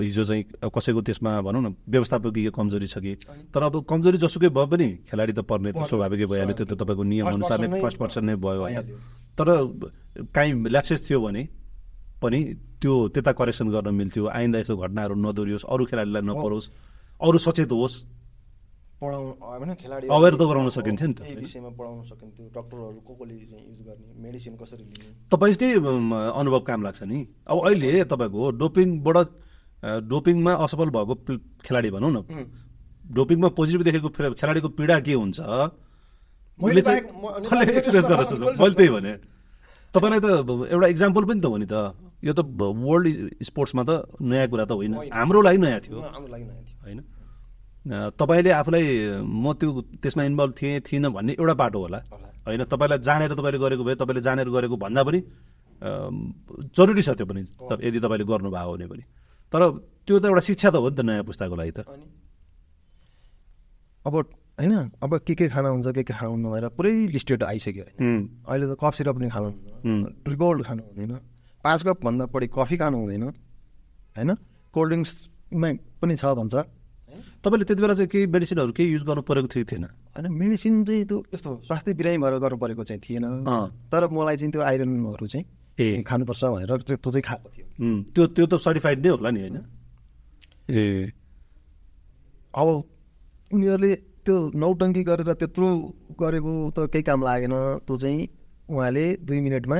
[0.00, 0.42] हिजो चाहिँ
[0.72, 3.12] कसैको त्यसमा भनौँ न व्यवस्थापकीय कमजोरी छ कि?
[3.52, 7.02] तर अब कमजोरी जसुकै भए पनि खेलाडी त पर्ने त स्वाभाविकै भइहाल्यो। त्यो त तपाईँको
[7.02, 8.64] नियम First अनुसार नै फर्स्ट पर्सन नै भयो।
[9.36, 9.46] तर
[10.32, 11.42] काहीँ ल्याप्सेस थियो भने
[12.26, 12.40] पनि
[12.82, 16.66] त्यो त्यता करेक्सन गर्न मिल्थ्यो आइन्दा यस्तो घटनाहरू नदोरियोस् अरू खेलाडीलाई नपरोस्
[17.22, 17.96] अरू सचेत होस्।
[18.96, 21.44] पढाउनु होइन खेलाडी Aware त गराउन सकिन्थ्यो नि त, यही होइन?
[21.44, 25.28] विषयमा पढाउन सकिन्थ्यो डक्टरहरू को कोले चाहिँ युज गर्ने मेडिसिन कसरी लिने?
[25.28, 25.84] तपाईँकै
[26.32, 29.28] अनुभव काम लाग्छ नि। अब अहिले तपाईँको डोपिङबाट
[30.08, 31.14] डोपिङमा असफल भएको
[31.60, 32.24] खेलाडी भनौँ न।
[33.12, 34.08] डोपिङमा पोजिटिभ देखेको
[34.40, 35.44] खेलाडीको पीडा के हुन्छ?
[36.56, 37.04] मैले त्यही
[38.96, 39.12] भने।
[39.92, 40.26] तपाईँलाई त
[40.72, 41.92] एउटा इक्जाम्पल पनि त हो नि त।
[42.22, 43.06] यो त वर्ल्ड
[43.42, 43.90] स्पोर्ट्समा त
[44.20, 46.98] नयाँ कुरा त होइन। हाम्रो लागि नयाँ थियो। हाम्रो लागि नयाँ थियो। होइन।
[48.18, 48.84] तपाईँले आफूलाई
[49.22, 49.68] म त्यो
[50.02, 51.98] त्यसमा इन्भल्भ थिएँ थिइनँ भन्ने एउटा बाटो होला।
[52.46, 55.20] होइन तपाईँलाई जानेर तपाईँले गरेको भए तपाईँले जानेर गरेको भन्दा पनि
[56.72, 59.04] जरुरी छ त्यो पनि त- यदि तपाईँले गर्नुभयो भने पनि।
[59.52, 59.60] तर
[60.06, 61.80] त्यो त एउटा शिक्षा त हो नि त नयाँ पुस्ताको लागि त।
[64.06, 64.14] अब
[64.56, 64.72] होइन
[65.04, 68.64] अब के के खाना हुन्छ के के खानु हुन्न भनेर पुरै लिस्टेड आइसक्यो। होइन अहिले
[68.66, 69.48] त कफ सिरप पनि खानु
[70.24, 71.12] ट्रिगोल्ड खानु हुँदैन।
[71.66, 74.30] पाँच कपभन्दा बढी कफी खानु हुँदैन होइन?
[74.70, 75.68] कोल्ड ड्रिङ्क्समा
[76.00, 76.54] पनि छ भन्छ।
[77.42, 79.84] तपाईँले त्यति बेला चाहिँ केही मेडिसिनहरू केही युज गर्नु परेको थियो थिएन?
[80.14, 83.24] होइन मेडिसिन चाहिँ त्यो यस्तो स्वास्थ्य बिरामी भएर गर्नु परेको चाहिँ थिएन।
[83.90, 85.44] तर मलाई चाहिँ त्यो आइरनहरू चाहिँ
[85.78, 87.66] ए। खानुपर्छ भनेर चाहिँ त्यो चाहिँ खाएको थियो।
[88.14, 89.56] त्यो त्यो त सर्टिफाइड नै होला नि होइन?
[90.70, 90.82] ए।
[92.54, 92.68] अब
[93.54, 93.92] उनीहरूले
[94.26, 95.68] त्यो नौटङ्की गरेर त्यत्रो
[96.20, 97.54] गरेको त केही काम लागेन।
[97.86, 98.20] त्यो चाहिँ
[98.68, 99.78] उहाँले दुई मिनटमा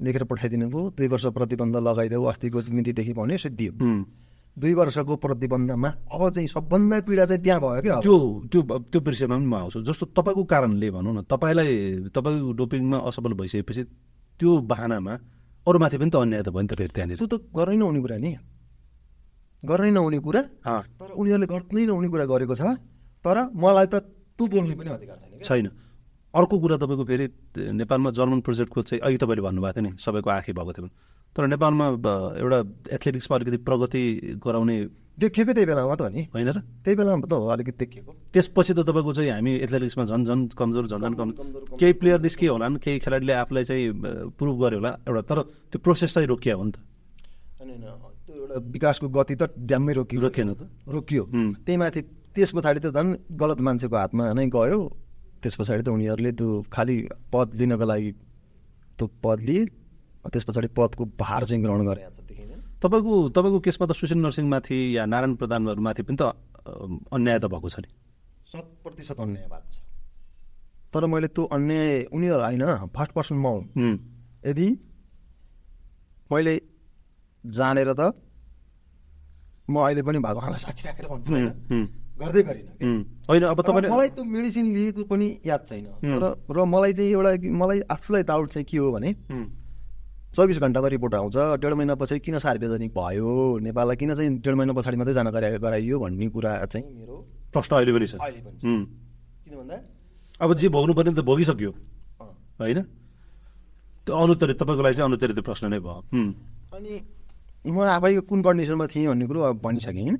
[0.00, 4.04] लेखेर पठाइदिनु भयो दुई वर्ष प्रतिबन्ध लगाइदेऊ अस्तिको मितिदेखि भने सिद्धियो। उम्।
[4.56, 8.16] दुई वर्षको प्रतिबन्धमा अब चाहिँ सबभन्दा पीडा चाहिँ त्यहाँ भयो क्या। त्यो
[8.48, 8.60] त्यो
[8.92, 11.70] त्यो विषयमा पनि म आउँछु। जस्तो तपाईँको कारणले भनौँ न तपाईँलाई
[12.14, 13.82] तपाईँको डोपिङमा असफल भइसकेपछि
[14.40, 15.14] त्यो बाहनामा
[15.66, 18.16] अरूमाथि पनि त अन्याय त भयो नि त फेरि त्यहाँनिर। त्यो त गर्नै नहुने कुरा
[18.22, 18.30] नि।
[19.64, 20.42] गर्नै नहुने कुरा।
[21.02, 22.62] तर उनीहरूले गर्नै नहुने कुरा गरेको छ।
[23.24, 23.94] तर मलाई त
[24.38, 25.66] त्यो बोल्ने पनि अधिकार छैन छैन।
[26.34, 27.26] अर्को कुरा तपाईँको फेरि
[27.72, 30.88] नेपालमा जर्मन प्रोजेक्टको चाहिँ अघि तपाईँले भन्नुभएको थियो नि सबैको आँखी भएको थियो
[31.36, 31.86] तर नेपालमा
[32.38, 32.58] एउटा
[32.94, 34.02] एथलेटिक्समा अलिकति प्रगति
[34.38, 34.76] गराउने
[35.14, 36.58] देखिएको त्यही बेलामा त हो नि। होइन र?
[36.82, 40.86] त्यही बेलामा त हो अलिकति देखिएको। त्यसपछि त तपाईँको चाहिँ हामी एथलेटिक्समा झन् झन् कमजोर
[40.90, 41.30] झन् झन् कम।
[41.78, 43.94] केही प्लेयर निस्कियो होला नि केही खेलाडीले आफूलाई चाहिँ
[44.34, 45.38] प्रुभ गर्यो होला एउटा तर
[45.70, 46.76] त्यो प्रोसेस चाहिँ रोकियो हो नि त।
[47.62, 51.22] होइन होइन, त्यो एउटा विकासको गति त ड्याम्मै रोकियो। रोकिएन त। रोकियो।
[51.62, 52.00] त्यही माथि
[52.34, 54.80] त्यस पछाडि त झन् गलत मान्छेको हातमा नै गयो।
[55.44, 56.96] त्यस पछाडि त उनीहरूले त्यो खालि
[57.32, 58.10] पद लिनको लागि
[58.96, 59.62] त्यो पद लिए
[60.32, 65.04] त्यस पछाडि पदको भार चाहिँ ग्रहण गरे देखिँदैन। तपाईँको तपाईँको केसमा त सुशील नरसिंहमाथि या
[65.04, 66.32] नारायण प्रधानहरूमाथि पनि त
[67.12, 67.88] अन्याय त भएको छ नि।
[68.48, 69.76] शत प्रतिशत अन्याय भएको छ।
[70.92, 72.64] तर मैले त्यो अन्याय उनीहरू होइन
[72.96, 73.94] फर्स्ट पर्सन म हुँ।
[74.48, 74.68] यदि
[76.32, 76.54] मैले
[77.44, 78.16] जानेर त
[79.68, 82.72] म अहिले पनि भएको खाना साक्षी राखेर भन्छु होइन। गर्दै गरिनँ।
[83.28, 87.30] होइन अब तपाईँले मलाई त्यो मेडिसिन लिएको पनि याद छैन। तर र मलाई चाहिँ एउटा
[87.60, 89.10] मलाई आफूलाई डाउट चाहिँ के हो भने
[90.34, 93.58] चौबिस घन्टामा रिपोर्ट आउँछ डेढ महिना पछि किन सार्वजनिक भयो?
[93.62, 97.16] नेपाललाई किन चाहिँ डेढ महिना पछाडि मात्रै जानकारी गराइयो भन्ने कुरा चाहिँ मेरो
[97.54, 99.76] प्रश्न अहिले पनि छ। किन भन्दा
[100.42, 101.70] अब जे भोग्नु पर्ने त भोगिसक्यो।
[102.58, 102.78] होइन?
[104.02, 106.02] त्यो अनुत्तरित तपाईँको लागि चाहिँ अनुत्तरित प्रश्न नै भयो।
[106.74, 106.92] अनि
[107.70, 110.18] म आफै कुन कन्डिसनमा थिएँ भन्ने कुरो अब भनिसकेँ। होइन।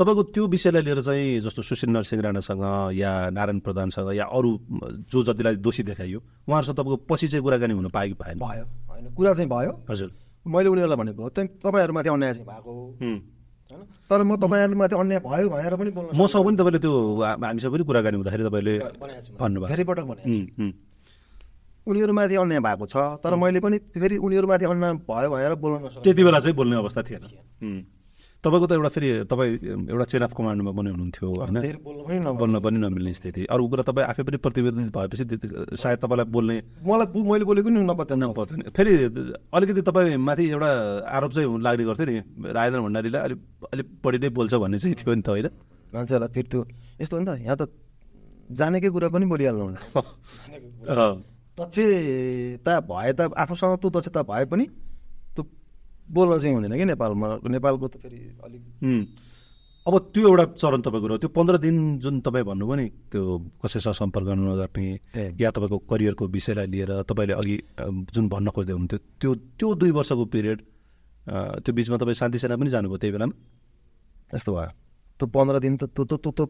[0.00, 2.64] तपाईँको त्यो विषयलाई लिएर चाहिँ जस्तो सुशील नरसिंह राणासँग
[2.96, 4.50] या नारायण प्रधानसँग या अरू
[5.12, 8.38] जो जतिलाई दोषी देखाइयो उहाँहरूसँग तपाईँको पछि चाहिँ कुराकानी हुन पायो कि पाएन?
[8.40, 10.08] भयो होइन। कुरा चाहिँ भयो। हजुर।
[10.48, 12.72] मैले उनीहरूलाई भनेको तपाईँहरूमाथि अन्याय चाहिँ भएको.
[12.96, 13.20] होइन।
[14.08, 18.16] तर म तपाईँहरूमाथि अन्याय भयो भनेर पनि बोल्न मसँग पनि तपाईँले त्यो हामीसँग पनि कुराकानी
[18.16, 18.74] हुँदाखेरि तपाईँले।
[19.36, 20.72] भन्नुभएको धेरै पटक उम्,
[21.86, 26.38] उनीहरूमाथि अन्याय भएको छ तर मैले पनि फेरि उनीहरूमाथि अन्याय भयो भनेर बोल्न त्यति बेला
[26.40, 27.22] चाहिँ बोल्ने अवस्था थिएन.
[28.40, 29.52] तपाईँको त एउटा फेरि तपाईँ
[29.86, 31.56] एउटा चेन अफ कमान्डमा पनि हुनुहुन्थ्यो होइन?
[32.32, 35.24] बोल्नु पनि नमिल्ने स्थिति। अरू कुरा तपाईँ आफै पनि प्रतिवेदित भएपछि
[35.76, 38.92] सायद तपाईँलाई बोल्ने मलाई मैले बोलेको नि नपत्याउनु। पर्दैन फेरि
[39.52, 40.70] अलिकति तपाईँ माथि एउटा
[41.10, 42.16] आरोप चाहिँ लाग्ने गर्थ्यो नि
[42.50, 43.38] राजेन्द्र भण्डारीलाई अलिक
[43.72, 45.46] अलिक बढी नै बोल्छ भन्ने चाहिँ थियो नि त होइन?
[45.92, 46.60] मान्छेहरूलाई फेरि त्यो
[47.00, 47.62] यस्तो हो नि त यहाँ त
[48.50, 49.78] जानेकै कुरा पनि बोलिहाल्नु हुन्न
[50.90, 51.12] अँ,
[51.58, 54.64] दक्षता भए त आफूसँग त्यो दक्षता भए पनि
[56.10, 57.28] बोल्न चाहिँ हुँदैन कि नेपालमा?
[57.46, 58.62] नेपालको त फेरि अलिक.
[59.86, 63.22] अब त्यो एउटा चरण तपाईँको रह्यो। त्यो पन्ध्र दिन जुन तपाईँ भन्नुभयो नि त्यो
[63.64, 64.86] कसैसँग सम्पर्क नगर्ने।
[65.40, 67.56] या तपाईँको करियरको विषयलाई लिएर तपाईँले अघि
[68.12, 70.58] जुन भन्न खोज्दै हुनुहुन्थ्यो त्यो त्यो दुई वर्षको पिरियड
[71.64, 73.34] त्यो बिचमा तपाईँ शान्ति सेना पनि जानुभयो त्यही बेलामा?
[74.34, 74.70] यस्तो भयो।
[75.18, 76.46] त्यो पन्ध्र दिन त त्यो त्यो त्यो त्यो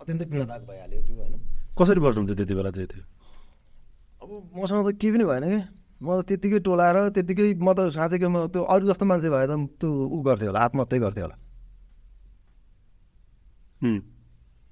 [0.00, 1.34] अत्यन्तै पीडादायक भइहाल्यो त्यो होइन?
[1.76, 3.02] कसरी बस्नुहुन्थ्यो त्यति बेला चाहिँ त्यो?
[4.20, 5.62] अब मसँग त केही पनि भएन क्या।
[6.00, 9.52] म त त्यत्तिकै टोलाएर त्यत्तिकै म त साँच्चैकै म त्यो अरू जस्तो मान्छे भए त
[9.80, 11.36] त्यो ऊ गर्थ्यो होला आत्महत्या गर्थ्यो होला।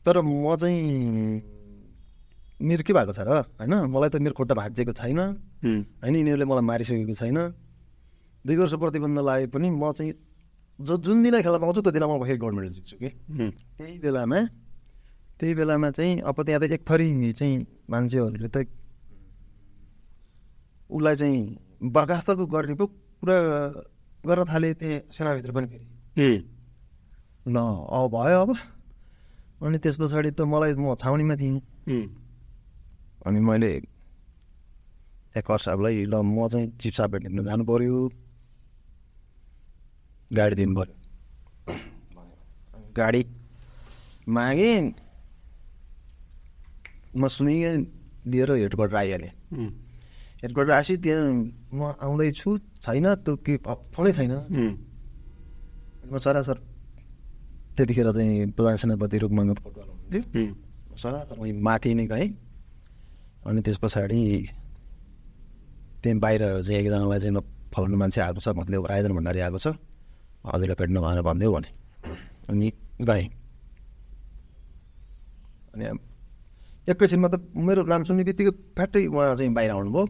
[0.04, 0.80] तर म चाहिँ
[2.64, 3.44] मेरो के भएको छ र?
[3.60, 5.20] होइन मलाई त मेरो खुट्टा भाँचिएको छैन।
[6.00, 7.38] होइन यिनीहरूले मलाई मारिसकेको छैन।
[8.44, 10.12] दुई वर्ष प्रतिबन्ध लागे पनि म चाहिँ
[10.78, 13.08] जो जुन दिन खेला पाउँछु त्यो दिन म फेरि गोल्ड मेडल जित्छु कि।
[13.76, 14.40] त्यही बेलामा
[15.38, 17.56] त्यही बेलामा चाहिँ अब त्यहाँ त एक थरी चाहिँ
[17.90, 18.56] मान्छेहरूले त
[20.90, 21.38] उसलाई चाहिँ
[21.94, 22.86] बर्खास्तको गर्ने पो
[23.20, 23.36] कुरा
[24.26, 25.86] गर्न थाले त्यहाँ सेनाभित्र पनि फेरि।
[26.18, 26.42] उम्,
[27.48, 28.50] ल अब भयो अब।
[29.62, 31.60] अनि त्यस पछाडि त मलाई म छाउनीमा थिएँ।
[33.26, 33.70] अनि मैले
[35.38, 37.98] एकर साहबलाई ल म चाहिँ चिफ साहब भेट्नु जानु पऱ्यो
[40.32, 40.94] गाडी दिनु पऱ्यो
[42.96, 43.22] गाडी
[44.28, 44.94] मागेँ।
[47.16, 47.76] म सुनिएँ
[48.28, 49.32] लिएर हेडक्वार्टर आइहालेँ
[50.38, 51.24] उम्, हेडक्वार्टर आएपछि त्यहाँ
[51.74, 52.50] म आउँदैछु
[52.82, 53.56] छैन त्यो के
[53.94, 54.32] फोनै छैन
[56.08, 56.56] म सरासर
[57.76, 62.28] त्यतिखेर चाहिँ प्रधान सेनापति रुकमङ्गत कोटवाल हुनुहुन्थ्यो सरासर म माथि नै गएँ
[63.46, 64.20] अनि त्यस पछाडि
[66.02, 67.40] त्यहाँ बाहिर चाहिँ एकजनालाई चाहिँ ल
[67.74, 69.74] फलानु मान्छे आएको छ मतलब रायदन भण्डारी आएको छ
[70.46, 71.70] हजुरलाई भेट्नु भनेर भनिदेऊ भने
[72.48, 72.66] अनि
[73.02, 73.26] गएँ
[75.74, 75.84] अनि
[76.88, 80.04] एकैछिनमा त मेरो नाम सुन्ने बित्तिकै फ्याट्टै उहाँ चाहिँ बाहिर आउनुभयो।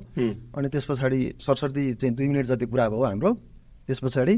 [0.55, 3.31] अनि त्यस पछाडि सरस्वती चाहिँ दुई मिनट जति कुरा भयो हाम्रो
[3.87, 4.35] त्यस पछाडि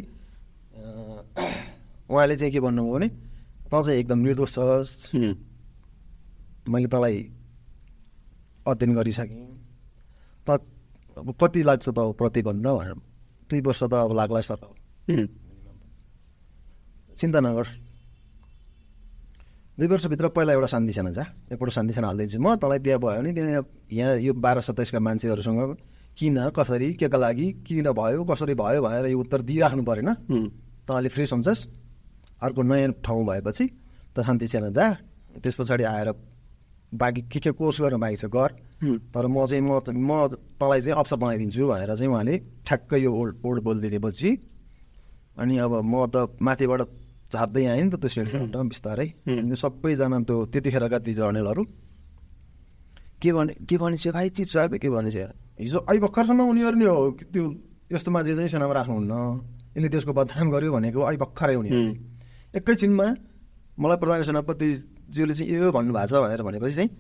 [2.11, 3.09] उहाँले चाहिँ के भन्नुभयो भने
[3.69, 5.13] त चाहिँ एकदम निर्दोष छस्।
[6.71, 7.17] मैले तँलाई
[8.67, 9.47] अध्ययन गरिसकेँ।
[10.49, 10.49] त
[11.21, 12.99] अब कति लाग्छ त प्रतिबन्ध भनेर?
[13.51, 14.61] दुई वर्ष त अब लाग्ला सर।
[17.19, 17.67] चिन्ता नगर।
[19.81, 23.17] दुई वर्षभित्र पहिला एउटा शान्ति सेना जा एकपल्ट शान्ति सेना हालिदिन्छु म तँलाई त्यहाँ भयो
[23.17, 25.61] भने त्यहाँ यहाँ यो बाह्र सत्ताइसका मान्छेहरूसँग
[26.21, 30.09] किन कसरी केका लागि किन भयो कसरी भयो भनेर यो उत्तर दिइराख्नु परेन
[30.85, 31.63] त अलि फ्रेस हुन्छस्
[32.45, 33.65] अर्को नयाँ ठाउँ भएपछि
[34.13, 34.87] त शान्ति सेना जा।
[35.41, 36.13] त्यस पछाडि आएर
[36.93, 38.51] बाँकी के के कोर्स गर्न बाँकी छ गर।
[39.17, 40.29] तर म चाहिँ म म
[40.61, 42.37] तँलाई चाहिँ अफसर बनाइदिन्छु भनेर चाहिँ उहाँले
[42.69, 44.31] ठ्याक्कै यो ओल्ड ओल्ड बोलिदिएपछि
[45.41, 46.81] अनि अब म त माथिबाट
[47.33, 51.63] झार्दै आएँ नि त त्यो स्टेसनबाट बिस्तारै। अनि सबैजना त्यो त्यतिखेरका ती जर्नेलहरू।
[53.23, 54.29] के भने के भनेछ भाइ?
[54.37, 55.17] चिप साहब के भनेछ?
[55.61, 56.97] हिजो अहिले भर्खरसम्म उनीहरू नि हो
[57.33, 57.45] त्यो
[57.93, 59.15] यस्तो मान्छे चाहिँ सेनामा राख्नुहुन्न।
[59.77, 61.83] यसले त्यसको बदनाम गर्यो भनेको अहिले भर्खरै उनीहरू।
[62.59, 63.07] एकैछिनमा
[63.79, 66.91] मलाई प्रधान सेनापतिज्यूले चाहिँ यो भन्नुभएको छ भनेर भनेपछि चाहिँ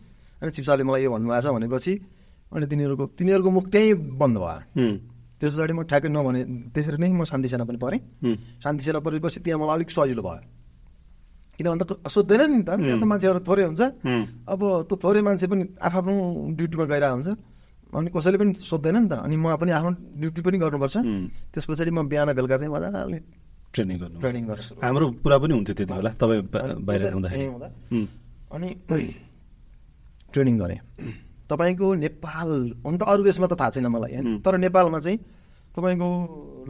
[0.41, 1.93] अनि चिप साहबले मलाई यो भन्नुभएको छ भनेपछि
[2.53, 4.61] अनि तिनीहरूको तिनीहरूको मुख त्यहीँ बन्द भयो।
[5.41, 6.41] त्यस पछाडि म ठ्याक्कै नभने
[6.77, 8.01] त्यसरी नै म शान्ति सेना पनि परेँ।
[8.61, 10.45] शान्ति सेना परेपछि त्यहाँ मलाई अलिक सजिलो भयो।
[11.57, 13.83] किन भन्दा सोध्दैन नि त त्यहाँ त मान्छेहरू थोरै हुन्छ।
[14.53, 16.13] अब त्यो थोरै मान्छे पनि आफ्नो
[16.57, 17.29] ड्युटीमा गइरहेको हुन्छ।
[17.91, 20.97] अनि कसैले पनि सोध्दैन नि त अनि म पनि आफ्नो ड्युटी पनि गर्नुपर्छ।
[21.53, 23.19] त्यस पछाडि म बिहान बेलुका चाहिँ मजाले
[23.75, 26.43] ट्रेनिङ गर्नु ट्रेनिङ गर्छु। हाम्रो पुरा पनि हुन्थ्यो त्यति बेला तपाईँ
[26.87, 27.45] बाहिर हुँदाखेरि
[28.55, 28.69] अनि
[30.33, 30.81] ट्रेनिङ गरेँ।
[31.51, 32.49] तपाईँको नेपाल
[32.87, 35.19] हुन त अरू देशमा त थाहा छैन मलाई होइन। तर नेपालमा चाहिँ
[35.75, 36.09] तपाईँको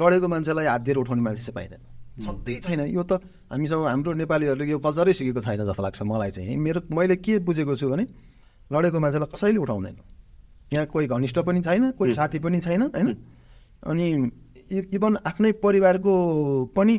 [0.00, 1.82] लडेको मान्छेलाई हात दिएर उठाउने मान्छे चाहिँ पाइँदैन
[2.24, 3.20] छँदै छैन। यो त
[3.52, 7.76] हामीसँग हाम्रो नेपालीहरूले यो कल्चरै सिकेको छैन जस्तो लाग्छ मलाई चाहिँ। मेरो मैले के बुझेको
[7.76, 8.04] छु भने
[8.72, 9.96] लडेको मान्छेलाई कसैले उठाउँदैन।
[10.72, 13.08] यहाँ कोही घनिष्ठ पनि छैन कोही। साथी पनि छैन होइन?
[13.82, 14.06] अनि
[14.70, 16.12] इभन आफ्नै परिवारको
[16.76, 16.94] पनि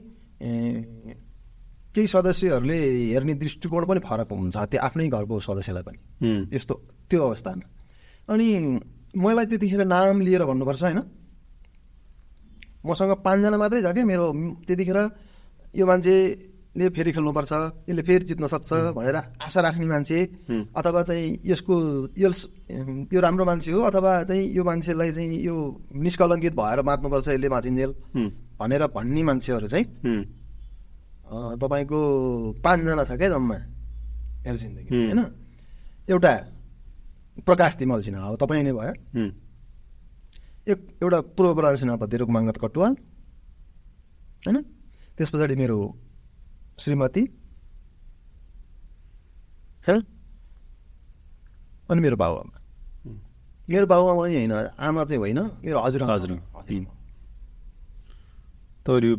[1.95, 2.79] केही सदस्यहरूले
[3.13, 5.99] हेर्ने दृष्टिकोण पनि फरक हुन्छ। त्यो आफ्नै घरको सदस्यलाई पनि।
[6.55, 6.75] यस्तो।
[7.11, 7.65] त्यो अवस्थामा
[8.31, 8.47] अनि
[9.13, 10.99] मलाई त्यतिखेर नाम लिएर भन्नुपर्छ होइन?
[12.87, 14.25] मसँग पाँचजना मात्रै छ कि मेरो
[14.67, 14.97] त्यतिखेर
[15.75, 17.51] यो मान्छेले फेरि खेल्नुपर्छ
[17.89, 20.19] यसले फेरि जित्न सक्छ भनेर आशा राख्ने मान्छे।
[20.73, 21.75] अथवा चाहिँ यसको
[22.17, 22.29] यो
[23.13, 25.55] यो राम्रो मान्छे हो अथवा चाहिँ यो मान्छेलाई चाहिँ यो
[25.93, 29.85] निष्कलङ्कित भएर बाँच्नुपर्छ यसले बाँचिन्जेल उम्, भनेर भन्ने मान्छेहरू चाहिँ
[31.61, 31.99] तपाईँको
[32.63, 33.57] पाँचजना छ क्या जम्मा
[34.43, 35.21] मेरो जिन्दगी। होइन?
[36.09, 36.33] एउटा
[37.45, 38.93] प्रकाश तिमल सिन्हा हो तपाईँ नै भयो।
[40.71, 42.93] एक एउटा पूर्व प्रधान सेनापति रुकमाङ्गत कटुवाल
[44.45, 44.57] होइन?
[45.17, 45.77] त्यस पछाडि मेरो
[46.77, 47.23] श्रीमती।
[51.89, 52.55] अनि मेरो बाबुआमा।
[53.69, 56.29] मेरो बाबुआमा पनि होइन आमा चाहिँ होइन मेरो हजुर हजुर
[58.81, 59.09] तपाईँले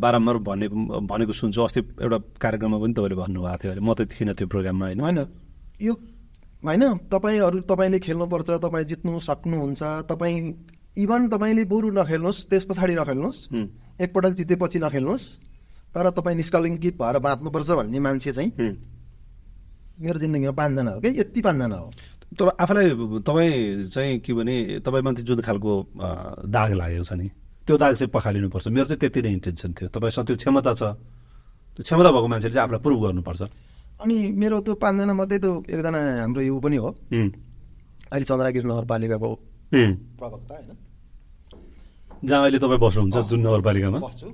[0.00, 0.66] बारम्बार भन्ने
[1.04, 4.84] भनेको सुन्छु। अस्ति एउटा कार्यक्रममा पनि तपाईँले भन्नुभएको थियो अरे म त थिइनँ त्यो प्रोग्राममा
[4.86, 5.00] होइन?
[5.00, 5.18] होइन।
[5.80, 5.92] यो
[6.64, 6.82] होइन?
[7.08, 10.38] तपाईँहरू तपाईँले खेल्नुपर्छ तपाईँ जित्नु सक्नुहुन्छ तपाईँ
[10.98, 13.40] इभन तपाईँले बरु नखेल्नुहोस् त्यस पछाडि नखेल्नुहोस्
[14.04, 15.26] एकपटक जितेपछि नखेल्नुहोस्
[15.94, 18.50] तर तपाईँ निष्कलङ्कित भएर बाँच्नुपर्छ भन्ने मान्छे चाहिँ
[20.00, 21.90] मेरो जिन्दगीमा पाँचजना हो कि यति पाँचजना हो।
[22.32, 22.88] तपाईँ आफूलाई
[23.20, 25.72] तपाईँ चाहिँ के भने तपाईँमा चाहिँ जुन खालको
[26.48, 27.28] दाग लागेको छ नि
[27.66, 30.82] त्यो दाग चाहिँ पखालिनुपर्छ। मेरो चाहिँ त्यति नै इन्टेन्सन थियो। तपाईँसँग त्यो क्षमता छ।
[31.76, 33.42] त्यो क्षमता भएको मान्छेले चाहिँ आफूलाई प्रुभ गर्नुपर्छ।
[34.00, 36.90] अनि मेरो त्यो पाँचजना मध्ये त्यो एकजना हाम्रो यो पनि हो।
[38.10, 39.30] अहिले चन्द्रगिरी नगरपालिकाको।
[40.18, 40.70] प्रवक्ता होइन।
[42.24, 44.26] जहाँ अहिले तपाईँ बस्नुहुन्छ जुन नगरपालिकामा। बस्छु।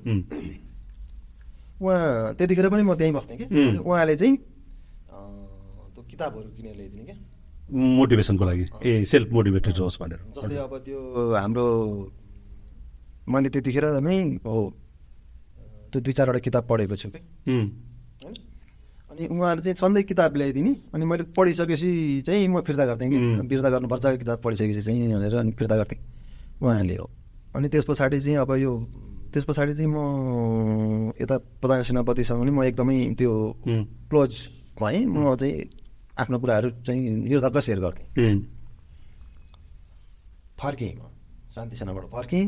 [1.76, 3.44] उहाँ त्यतिखेर पनि म त्यहीँ बस्थेँ कि।
[3.82, 4.36] उहाँले चाहिँ
[5.94, 7.16] त्यो किताबहरू किनेर ल्याइदिने क्या।
[7.66, 10.98] मोटिभेसनको लागि। ए सेल्फ मोटिभेटेड होस् भनेर। जस्तै अब त्यो
[11.34, 11.66] हाम्रो
[13.28, 14.60] मैले त्यतिखेर नै हो
[15.90, 18.34] त्यो दुई चारवटा किताब पढेको छु। कि होइन?
[19.16, 23.48] अनि उहाँहरू चाहिँ सधैँ किताब ल्याइदिने अनि मैले पढिसकेपछि चाहिँ म फिर्ता गर्थेँ कि.
[23.48, 25.98] फिर्ता गर्नुपर्छ किताब पढिसकेपछि चाहिँ भनेर अनि फिर्ता गर्थेँ
[26.60, 27.08] उहाँले हो।
[27.56, 28.72] अनि त्यस पछाडि चाहिँ अब यो
[29.32, 33.32] त्यस पछाडि चाहिँ म यता प्रधान सेनापतिसँग पनि म एकदमै त्यो
[34.12, 34.32] क्लोज
[34.76, 35.64] भएँ। म चाहिँ
[36.20, 38.36] आफ्नो कुराहरू चाहिँ निर्धक्क सेयर गर्थेँ।
[40.60, 41.08] फर्केँ म।
[41.56, 42.44] शान्ति सेनाबाट फर्केँ।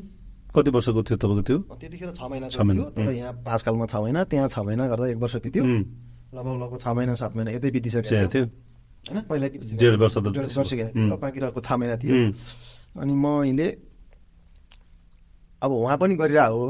[0.53, 1.59] कति वर्षको थियो तपाईँको त्यो?
[1.81, 3.09] त्यतिखेर छ महिनाको छ महिना, तर.
[3.13, 5.65] यहाँ पाँचकालमा छ महिना त्यहाँ छ महिना गर्दा एक वर्ष बित्यो।
[6.35, 9.19] लगभग लगभग छ महिना सात महिना यतै बितिसकेको थियो। होइन?
[9.29, 9.47] पहिला
[9.81, 10.73] डेढ वर्ष त डेढ वर्ष.
[11.23, 12.15] बाँकी रहेको छ महिना थियो।
[13.01, 13.69] अनि मैले
[15.63, 16.65] अब उहाँ पनि गरिरह हो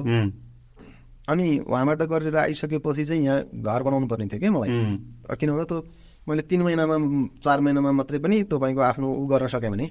[1.28, 4.70] अनि उहाँबाट गरेर आइसकेपछि चाहिँ यहाँ घर बनाउनु पर्ने थियो कि मलाई।
[5.36, 5.78] किन भन्दा त्यो
[6.28, 6.96] मैले तिन महिनामा
[7.44, 9.86] चार महिनामा मात्रै पनि तपाईँको आफ्नो उ गर्न सकेँ भने।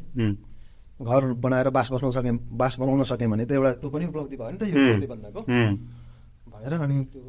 [0.97, 4.49] घर बनाएर बास बस्न सकेँ बास बनाउन सकेँ भने त एउटा त्यो पनि उपलब्धि भयो
[4.49, 7.21] नि त यो भन्दाको भनेर अनि त्यो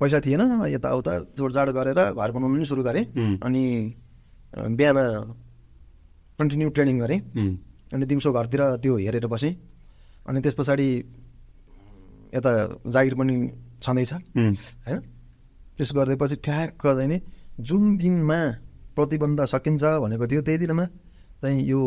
[0.00, 3.04] पैसा थिएन यताउता जोडजाड गरेर घर बनाउनु पनि सुरु गरेँ.
[3.40, 3.62] अनि
[4.76, 4.98] बिहान
[6.38, 7.20] कन्टिन्यू ट्रेनिङ गरेँ।
[7.94, 9.52] अनि दिउँसो घरतिर त्यो हेरेर बसेँ।
[10.28, 10.88] अनि त्यस पछाडि
[12.34, 12.50] यता
[12.92, 13.34] जागिर पनि
[13.80, 14.98] छँदैछ। होइन?
[15.76, 17.18] त्यसो गरिदिएपछि ठ्याक्क चाहिँ नि
[17.60, 18.38] जुन दिनमा
[18.96, 20.84] प्रतिबन्ध सकिन्छ भनेको थियो त्यही दिनमा
[21.40, 21.80] चाहिँ यो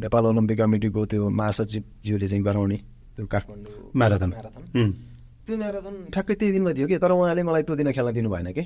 [0.00, 2.76] नेपाल ओलम्पिक कमिटीको त्यो महासचिवज्यूले चाहिँ गराउने
[3.16, 5.11] त्यो काठमाडौँ म्याराथन। म्याराथन।
[5.46, 8.48] त्यो म्याराथन ठ्याक्कै त्यही दिनमा थियो कि तर उहाँले मलाई त्यो दिन खेल्न दिनु भएन
[8.54, 8.64] कि।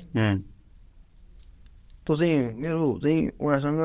[2.05, 3.81] त्यो चाहिँ मेरो चाहिँ उहाँसँग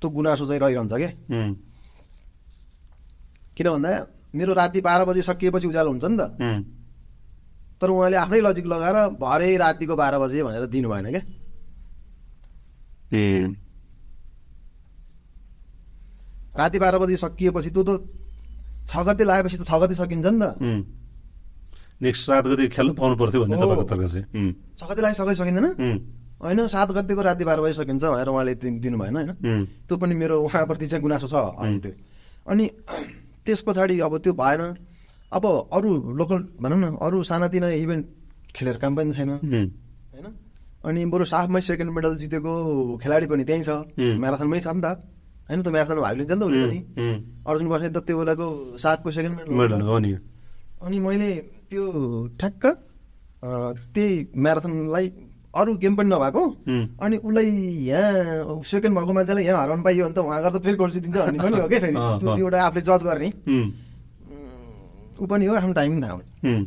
[0.00, 1.10] त्यो गुनासो चाहिँ रहिरहन्छ क्या
[3.56, 3.90] किन भन्दा
[4.30, 6.22] मेरो राति बाह्र बजी सकिएपछि उज्यालो हुन्छ नि त।
[7.82, 11.22] तर उहाँले आफ्नै लजिक लगाएर भरे रातिको बाह्र बजे भनेर दिनु भएन क्या
[16.56, 17.90] राति बाह्र बजी सकिएपछि त्यो त
[18.86, 20.46] छ गते लगाएपछि त छ गते सकिन्छ नि त।
[22.00, 24.24] नेक्स्ट रात गति खेल्नु पाउनु पर्थ्यो भन्ने। तपाईँको तर्क चाहिँ।
[24.78, 25.66] छ गते लगाइ सकिँदैन।
[26.40, 29.30] होइन सात गतेको राति बाह्र बजी सकिन्छ भनेर उहाँले दिनु भएन होइन।
[29.84, 31.92] त्यो पनि मेरो उहाँप्रति चाहिँ गुनासो छ अहिले त्यो।
[32.48, 32.64] अनि
[33.44, 34.62] त्यस पछाडि अब त्यो भएन।
[35.32, 38.04] अब अरू लोकल भनौँ न अरू सानातिना इभेन्ट
[38.56, 39.68] खेलेर काम पनि छैन। होइन?
[40.80, 42.52] अनि बरु साफमै सेकेन्ड मेडल जितेको
[42.96, 43.70] खेलाडी पनि त्यहीँ छ.
[44.00, 44.88] म्याराथनमै छ नि त।
[45.52, 46.80] होइन त्यो म्याराथनमा भाग लिन्छ नि त उसले पनि।
[47.44, 48.46] अर्जुन बस्ने त त्यो बेलाको
[48.80, 49.84] सातको सेकेन्ड मेडल
[50.80, 51.84] अनि मैले त्यो
[52.38, 52.64] ठ्याक्क
[53.94, 55.06] त्यही म्याराथनलाई
[55.50, 56.42] अरू गेम पनि नभएको।
[57.02, 57.50] अनि उसलाई
[57.86, 61.38] यहाँ सेकेन्ड भएको मान्छेलाई यहाँ हराउनु पाइयो भने त उहाँ गर्दा फेरि गोल्सी दिन्छ भन्ने
[61.38, 63.28] पनि हो क्या फेरि। त्यो। एउटा आफूले जज गर्ने।
[65.20, 66.64] ऊ पनि हो आफ्नो टाइम थाहा उम्,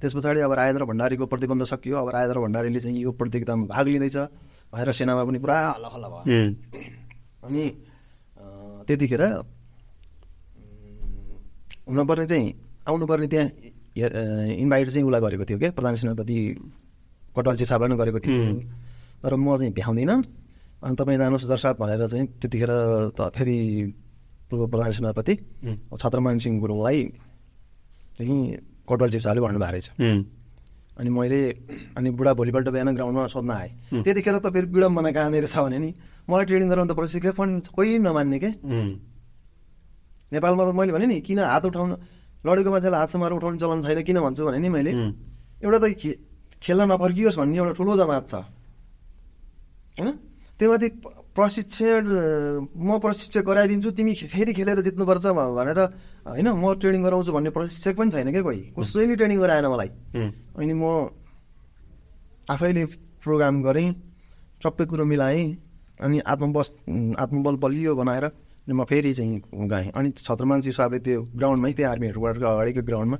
[0.00, 4.16] त्यस पछाडि अब राजेन्द्र भण्डारीको प्रतिबन्ध सकियो। अब राजेन्द्र भण्डारीले चाहिँ यो प्रतियोगितामा भाग लिँदैछ।
[4.72, 6.38] भनेर सेनामा पनि पुरा हल्लाखल्ला भयो।
[7.46, 7.64] अनि
[8.86, 9.22] त्यतिखेर
[11.88, 12.46] हुनुपर्ने चाहिँ
[12.88, 13.48] आउनुपर्ने त्यहाँ
[13.96, 16.36] इन्भाइट चाहिँ उसलाई गरेको थियो क्या प्रधान सेनापति
[17.36, 18.42] कटवाल चिफ साहबलाई नै गरेको थियो.
[19.22, 20.18] तर म चाहिँ भ्याउँदिनँ।
[20.84, 22.72] अनि तपाईँ जानुहोस् साहब भनेर चाहिँ त्यतिखेर
[23.16, 23.58] त फेरि
[24.50, 25.34] पूर्व प्रधान सेनापति
[25.96, 26.98] छत्रमान सिंह गुरुङलाई
[28.18, 28.36] चाहिँ
[28.84, 29.88] कटवाल चिफ साहबले भन्नुभएको रहेछ।
[30.94, 31.40] अनि मैले
[31.96, 33.70] अनि बुढा भोलिपल्ट बिहान ग्राउन्डमा सोध्न आएँ.
[34.04, 35.90] त्यतिखेर त फेरि विडम्बना कहाँनिर छ भने नि
[36.30, 38.50] मलाई ट्रेनिङ गराउनु त प्रशिक्षक पनि कोही नमान्ने के?
[38.62, 38.92] उम्,
[40.32, 41.90] नेपालमा त मैले भने नि किन हात उठाउन?
[42.44, 44.90] लडेको मान्छेलाई हात समाएर उठाउने चलन छैन किन भन्छु भने नि मैले?
[45.64, 46.18] एउटा त खे-
[46.62, 48.34] खेल्न नफर्कियोस् भन्ने एउटा ठुलो जमात छ।
[49.96, 50.08] होइन?
[50.58, 50.88] त्यो माथि
[51.34, 52.02] प्रशिक्षण
[52.78, 55.26] म प्रशिक्षक गराइदिन्छु तिमी फेरि खेलेर जित्नुपर्छ
[55.58, 55.78] भनेर
[56.30, 58.60] होइन म ट्रेनिङ गराउँछु भन्ने प्रशिक्षक पनि छैन क्या कोही?
[58.78, 59.88] कसैले ट्रेनिङ गराएन मलाई।
[60.58, 60.84] अनि म
[62.50, 62.84] आफैले
[63.24, 63.88] प्रोग्राम गरेँ
[64.62, 65.44] सबै कुरो मिलाएँ
[66.00, 66.68] अनि आत्मबस
[67.18, 68.24] आत्मबल बलियो बनाएर
[68.72, 73.18] म फेरि चाहिँ गएँ अनि छत्रमानजी साहबले त्यो ग्राउन्डमै त्यो आर्मी हेडक्वार्टरको अगाडिको ग्राउन्डमा।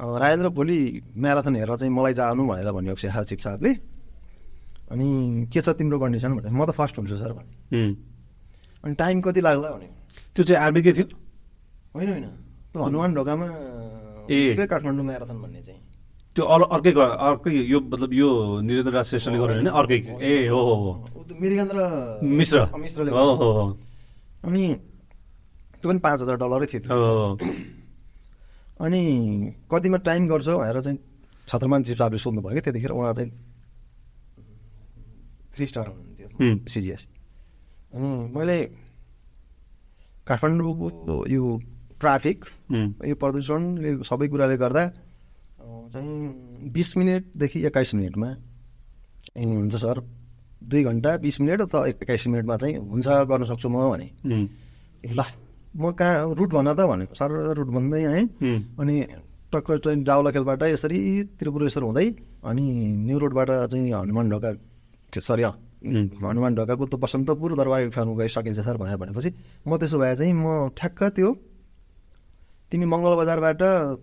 [0.00, 0.78] राजेन्द्र भोलि
[1.12, 3.70] म्याराथन हेरेर चाहिँ मलाई जानु भनेर भन्यो चिफ साहबले।
[4.90, 7.52] अनि के छ तिम्रो कन्डिसन भने म त फर्स्ट हुन्छु सर भने।
[8.82, 9.88] अनि टाइम कति लाग्ला भने
[10.32, 11.06] त्यो चाहिँ आर्मीकै थियो?
[11.94, 12.26] होइन होइन।
[12.72, 13.46] त्यो हनुमान ढोकामा
[14.32, 15.82] ए। काठमाडौँ म्याराथन भन्ने चाहिँ।
[16.36, 18.28] त्यो अर अर्कै अर्कै यो मतलब यो
[18.64, 21.78] निरेन्द्र राज श्रेष्ठले गर्यो होइन अर्कै। ए हो हो हो। ऊ त मिरिगन र
[22.24, 23.64] मिश्र। मिश्रले हो हो हो।
[24.44, 24.62] अनि
[25.80, 27.36] त्यो पनि पाँच हजार डलरै थियो।
[28.80, 29.00] अनि
[29.70, 30.98] कतिमा टाइम गर्छ भनेर चाहिँ
[31.48, 33.30] छत्रमान साहबले सोध्नु भयो कि त्यतिखेर उहाँ चाहिँ
[35.54, 36.28] थ्री स्टार हुनुहुन्थ्यो।
[36.68, 37.02] सिजिएस
[37.94, 38.58] अनि मैले
[40.28, 41.42] काठमाडौँको यो
[42.00, 42.38] ट्राफिक
[43.04, 44.84] यो प्रदूषणले सबै कुराले गर्दा
[45.92, 48.30] चाहिँ बिस मिनटदेखि एक्काइस मिनटमा
[49.36, 49.96] हुन्छ सर
[50.62, 54.06] दुई घन्टा बिस मिनट अथवा एक्काइस मिनटमा चाहिँ हुन्छ गर्न सक्छु म भने।
[55.16, 55.20] ल
[55.76, 58.94] म कहाँ रुट भन त भनेको सर रुट भन्दै आएँ उम्, अनि
[59.52, 60.98] टक्क चाहिँ डाउलाखेलबाट यसरी
[61.38, 62.06] त्रिपुरेश्वर हुँदै
[62.50, 62.64] अनि
[63.06, 64.50] न्यु रोडबाट चाहिँ हनुमान ढोका
[65.26, 69.30] सरी हनुमान ढोकाको त्यो बसन्तपुर दरबार फार्म गइ सकिन्छ सर भनेर भनेपछि
[69.66, 71.28] म त्यसो भए चाहिँ म ठ्याक्क त्यो
[72.70, 73.60] तिमी मङ्गल बजारबाट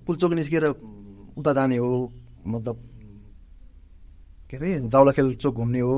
[0.08, 0.66] पुल्चोक निस्किएर
[1.39, 1.89] उता जाने हो
[2.47, 2.76] मतलब
[4.49, 5.95] के अरे जाउलाखेल चोक घुम्ने हो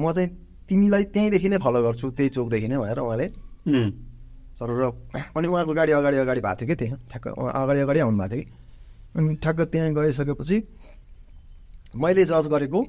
[0.00, 0.28] म चाहिँ
[0.68, 3.26] तिमीलाई त्यहीँदेखि नै फलो गर्छु त्यही चोकदेखि नै भनेर उहाँले
[4.58, 4.84] सर र
[5.36, 8.44] अनि उहाँको गाडी अगाडि अगाडि भएको थियो कि त्यहाँ ठ्याक्क अगाडि अगाडि आउनु भएको थियो
[8.44, 8.52] कि।
[9.16, 10.56] अनि ठ्याक्क त्यहाँ गइसकेपछि
[11.96, 12.80] मैले जज गरेको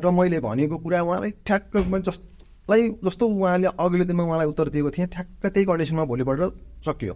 [0.00, 4.90] र मैले भनेको कुरा उहाँलाई ठ्याक्क मैले जसलाई जस्तो उहाँले अघिल्लो दिनमा उहाँलाई उत्तर दिएको
[4.90, 6.40] थिएँ ठ्याक्क त्यही कन्डिसनमा भोलिपल्ट
[6.86, 7.14] सकियो।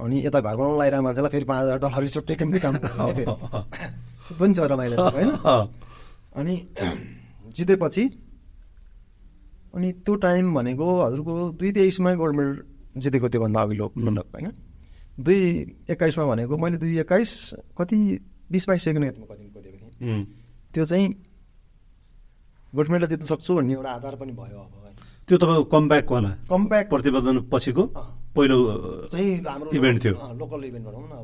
[0.00, 4.60] अनि यता घर बनाउनु लगाइरहेको मान्छेलाई फेरि पाँच हजार डलर चोटेको पनि काम पनि छ
[4.60, 5.30] रमाइलो होइन?
[6.36, 6.56] अनि
[7.56, 8.04] जितेपछि
[9.74, 12.56] अनि त्यो टाइम भनेको हजुरको दुई तेइसमा गोल्ड मेडल
[13.00, 14.52] जितेको त्योभन्दा अघिल्लो पटक होइन?
[15.20, 15.40] दुई
[15.90, 17.30] एक्काइसमा भनेको मैले दुई एक्काइस
[17.78, 17.96] कति
[18.52, 20.24] बिस बाइस सेकेन्ड यतिमा कति कुदेको थिएँ।
[20.72, 21.08] त्यो चाहिँ
[22.74, 24.72] गोल्ड मेडल जित्न सक्छु भन्ने एउटा आधार पनि भयो अब।
[25.28, 27.84] त्यो तपाईँको कमब्याकवाला कम्प्याक्ट प्रतिवेदन पछिको।
[28.36, 28.56] पहिलो
[29.12, 31.14] चाहिँ हाम्रो इभेन्ट थियो। लोकल इभेन्ट भनौँ न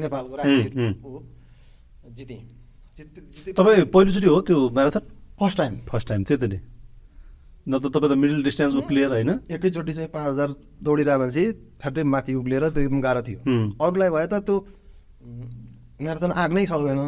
[0.00, 0.68] नेपालको राष्ट्रिय
[2.16, 2.36] जिते।
[2.98, 5.02] तपाईँ पहिलोचोटि हो त्यो marathon?
[5.38, 6.58] First time first time त्यही त नि।
[7.68, 9.30] न त तपाईँ त मिडल डिस्टेन्सको प्लेयर होइन?
[9.54, 10.48] एकैचोटि चाहिँ पाँच हजार
[10.82, 11.42] दौडिरहेको मान्छे
[11.78, 13.38] ठ्याट्टै माथि उक्लिएर त्यो एकदम गाह्रो थियो।
[13.78, 14.56] अरूलाई भए त त्यो
[16.02, 17.00] म्याराथन आग्नै सक्दैन।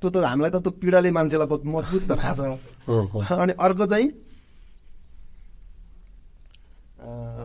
[0.00, 2.44] त्यो त हामीलाई त त्यो पीडाले मान्छेलाई बहुत मजबुत बनाएको
[2.88, 4.08] हो हो छ अनि अर्को चाहिँ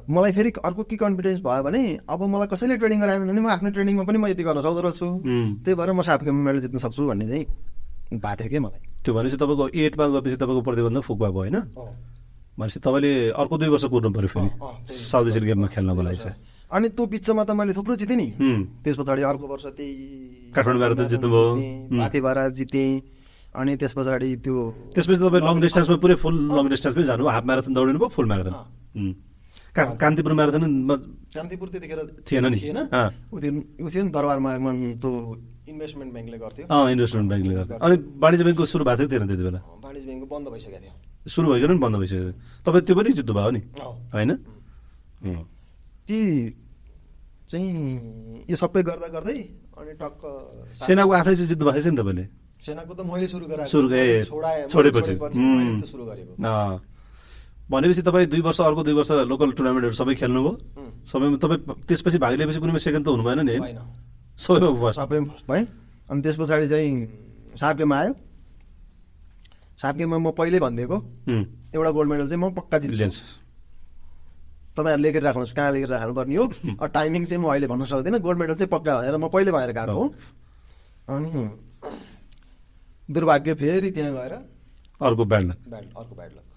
[0.09, 3.69] मलाई फेरि अर्को के कन्फिडेन्स भयो भने अब मलाई कसैले ट्रेनिङ गराएन भने म आफ्नो
[3.75, 5.07] ट्रेनिङमा पनि म यति गर्न सक्दो रहेछु।
[5.63, 7.45] त्यही भएर म साफ मेडल जित्न सक्छु भन्ने चाहिँ
[8.15, 11.57] भएको थियो कि मलाई। त्यो भनेपछि तपाईँको एटमा गएपछि तपाईँको प्रतिबन्ध फुक भएको होइन?
[12.57, 14.49] भनेपछि तपाईँले अर्को दुई वर्ष कुर्नु पऱ्यो फेरि।
[14.93, 16.35] साउथ एसियन गेममा खेल्नको लागि चाहिँ।
[16.69, 18.27] अनि त्यो बिचमा त मैले थुप्रो जितेँ नि।
[18.83, 21.97] त्यस पछाडि अर्को वर्ष त्यही काठमाडौँ म्याराथन जित्नुभयो। जितेँ, उम्.
[21.97, 22.91] माथिबाट जितेँ।
[23.49, 24.55] अनि त्यस पछाडि त्यो
[24.93, 28.53] त्यसपछि तपाईँ लङ डिस्टेन्समा पुरै फुल लङ डिस्टेन्समै जानुभयो। हाफ म्याराथन दौडिनु भयो फुल म्याराथन
[29.76, 30.95] कान्तिपुर म्याराथनमा
[31.36, 31.99] कान्तिपुर त्यतिखेर
[32.30, 32.57] थिएन नि?
[32.59, 34.51] थिएन थियो नि दरबारमा
[35.01, 35.11] त्यो
[35.70, 40.05] इन्भेस्टमेन्ट ब्याङ्कले गर्थ्यो इन्भेस्टमेन्ट ब्याङ्कले गर्दा अनि वाणिज्य ब्याङ्कको सुरु भएको थियो त्यति बेला वाणिज्य
[40.09, 40.93] ब्याङ्कको बन्द भइसकेको थियो
[41.30, 42.34] सुरु भइकन पनि बन्द भइसक्यो थियो।
[42.65, 43.61] तपाईँ त्यो पनि जित्नु भयो नि।
[44.15, 44.32] होइन.
[46.09, 46.17] ती
[47.49, 49.38] चाहिँ यो सबै गर्दा गर्दै
[49.78, 50.22] अनि टक्क
[50.82, 52.26] सेनाको आफै चाहिँ जित्नु भएको छ नि तपाईँले
[52.65, 53.70] सेनाको त मैले सुरु गराएको
[54.74, 55.13] छोडेपछि।
[55.86, 56.34] सुरु गरेको।
[57.70, 60.53] भनेपछि तपाईँ दुई वर्ष अर्को दुई वर्ष लोकल टुर्नामेन्टहरू सबै खेल्नुभयो.
[61.05, 63.60] सबैमा तपाईँ त्यसपछि भाग लिएपछि कुनैमा सेकेन्ड त हुनु भएन नि है?
[63.60, 63.77] होइन
[64.38, 65.64] सबैमा फर्स्ट सबै फर्स्ट भएँ
[66.10, 66.89] अनि त्यस पछाडि चाहिँ
[67.60, 68.14] सापकेमा आयो।
[69.80, 70.98] सापकेमा म पहिल्यै भनिदिएको.
[71.76, 73.38] एउटा गोल्ड मेडल चाहिँ म पक्का जित्छु।
[74.77, 76.45] तपाईँहरू लेखेर राख्नुहोस् कहाँ लेखेर राख्नुपर्ने हो?
[76.89, 79.93] टाइमिङ चाहिँ म अहिले भन्न सक्दिनँ। गोल्ड मेडल चाहिँ पक्का भनेर म पहिले भनेर गएको
[79.93, 80.06] हो।
[81.10, 81.30] अनि
[83.10, 86.48] दुर्भाग्य फेरि त्यहाँ गएर अर्को ब्याड अर्को ब्याड लक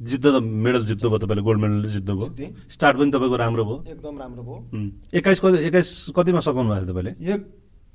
[0.00, 4.18] जित्दा त मेडल जित्नुभयो तपाईँले गोल्ड मेडल जित्नुभयो जितेँ। स्टार्ट पनि तपाईँको राम्रो भयो। एकदम
[4.18, 4.58] राम्रो भयो.
[5.10, 7.12] एक्काइस कति एक्काइस कतिमा सघाउनु भएको थियो तपाईँले?
[7.34, 7.40] एक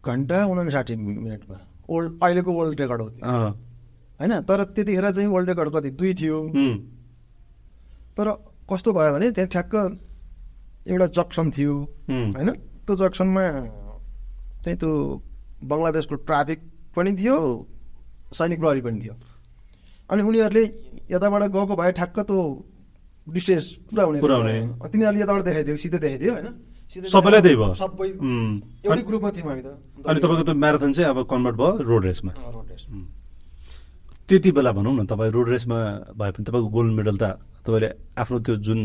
[0.03, 1.57] घन्टा उनासाठी मिनटमा
[1.89, 3.07] ओल्ड अहिलेको वर्ल्ड रेकर्ड हो.
[4.19, 4.34] होइन?
[4.43, 5.89] तर त्यतिखेर चाहिँ वर्ल्ड रेकर्ड कति?
[5.95, 6.38] दुई थियो.
[8.17, 8.27] तर
[8.67, 9.75] कस्तो भयो भने त्यहाँ ठ्याक्क
[10.88, 11.73] एउटा जक्सन थियो.
[12.11, 12.49] होइन?
[12.84, 13.41] त्यो जक्सनमा
[14.63, 14.91] चाहिँ त्यो
[15.63, 16.59] बङ्गलादेशको ट्राफिक
[16.95, 17.35] पनि थियो
[18.35, 19.15] सैनिक प्रहरी पनि थियो।
[20.09, 20.63] अनि उनीहरूले
[21.11, 22.39] यताबाट गएको भए ठ्याक्क त्यो
[23.27, 26.47] डिस्टेन्स पुरा हुने पुरा हुने। थियो। तिनीहरूले यताबाट देखाइदियो सिधै देखाइदियो होइन?
[26.93, 28.09] सबैलाई त्यही भयो। सबै.
[28.85, 29.69] एउटै ग्रुपमा थियौँ हामी त।
[30.05, 32.84] अनि तपाईँको त्यो म्याराथन चाहिँ अब कन्भर्ट भयो रोड रेसमा। Road race.
[34.27, 35.77] त्यति बेला भनौँ न तपाईँ रोड रेसमा
[36.19, 37.23] भए पनि तपाईँको गोल्ड मेडल त
[37.63, 37.89] तपाईँले
[38.19, 38.80] आफ्नो त्यो जुन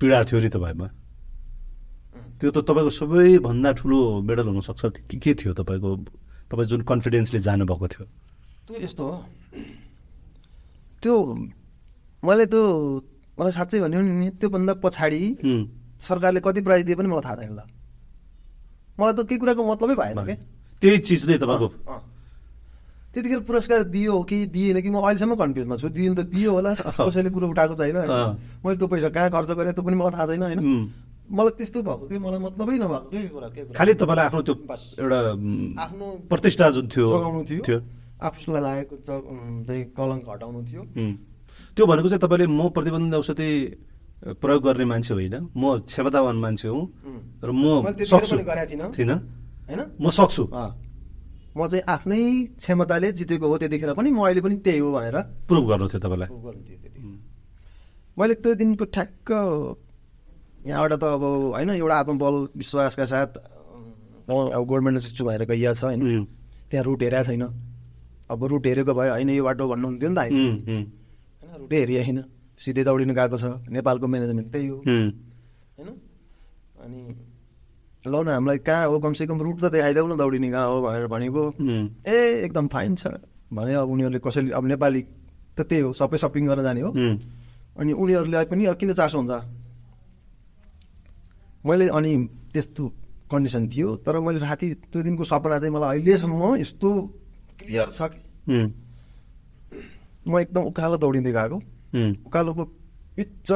[0.00, 0.88] पीडा थियो नि तपाईँमा
[2.38, 5.90] त्यो त तपाईँको सबैभन्दा ठुलो मेडल हुनसक्छ। के के थियो तपाईँको
[6.50, 8.04] तपाईँ जुन कन्फिडेन्सले जानुभएको थियो?
[8.70, 9.16] यस्तो हो?
[11.02, 11.14] त्यो
[12.22, 12.62] मैले त्यो
[13.38, 15.20] मलाई साँच्चै भन्यो नि त्योभन्दा पछाडि
[15.98, 17.60] सरकारले कति प्राइज दिए पनि मलाई थाहा छैन ल
[18.98, 20.36] मलाई त केही कुराको मतलबै भएन क्या
[20.82, 21.68] त्यही चिज नै तपाईँको।
[23.12, 26.70] त्यतिखेर पुरस्कार दियो कि दिएन कि म अहिलेसम्म कन्फ्युजमा छु। दिनु त दियो होला
[27.06, 27.98] कसैले कुरो उठाएको छैन।
[28.62, 30.60] मैले त्यो पैसा कहाँ खर्च गरेँ त्यो पनि मलाई थाहा छैन होइन।
[31.30, 32.16] मलाई त्यस्तो भएको कि?
[32.18, 34.54] मलाई मतलबै नभएको के कुरा के खालि तपाईँलाई आफ्नो त्यो।
[35.02, 35.18] एउटा
[35.82, 37.78] आफ्नो प्रतिष्ठा जुन थियो जोगाउनु थियो।
[38.22, 40.82] आफूलाई लागेको चाहिँ कलङ्क हटाउनु थियो.
[41.76, 43.48] त्यो भनेको चाहिँ तपाईँले म प्रतिबन्ध औषधि
[44.38, 46.84] प्रयोग गर्ने मान्छे होइन। म क्षमतावान मान्छे हुँ।
[47.42, 47.82] र म
[48.94, 49.18] थिइनँ।
[49.68, 49.80] होइन?
[50.00, 50.44] म सक्छु।
[51.52, 52.20] म चाहिँ आफ्नै
[52.56, 55.16] क्षमताले जितेको हो त्यतिखेर पनि म अहिले पनि त्यही हो भनेर
[55.48, 56.28] प्रुभ गर्नु थियो तपाईँलाई।
[58.16, 59.28] मैले त्यो दिनको ठ्याक्क
[60.68, 61.24] यहाँबाट त अब
[61.56, 63.30] होइन एउटा आत्मबल विश्वासका साथ
[64.28, 64.62] म अब
[65.02, 66.00] छु भनेर गइया छ होइन।
[66.70, 67.44] त्यहाँ रुट हेरेको छैन।
[68.32, 70.36] अब रुट हेरेको भए होइन यो बाटो भन्नुहुन्थ्यो नि त होइन
[70.68, 72.18] होइन रुटै हेरिए छैन
[72.58, 75.88] सिधै दौडिनु गएको छ। नेपालको म्यानेजमेन्ट त्यही हो। होइन?
[76.82, 77.00] अनि
[78.02, 78.98] ल न हामीलाई कहाँ हो?
[78.98, 81.42] कमसेकम रुट त देखाइदेऊ न दौडिने कहाँ हो भनेर भनेको।
[82.06, 83.18] ए एकदम फाइन छ।
[83.52, 85.02] भने अब उनीहरूले कसैले अब नेपाली
[85.58, 86.90] त त्यही हो सबै सपिङ गर्न जाने हो।
[87.78, 89.32] अनि उनीहरूलाई पनि अब किन चासो हुन्छ?
[91.66, 92.12] मैले अनि
[92.52, 92.82] त्यस्तो
[93.30, 96.90] कन्डिसन थियो तर मैले राति त्यो दिनको सपना चाहिँ मलाई अहिलेसम्म यस्तो
[97.58, 101.56] क्लियर छ कि म एकदम उकालो दौडिँदै गएको
[102.26, 102.64] उकालोको
[103.16, 103.50] पिच्च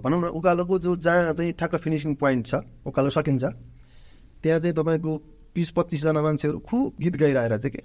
[0.00, 2.54] भनौँ न उकालोको जो जहाँ चाहिँ ठ्याक्क फिनिसिङ पोइन्ट छ
[2.86, 3.44] उकालो सकिन्छ
[4.42, 5.12] त्यहाँ चाहिँ तपाईँको
[5.54, 7.80] बिस पच्चिसजना मान्छेहरू खुब गीत गाइरहेर चाहिँ के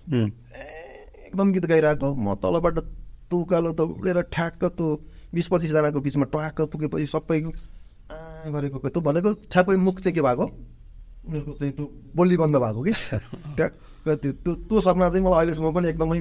[1.28, 4.88] एकदम गीत गाइरहेको म तलबाट त्यो उकालो दौडेर ठ्याक्क त्यो
[5.34, 7.52] बिस पच्चिसजनाको बिचमा टक्क पुगेपछि सबैको
[8.10, 11.86] आ गरेको त्यो भनेको ठ्याक्कै मुख चाहिँ के भएको उनीहरूको चाहिँ त्यो
[12.16, 12.94] बोली बन्द भएको कि
[13.54, 13.74] ट्याक्क
[14.16, 16.20] त्यो त्यो त्यो सपना चाहिँ मलाई अहिलेसम्म पनि एकदमै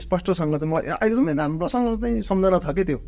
[0.00, 2.98] स्पष्टसँग चाहिँ मलाई अहिलेसम्म राम्रोसँग चाहिँ सम्झना छ कि त्यो?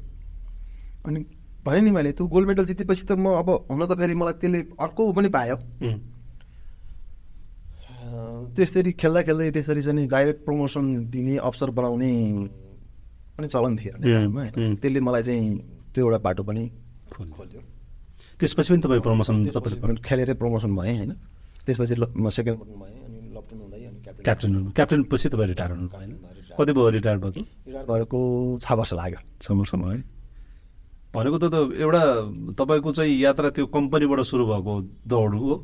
[1.07, 1.19] अनि
[1.67, 4.61] भने नि मैले त्यो गोल्ड मेडल जितेपछि त म अब हुन त फेरि मलाई त्यसले
[4.83, 5.57] अर्को पनि पायो।
[8.57, 12.13] त्यसरी खेल्दा खेल्दै त्यसरी चाहिँ डाइरेक्ट प्रमोसन दिने अवसर बनाउने
[13.39, 13.95] पनि चलन थियो.
[14.83, 15.49] त्यसले मलाई चाहिँ
[15.95, 16.65] त्यो एउटा बाटो पनि
[17.13, 17.61] खोल्यो।
[18.39, 19.37] त्यसपछि पनि तपाईँ प्रमोसन
[20.03, 21.13] खेलेरै प्रमोसन भएँ होइन।
[21.67, 25.70] त्यसपछि म सेकेन्ड भएँ अनि लप्टन हुँदै अनि क्याप्टेन क्याप्टेन हुनु। क्याप्टेन पछि तपाईँ रिटायर
[25.70, 28.19] हुनु। रिटायर। कति भयो रिटायर भएको रिटायर भएको
[28.62, 29.99] छ वर्ष लाग्यो। छ वर्षमा है।
[31.15, 32.03] भनेको त त एउटा
[32.57, 34.73] तपाईँको चाहिँ यात्रा त्यो कम्पनीबाट सुरु भएको
[35.07, 35.55] दौड हो।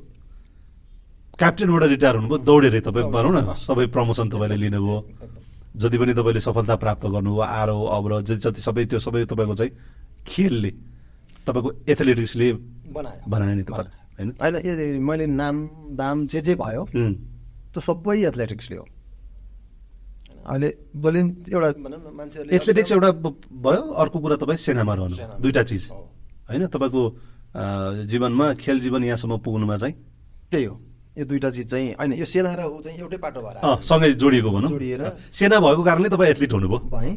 [1.38, 4.96] क्याप्टेनबाट रिटायर हुनुभयो दौडेरै तपाईँ भनौँ न सबै प्रमोसन तपाईँले लिनुभयो।
[5.78, 9.72] जति पनि तपाईँले सफलता प्राप्त गर्नुभयो आरोह अवरोह जति जति सबै त्यो सबै तपाईँको चाहिँ
[10.26, 10.70] खेलले
[11.46, 12.46] तपाईँको एथलेटिक्सले
[12.92, 14.28] बनायो। बनायो नि तपाईँलाई होइन?
[14.36, 15.56] अहिले मैले नाम
[15.94, 16.82] दाम जे जे भयो
[17.72, 18.86] त्यो सबै एथलेटिक्सले हो
[20.48, 21.20] अहिले बोले
[21.52, 21.68] एउटा
[22.56, 23.10] एथलेटिक्स एउटा
[23.64, 25.84] भयो अर्को कुरा तपाईँ सेनामा रहनु। दुइटा चिज।
[26.48, 27.02] होइन तपाईँको
[28.08, 29.94] जीवनमा खेल जीवन यहाँसम्म पुग्नुमा चाहिँ?
[30.50, 30.74] त्यही हो।
[31.18, 34.50] यो दुइटा चिज चाहिँ होइन यो सेना र ऊ चाहिँ एउटै बाटो भएर सँगै जोडिएको
[34.50, 37.14] भनौँ। जोडिएर। सेना भएको कारणले तपाईँ एथलिट हुनुभयो। भएँ।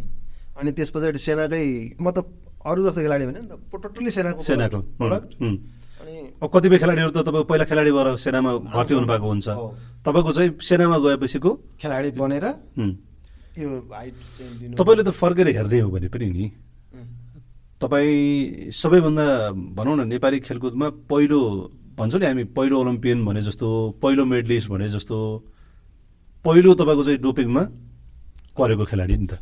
[0.60, 1.64] अनि त्यस पछाडि सेनाकै
[2.02, 2.28] म त
[2.68, 5.30] अरू जस्तो खेलाडी भने नि त टोटल्ली सेनाको सेनाको प्रडक्ट
[6.41, 9.47] कतिपय खेलाडीहरू त तपाईँ पहिला खेलाडी भएर सेनामा भर्ती हुनु भएको हुन्छ।
[10.01, 11.51] तपाईँको चाहिँ सेनामा गएपछिको
[11.81, 12.45] खेलाडी बनेर
[13.61, 13.69] यो
[14.73, 16.45] तपाईँले त फर्केर हेर्ने हो भने पनि नि।
[17.77, 19.26] तपाईँ सबैभन्दा
[19.77, 21.39] भनौँ न नेपाली खेलकुदमा पहिलो
[21.97, 23.68] भन्छौँ नि हामी पहिलो ओलम्पियन भने जस्तो
[24.01, 25.18] पहिलो मेडलिस्ट भने जस्तो
[26.45, 27.63] पहिलो तपाईँको चाहिँ डोपिङमा
[28.57, 29.34] परेको खेलाडी नि त।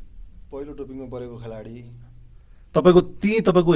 [0.52, 1.76] पहिलो टोपिङमा परेको खेलाडी।
[2.76, 3.74] तपाईँको त्यहीँ तपाईँको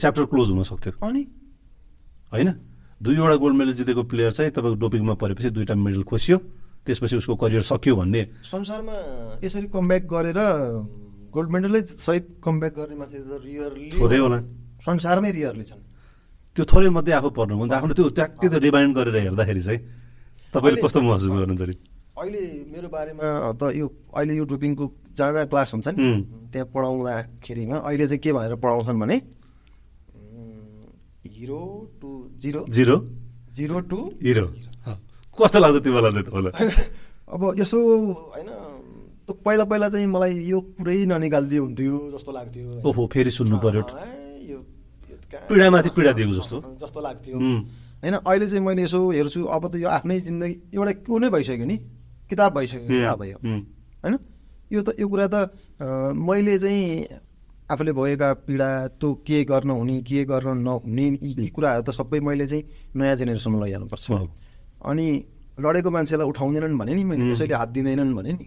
[0.00, 1.22] च्याप्टर क्लोज हुन सक्थ्यो। अनि
[2.32, 2.48] होइन?
[3.02, 6.38] दुईवटा गोल्ड मेडल जितेको प्लेयर चाहिँ तपाईँको डोपिङमा परेपछि दुईवटा मेडल खोसियो
[6.86, 8.96] त्यसपछि उसको करियर सकियो भन्ने। संसारमा
[9.44, 10.40] यसरी कमब्याक गरेर
[11.30, 14.38] गोल्ड मेडलै सहित कमब्याक गर्ने मान्छे त रियरली थोरै होला।
[14.82, 15.82] संसारमै रियरली छन्।
[16.56, 19.80] त्यो थोरै मध्ये आफू पर्नु भने आफ्नो त्यो ट्याक्कै त्यो रिमाइन्ड गरेर हेर्दाखेरि चाहिँ
[20.52, 21.74] तपाईँले कस्तो महसुस गर्नुहुन्छ अरे?
[22.12, 22.42] अहिले
[22.72, 23.26] मेरो बारेमा
[23.56, 24.84] त यो अहिले यो डोपिङको
[25.16, 26.02] जहाँ जहाँ क्लास हुन्छ नि.
[26.52, 29.16] त्यहाँ पढाउँदाखेरिमा अहिले चाहिँ के भनेर पढाउँछन् भने
[31.42, 31.60] hero
[31.98, 32.08] to
[32.38, 32.60] zero.
[32.70, 32.96] Zero?
[33.50, 33.98] Zero to.
[34.22, 34.46] Hero
[35.34, 36.78] कस्तो लाग्छ तिमीलाई चाहिँ
[37.34, 37.78] अब यसो
[38.30, 38.48] होइन
[39.42, 43.82] पहिला पहिला चाहिँ मलाई यो पुरै ननिकालिदियो हुन्थ्यो जस्तो लाग्थ्यो। ओहो फेरि सुन्नु पर्यो।
[45.50, 47.34] पीडामाथि पीडा दिएको जस्तो। जस्तो लाग्थ्यो.
[47.34, 51.66] होइन अहिले चाहिँ मैले यसो हेर्छु अब त यो आफ्नै जिन्दगी एउटा को नै भइसक्यो
[51.66, 51.76] नि?
[52.30, 53.36] किताब भइसक्यो किताब भयो.
[53.42, 54.14] होइन?
[54.70, 55.36] यो त यो कुरा त
[56.14, 57.31] मैले चाहिँ
[57.72, 58.68] आफूले भएका पीडा
[59.00, 62.62] त्यो के गर्न हुने के गर्न नहुने यी कुराहरू त सबै मैले चाहिँ
[62.96, 64.06] नयाँ जेनेरेसनमा लैजानुपर्छ।
[64.90, 65.06] अनि
[65.60, 67.32] लडेको मान्छेलाई उठाउँदैनन् भने नि मैले.
[67.32, 68.44] कसैले हात दिँदैनन् भने नि.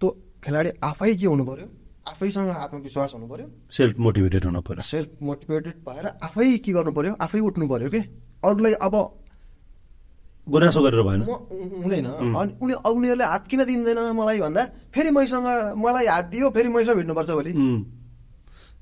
[0.00, 0.08] त्यो
[0.44, 1.66] खेलाडी आफै के हुनु पर्यो
[2.04, 7.12] आफैसँग आत्मविश्वास हुनु पर्यो सेल्फ मोटिभेटेड हुन पर्यो सेल्फ मोटिभेटेड भएर आफै के गर्नु पर्यो
[7.16, 8.00] आफै उठ्नु पर्यो के?
[8.44, 8.94] अरूलाई अब
[10.44, 12.06] गुनासो गरेर भएन। हुँदैन।
[12.36, 14.62] अनि उनी उनीहरूले हात किन दिँदैन मलाई भन्दा
[14.92, 15.46] फेरि मैसँग
[15.80, 17.52] मलाई हात दियो फेरि मैसँग भिड्नुपर्छ भोलि.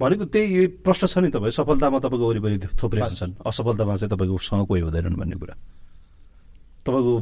[0.00, 4.80] भनेको त्यही प्रश्न छ नि तपाईँ। सफलतामा तपाईँको वरिपरि थुप्रै हुन्छन्। असफलतामा चाहिँ तपाईँकोसँग कोही
[4.82, 5.54] हुँदैनन् भन्ने कुरा।
[6.82, 7.12] तपाईँको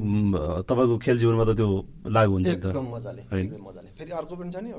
[0.64, 1.68] तपाईँको खेल जीवनमा त त्यो
[2.08, 3.22] लागु हुन्छ एकदम मजाले
[3.60, 4.72] मजाले। फेरि अर्को पनि छ नि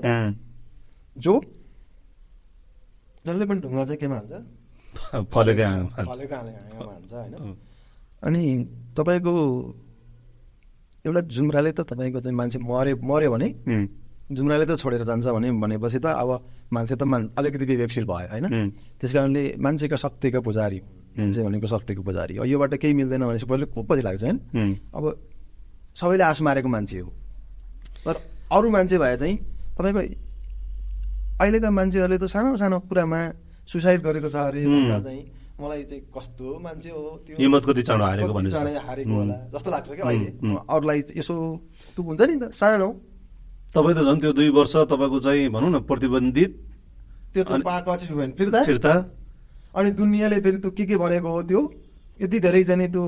[1.22, 1.34] जो
[3.26, 4.34] जसले पनि ढुङ्गा चाहिँ केमा हान्छ?
[5.34, 7.34] फलेको हान्छ। होइन।
[8.26, 8.42] अनि
[9.02, 9.34] तपाईँको
[11.06, 13.50] एउटा जुम्राले त तपाईँको चाहिँ मान्छे मऱ्यो मऱ्यो भने
[14.32, 16.30] जुम्राले त छोडेर जान्छ भने भनेपछि त अब
[16.72, 18.46] मान्छे त मान अलिकति विवेकशील भयो होइन?
[19.02, 20.80] त्यस कारणले मान्छेका शक्तिका पुजारी
[21.20, 24.38] मान्छे भनेको शक्तिको पुजारी अब योबाट केही मिल्दैन भनेपछि पहिले को पछि लाग्छ होइन?
[24.96, 25.04] अब
[26.00, 27.10] सबैले आश मारेको मान्छे हो।
[28.06, 28.16] तर
[28.56, 29.36] अरू मान्छे भए चाहिँ
[29.76, 30.00] तपाईँको
[31.42, 33.20] अहिलेका मान्छेहरूले त सानो सानो कुरामा
[33.68, 35.22] सुसाइड गरेको छ अरे हुँ। चाहिँ
[35.62, 39.70] मलाई चाहिँ कस्तो मान्छे हो त्यो हिम्मत कति चाँडो हारेको भन्ने। चाँडै हारेको। होला जस्तो
[39.72, 40.30] लाग्छ क्या अहिले।
[40.66, 41.36] अरूलाई यसो
[41.96, 42.90] त्यो हुन्छ नि त सानो
[43.74, 46.52] तपाईँ त झन् त्यो दुई वर्ष तपाईँको चाहिँ भनौँ न प्रतिबन्धित
[47.34, 47.92] त्यो त पाएको
[48.38, 48.94] फिर्ता फिर्ता
[49.72, 51.62] अनि दुनियाँले फेरि त्यो के के भनेको हो त्यो
[52.20, 53.04] यति धेरै चाहिँ त्यो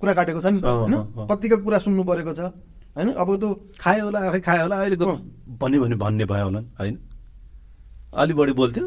[0.00, 0.94] कुरा काटेको छ नि त होइन।
[1.30, 2.40] कतिको कुरा सुन्नु परेको छ
[2.94, 3.48] होइन अब त्यो
[3.82, 5.18] खायो होला आफै खायो होला अहिलेको अँ।
[5.58, 6.94] भन्यो भने भन्ने भयो होला होइन
[8.14, 8.86] अलि बढी बोल्थ्यो।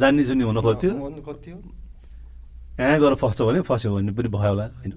[0.00, 0.92] जान्ने जुन्ने हुन खोज्थ्यो।
[2.76, 4.92] कहाँ गएर फस्छ भने फस्यो भन्ने पनि भयो होला होइन।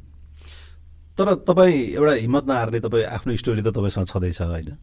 [1.18, 4.76] तर तपाईँ एउटा हिम्मत नहार्ने तपाईँ आफ्नो स्टोरी त तपाईँसँग छँदैछ होइन।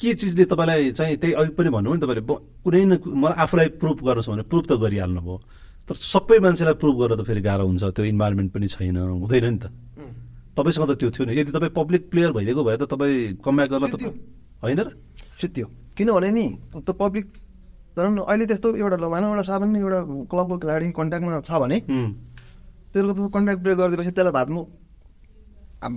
[0.00, 2.22] के चिजले तपाईँलाई चाहिँ त्यही अघि पनि भन्नुभयो नि तपाईँले
[2.64, 5.36] कुनै न मलाई आफूलाई प्रुभ गर्नुहोस् भने प्रुभ त गरिहाल्नु भयो
[5.88, 9.58] तर सबै मान्छेलाई प्रुभ गर्न त फेरि गाह्रो हुन्छ त्यो इन्भाइरोमेन्ट पनि छैन हुँदैन नि
[9.60, 9.64] त.
[10.56, 13.84] तपाईँसँग त त्यो थियो नि। यदि तपाईँ पब्लिक प्लेयर भइदिएको भए त तपाईँ कम्ब्याक गर्न
[13.92, 13.94] त।
[14.64, 14.88] होइन र?
[15.40, 16.46] सित्यो। किनभने नि
[16.76, 17.26] त पब्लिक
[17.96, 19.98] तर अहिले त्यस्तो एउटा ल भनौँ एउटा साधारण एउटा
[20.30, 21.78] क्लबको खेलाडी कन्ट्याक्टमा छ भने
[22.92, 24.34] त्यसको त कन्ट्याक्ट ब्रेक गरिदिएपछि त्यसलाई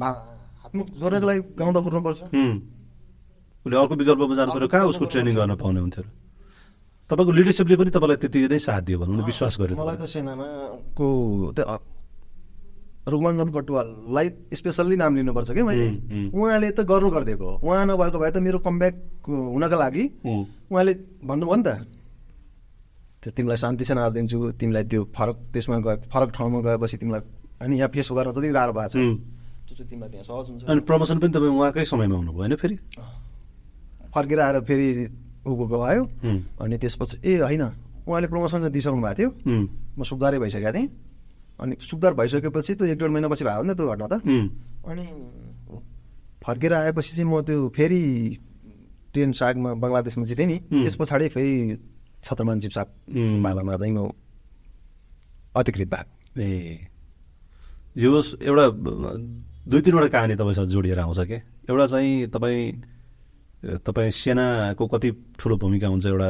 [0.02, 0.22] भा-
[0.64, 2.20] हातमुख जोड्नको लागि गाउँदा कुर्नुपर्छ।
[3.66, 6.04] उसले अर्को विकल्पमा जानु कहाँ उसको ट्रेनिङ गर्न पाउने हुन्थ्यो?
[7.10, 10.46] तपाईँको लिडरसिपले पनि तपाईँलाई त्यति नै साथ दियो भनौँ न विश्वास गर्यो मलाई त सेनामा
[10.98, 11.08] को
[13.08, 15.88] त्यो रुगमङ्गन कटुवाललाई स्पेसल्ली नाम लिनुपर्छ कि मैले।
[16.36, 20.94] उहाँले त गर्नु गरिदिएको हो। उहाँ नभएको भए त मेरो कमब्याक हुनका लागि उहाँले
[21.24, 21.88] भन्नुभयो नि त
[23.24, 27.22] त्यो तिमीलाई शान्ति सेना दिन्छु तिमीलाई त्यो फरक त्यसमा गए फरक ठाउँमा गएपछि तिमीलाई
[27.64, 28.96] अनि यहाँ फेस गर्न जति गाह्रो भएको छ।
[29.68, 32.76] त्यो चाहिँ तिमीलाई त्यहाँ सहज हुन्छ। अनि प्रमोसन पनि तपाईँ उहाँकै समयमा हुनुभयो होइन फेरि?
[34.12, 34.88] फर्केर आएर फेरि
[35.48, 36.04] ऊ गएको भयो
[36.60, 37.64] अनि त्यसपछि ए होइन।
[38.04, 39.30] उहाँले प्रमोसन चाहिँ दिइसक्नु भएको थियो।
[39.96, 40.88] म सुक्दारै भइसकेको थिएँ।
[41.60, 44.16] अनि सुक्दार भइसकेपछि त्यो एक डेढ महिनापछि भयो नि त त्यो घटना त।
[44.86, 45.06] अनि
[46.46, 48.02] फर्केर आएपछि चाहिँ म त्यो फेरि
[49.14, 50.58] टेन सागमा बङ्गलादेशमा जितेँ नि.
[50.86, 51.54] त्यस पछाडि फेरि
[52.24, 52.88] छत्रमान चिप साग.
[53.42, 54.12] मालामा चाहिँ म
[55.58, 56.48] अधिकृत भएको ए।
[57.98, 58.66] यो एउटा
[59.68, 61.40] दुई तिनवटा कहानी तपाईँसँग जोडिएर आउँछ क्या
[61.70, 62.62] एउटा चाहिँ तपाईँ
[63.82, 65.10] तपाईँ सेनाको कति
[65.40, 66.30] ठुलो भूमिका हुन्छ एउटा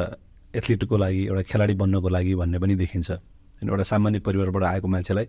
[0.55, 3.09] एथलिटको लागि एउटा खेलाडी बन्नको लागि भन्ने पनि देखिन्छ।
[3.57, 5.25] होइन एउटा सामान्य परिवारबाट आएको मान्छेलाई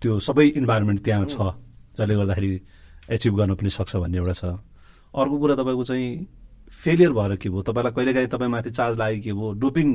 [0.00, 1.36] त्यो सबै इन्भाइरोमेन्ट त्यहाँ छ
[1.98, 2.50] जसले गर्दाखेरि
[3.10, 4.44] एचिभ गर्न पनि सक्छ भन्ने एउटा छ।
[5.12, 6.26] अर्को कुरा तपाईँको चाहिँ
[6.70, 7.62] फेलियर भएर के भयो?
[7.66, 9.52] तपाईँलाई कहिलेकाहीँ तपाईँमाथि चार्ज लाग्यो के भयो?
[9.58, 9.88] डोपिङ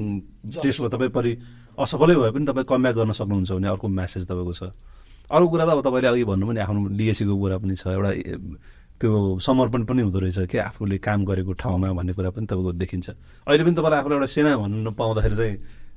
[0.61, 1.31] टेस्टमा तपाईँ परि
[1.80, 4.64] असफलै भए पनि तपाईँ कमब्याक गर्न सक्नुहुन्छ भने अर्को म्यासेज तपाईँको छ।
[5.31, 8.11] अर्को कुरा त अब तपाईँले अघि भन्नु भने आफ्नो लिएसीको कुरा पनि छ। एउटा
[8.99, 13.07] त्यो समर्पण पनि हुँदो रहेछ कि आफूले काम गरेको ठाउँमा भन्ने कुरा पनि तपाईँको देखिन्छ।
[13.47, 15.56] अहिले पनि तपाईँलाई आफूलाई एउटा सेना भन्नु पाउँदाखेरि चाहिँ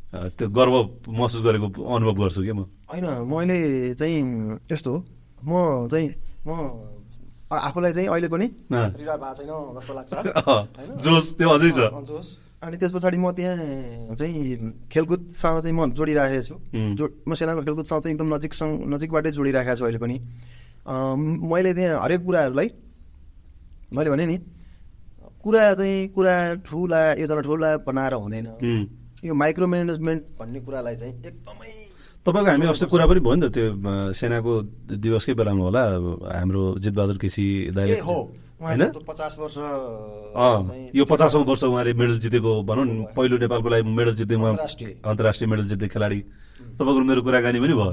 [0.08, 0.74] त्यो गर्व
[1.04, 4.20] महसुस गरेको अनुभव गर्छु कि म होइन मैले चाहिँ
[4.72, 5.04] यस्तो हो
[5.44, 6.08] म चाहिँ
[6.48, 6.50] म
[7.48, 10.12] आफूलाई चाहिँ अहिले पनि। रिटायर भएको छैन जस्तो लाग्छ?
[11.04, 12.28] जोस त्यो अझै छ जोस
[12.64, 16.56] अनि त्यस पछाडि म त्यहाँ चाहिँ खेलकुदसँग चाहिँ म जोडिराखेको छु.
[16.96, 20.16] जो म सेनाको खेलकुदसँग चाहिँ एकदम नजिकसँग नजिकबाटै जोडिराखेको छु अहिले पनि
[21.52, 22.68] मैले त्यहाँ हरेक कुराहरूलाई
[23.92, 24.36] मैले भने नि
[25.44, 26.34] कुरा चाहिँ कुरा
[26.66, 28.48] ठुला योजना ठुला बनाएर हुँदैन.
[29.24, 31.70] यो माइक्रो म्यानेजमेन्ट भन्ने कुरालाई चाहिँ एकदमै
[32.26, 33.66] तपाईँको हामी अस्ति कुरा पनि भयो नि त त्यो
[34.14, 34.52] सेनाको
[34.94, 35.82] दिवसकै बेलामा होला
[36.38, 37.46] हाम्रो जितबहादुर केसी
[38.04, 38.16] हो।
[38.58, 38.82] होइन?
[40.94, 45.48] यो पचासौँ वर्ष उहाँले मेडल जितेको भनौँ न पहिलो नेपालको लागि मेडल जित्ने उहाँ अन्तर्राष्ट्रिय।
[45.50, 46.20] मेडल जित्ने खेलाडी।
[46.78, 47.90] तपाईँको मेरो कुराकानी पनि भयो।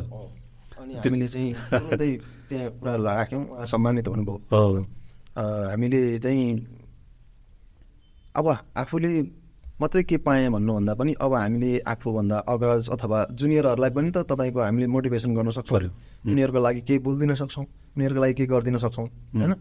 [0.81, 1.53] अनि हामीले चाहिँ
[2.49, 4.81] त्यहाँ कुरा राख्यौँ सम्मानित हुनुभयो।
[5.37, 6.45] हामीले चाहिँ
[8.35, 8.47] अब
[8.77, 9.09] आफूले
[9.75, 14.87] मात्रै के पाएँ भन्नुभन्दा पनि अब हामीले आफूभन्दा अग्रज अथवा जुनियरहरूलाई पनि त तपाईँको हामीले
[14.87, 15.91] मोटिभेसन गर्न सक्छौँ।
[16.31, 17.65] उनीहरूको लागि केही बोलिदिन सक्छौँ।
[17.95, 19.53] उनीहरूको लागि केही गरिदिन सक्छौँ। होइन?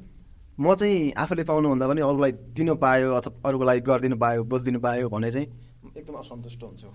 [0.54, 5.08] म चाहिँ आफूले पाउनुभन्दा पनि अरूलाई दिनु पायो अथवा अरूको लागि गरिदिनु पायो बोलिदिनु पायो
[5.10, 5.46] भने चाहिँ
[5.98, 6.86] एकदम असन्तुष्ट हुन्छु.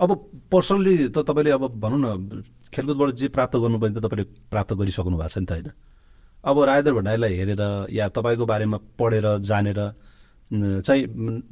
[0.00, 0.10] अब
[0.52, 5.28] पर्सनली त तपाईँले अब भनौँ न खेलकुदबाट जे प्राप्त गर्नुपर्ने त तपाईँले प्राप्त गरिसक्नु भएको
[5.32, 5.72] छ नि त होइन।
[6.44, 7.62] अब राजेन्द्र भण्डारीलाई हेरेर
[7.96, 9.80] या तपाईँको बारेमा पढेर जानेर
[10.48, 11.02] चाहिँ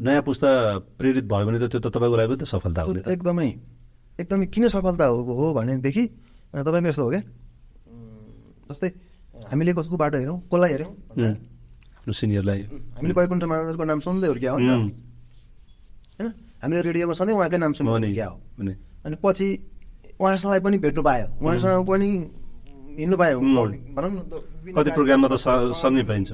[0.00, 0.48] नयाँ पुस्ता
[0.98, 3.48] प्रेरित भयो भने त त्यो त तपाईँको लागि पनि त सफलता हो। एकदमै
[4.20, 6.04] एकदमै किन सफलता हो हो भनेदेखि
[6.56, 7.22] अ, तपाईँको यस्तो हो क्या?
[8.72, 8.88] जस्तै
[9.52, 12.60] हामीले कसको बाटो हेऱ्यौँ कसलाई हेऱ्यौँ सिनियरलाई।
[12.96, 16.28] हामीले वैकुण्ठ मानवको नाम सुन्दै हुर्क्या हो होइन?
[16.62, 18.36] हामीले रेडियोमा सधैँ उहाँकै नाम हो सुन्दै नि हुर्क्या हो?
[19.04, 19.46] अनि पछि
[20.16, 22.08] उहाँसँगलाई पनि भेट्नु पायो। उहाँसँग पनि
[22.96, 23.36] हिँड्नु पायो.
[23.92, 25.36] भनौँ न कति प्रोग्राममा त
[25.76, 26.30] सँगै पाइन्छ।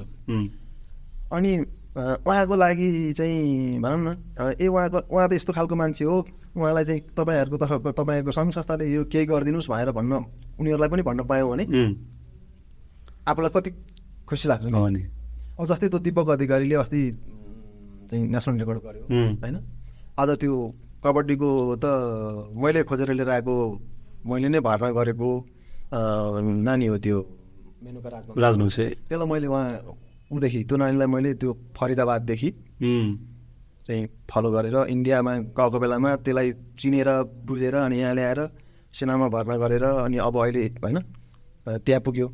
[1.35, 1.51] अनि
[1.93, 6.25] उहाँको लागि चाहिँ भनौँ न ए उहाँको उहाँ त यस्तो खालको मान्छे हो।
[6.57, 10.13] उहाँलाई चाहिँ तपाईँहरूको तर्फबाट तपाईँहरूको सङ्घ संस्थाले यो केही गरिदिनुहोस् भनेर भन्न
[10.57, 11.63] उनीहरूलाई पनि भन्न पायौँ भने
[13.29, 13.69] आफूलाई कति
[14.25, 15.03] खुसी लाग्छ नि। हो नि।
[15.59, 17.01] अब जस्तै त्यो दिपक अधिकारीले अस्ति
[18.09, 19.03] चाहिँ नेसनल रेकर्ड गर्यो.
[19.41, 19.55] होइन?
[20.17, 20.53] आज त्यो
[21.05, 21.85] कबड्डीको त
[22.57, 23.53] मैले खोजेर लिएर आएको
[24.25, 25.29] मैले नै भर्ना गरेको
[25.93, 27.17] नानी हो त्यो
[27.85, 29.65] मेनुका राजवंशी। त्यसलाई मैले उहाँ
[30.33, 32.49] ऊदेखि त्यो नानीलाई मैले त्यो फरिदाबाददेखि
[33.87, 37.09] चाहिँ फलो गरेर इन्डियामा गएको बेलामा त्यसलाई चिनेर
[37.47, 38.39] बुझेर अनि यहाँ ल्याएर
[38.93, 40.97] सेनामा भर्ना गरेर अनि अब अहिले होइन
[41.65, 42.27] त्यहाँ पुग्यो।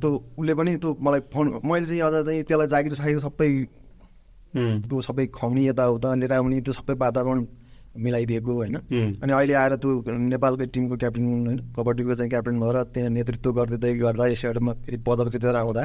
[0.00, 0.08] त्यो
[0.38, 3.48] उसले पनि त्यो मलाई फोन मैले चाहिँ अझ चाहिँ त्यसलाई जागिर सागिर सबै
[4.84, 7.40] त्यो सबै खुवाउने यताउता लिएर आउने त्यो सबै वातावरण
[8.04, 8.76] मिलाइदिएको होइन।
[9.22, 9.90] अनि अहिले आएर त्यो
[10.32, 15.28] नेपालकै टिमको क्याप्टेन होइन कबड्डीको चाहिँ क्याप्टेन भएर त्यहाँ नेतृत्व गर्दै गर्दा एसियाडमा फेरि पदक
[15.34, 15.84] जितेर आउँदा।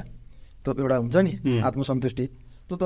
[0.63, 1.33] त्यो एउटा हुन्छ नि.
[1.65, 2.25] आत्मसन्तुष्टि।
[2.69, 2.83] त्यो त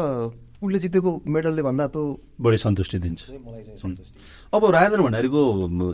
[0.64, 2.04] उसले जितेको मेडलले भन्दा त्यो
[2.42, 4.18] बढी सन्तुष्टि दिन्छ। चाहिँ मलाई चाहिँ सन्तुष्टि।
[4.56, 5.42] अब राजेन्द्र भण्डारीको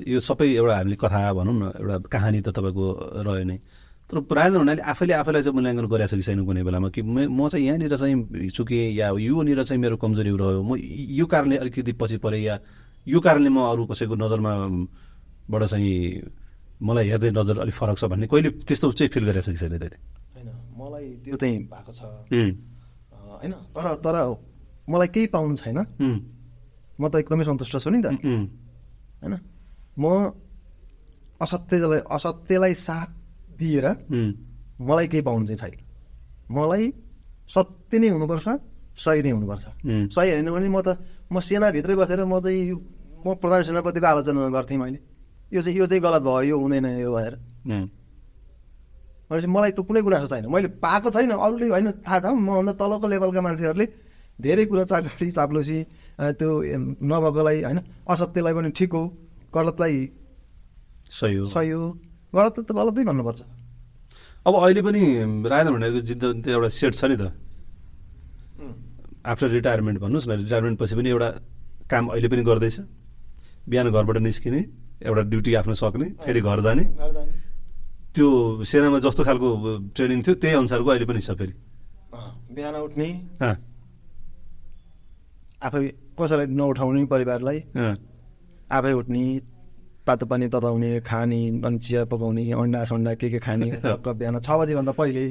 [0.07, 2.85] यो सबै एउटा हामीले कथा भनौँ न एउटा कहानी त तपाईँको
[3.25, 3.57] रह्यो नै।
[4.07, 6.87] तर राजेन्द्र भण्डारीले आफैले आफैलाई चाहिँ मूल्याङ्कन गरेको छ कि छैन कुनै बेलामा?
[6.93, 10.61] कि म चाहिँ यहाँनिर चाहिँ चुकेँ या योनिर चाहिँ मेरो कमजोरी रह्यो?
[10.61, 12.55] म यो कारणले अलिकति पछि परेँ या
[13.07, 14.51] यो कारणले म अरू कसैको नजरमा
[15.49, 16.21] बाट चाहिँ
[16.85, 18.27] मलाई हेर्ने नजर अलिक फरक छ भन्ने?
[18.29, 20.20] कहिले त्यस्तो चाहिँ फिल गरेको छ कि छैन तैँले होइन
[20.81, 22.01] मलाई त्यो चाहिँ भएको छ।
[22.31, 24.15] होइन तर तर
[24.89, 25.79] मलाई केही पाउनु छैन।
[26.99, 28.07] म त एकदमै सन्तुष्ट छु नि त।
[29.21, 29.33] होइन
[29.97, 30.05] म
[31.41, 33.09] असत्यलाई असत्यलाई साथ
[33.59, 33.85] दिएर
[34.81, 35.79] मलाई केही पाउनु चाहिँ छैन।
[36.49, 36.83] मलाई
[37.49, 38.47] सत्य नै हुनुपर्छ
[38.97, 39.65] सही नै हुनुपर्छ।
[40.15, 40.89] सही होइन भने म त
[41.31, 42.77] म सेनाभित्रै बसेर म चाहिँ यो
[43.25, 44.99] म प्रधान सेनापतिको आलोचना गर्थेँ मैले।
[45.53, 47.35] यो चाहिँ यो चाहिँ गलत भयो यो हुँदैन यो भनेर
[47.67, 47.85] उम्,
[49.31, 53.07] भनेपछि मलाई त कुनै गुनासो छैन। मैले पाएको छैन अरूले होइन थाहा छ मभन्दा तलको
[53.07, 53.85] लेभलका मान्छेहरूले
[54.43, 55.77] धेरै कुरा चाकडी चाप्लोसी
[56.35, 56.49] त्यो
[56.99, 57.79] नभएकोलाई होइन
[58.11, 59.03] असत्यलाई पनि ठिक हो
[59.55, 59.95] गलतलाई
[61.07, 61.83] सही हो। सही हो
[62.35, 63.39] गलत त गलतै भन्नुपर्छ।
[64.47, 65.01] अब अहिले पनि
[65.47, 67.23] राजेन्द्र भण्डारीको जिद्द त्यो एउटा सेट छ नि त।
[69.31, 71.29] आफ्टर रिटायरमेन्ट भन्नुहोस् न रिटायरमेन्ट पछि पनि एउटा
[71.87, 72.77] काम अहिले पनि गर्दैछ।
[73.69, 74.59] बिहान घरबाट निस्किने
[75.07, 76.83] एउटा ड्युटी आफ्नो सक्ने फेरि घर जाने।
[78.15, 78.27] त्यो
[78.69, 79.49] सेनामा जस्तो खालको
[79.95, 81.53] ट्रेनिङ थियो त्यही अनुसारको अहिले पनि छ फेरि।
[82.55, 83.07] बिहान उठ्ने।
[85.65, 85.79] आफै
[86.19, 87.59] कसैलाई नउठाउने परिवारलाई।
[88.77, 89.23] आफै उठ्ने
[90.07, 93.67] तातो पानी तताउने खाने अनि चिया पकाउने अन्डा सन्डा के के खाने
[94.19, 95.25] बिहान छ बजीभन्दा पहिले।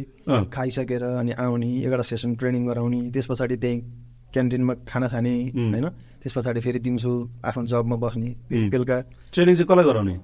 [0.54, 3.78] खाइसकेर अनि आउने एउटा सेसन ट्रेनिङ गराउने त्यस पछाडि त्यहीँ
[4.32, 5.34] क्यान्टिनमा खाना खाने.
[5.52, 5.86] होइन?
[6.22, 7.12] त्यस पछाडि फेरि दिउँसो
[7.44, 8.30] आफ्नो जबमा बस्ने.
[8.72, 8.96] बेलुका
[9.34, 10.16] ट्रेनिङ चाहिँ कसलाई गराउने?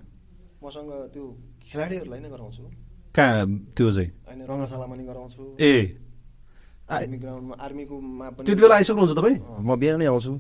[0.65, 1.25] मसँग त्यो
[1.67, 2.63] खेलाडीहरूलाई नै गराउँछु।
[3.15, 4.11] कहाँ त्यो चाहिँ?
[4.27, 5.75] होइन रङ्गशालामा नि गराउँछु। ए।
[6.87, 9.37] आर्मी ग्राउन्डमा आर्मीकोमा पनि त्यति बेला आइसक्नुहुन्छ तपाईँ?
[9.59, 10.33] म बिहानै आउँछु।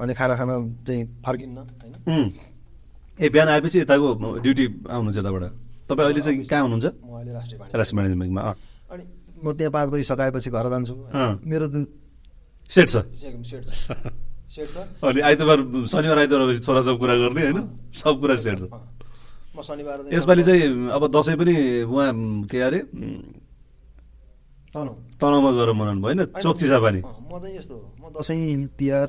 [0.00, 0.54] अनि खाना खाना
[0.86, 1.94] चाहिँ फर्किन्न होइन.
[3.20, 4.08] ए बिहान आएपछि यताको
[4.40, 5.44] ड्युटी आउनुहुन्छ यताबाट।
[5.88, 6.86] तपाईँ अहिले चाहिँ कहाँ हुनुहुन्छ?
[7.04, 8.42] म अहिले राष्ट्रिय राष्ट्रिय म्यानेजमेन्टमा
[8.90, 9.04] अनि
[9.44, 10.94] म त्यहाँ पाँच बजी सकाएपछि घर जान्छु।
[11.44, 11.66] मेरो
[12.70, 13.72] सेट छ। सेट छ।
[14.50, 17.58] सेट छ। अनि आइतबार शनिबार आइतबार छोरासँग कुरा गर्ने होइन?
[17.92, 18.64] सब कुरा सेट छ।
[19.60, 21.54] यसपालि चाहिँ अब दसैँ पनि
[21.84, 22.12] उहाँ
[22.50, 22.80] के अरे?
[22.80, 23.22] उम्,
[24.74, 26.20] तनहुँ। तनहुमा गएर मनाउनु भयो होइन?
[26.42, 29.08] चोक चिसापानी म चाहिँ यस्तो हो। म दसैँ तिहार।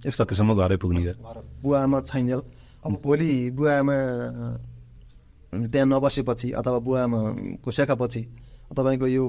[0.00, 2.40] एक सकेसम्म घरै पुग्ने गएर घर। बुवा आमा छैन्जेल
[2.84, 3.96] अब भोलि बुवा आमा
[5.68, 8.22] त्यहाँ नबसेपछि अथवा बुवा आमाको सेखापछि
[8.72, 9.24] तपाईँको यो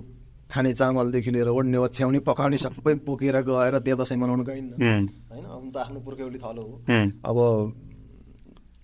[0.48, 5.06] खाने चामलदेखि लिएर ओढ्ने ओछ्याउने पकाउने सबै बोकेर गएर त्यहाँ दसैँ मनाउनु गइन्न। होइन?
[5.44, 6.76] अब त आफ्नो पुर्ख्यौली थलो हो।
[7.24, 7.38] अब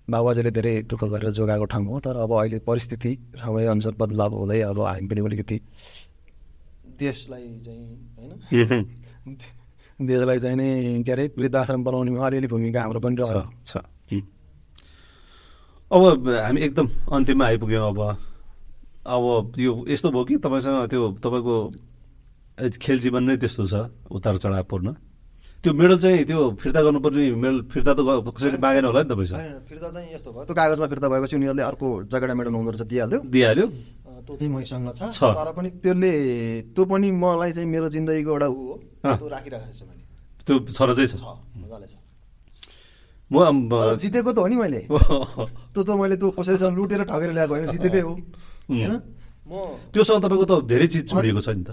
[0.10, 4.80] बाबुआजीले धेरै दुःख गरेर जोगाएको ठाउँ हो तर अब अहिले परिस्थिति समयअनुसार बदलाव हुँदै अब
[4.80, 5.58] हामी पनि अलिकति
[7.00, 7.86] देशलाई चाहिँ
[8.18, 9.38] होइन?
[10.08, 13.78] देशलाई चाहिँ नै के अरे वृद्धाश्रम बनाउनेमा अलिअलि भूमिका हाम्रो पनि रह्यो। छ.
[15.92, 18.00] अब हामी एकदम अन्तिममा आइपुग्यौँ अब।
[19.08, 21.56] अब यो यस्तो भयो कि तपाईँसँग त्यो तपाईँको
[22.82, 23.74] खेल जीवन नै त्यस्तो छ
[24.12, 24.94] उतार चढावपूर्ण
[25.64, 29.38] त्यो मेडल चाहिँ त्यो फिर्ता गर्नुपर्ने मेडल फिर्ता त कसैले मागेन होला नि त पैसा।
[29.68, 33.20] फिर्ता चाहिँ यस्तो भयो। त्यो कागजमा फिर्ता भएपछि उनीहरूले अर्को जगडा मेडल हुँदो रहेछ दिइहाल्यो।
[33.26, 33.68] दिइहाल्यो।
[34.28, 36.12] त्यो चाहिँ मसँग छ। छ। तर पनि त्यसले
[36.78, 40.04] त्यो पनि मलाई चाहिँ मेरो जिन्दगीको एउटा ऊ हो। त्यो राखिरहेको छु मैले।
[40.46, 41.26] त्यो छर चाहिँ छ। छ
[41.58, 41.96] मजाले छ।
[43.28, 43.36] म
[43.98, 48.02] जितेको त हो नि मैले। त्यो त मैले त्यो कसैसँग लुटेर ठगेर ल्याएको होइन जितेकै
[48.06, 48.14] हो।
[48.72, 48.94] होइन?
[49.48, 49.52] म
[49.92, 51.70] त्योसँग तपाईँको त धेरै चिज जोडिएको छ नि त।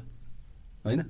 [0.85, 1.01] होइन?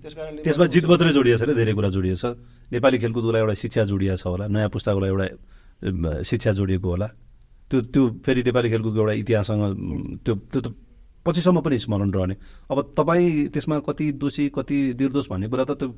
[0.47, 2.25] त्यसमा जित मात्रै जोडिएको छैन धेरै कुरा जोडिएको छ।
[2.71, 5.27] नेपाली खेलकुदको लागि एउटा शिक्षा जोडिएको छ होला नयाँ पुस्ताको लागि एउटा
[6.23, 7.09] शिक्षा जोडिएको होला।
[7.71, 9.63] त्यो त्यो फेरि नेपाली खेलकुदको एउटा इतिहाससँग
[10.23, 10.69] त्यो त्यो त
[11.27, 12.35] पछिसम्म पनि स्मरण रहने।
[12.71, 15.89] अब तपाईँ त्यसमा कति दोषी कति निर्दोष भन्ने कुरा त त्यो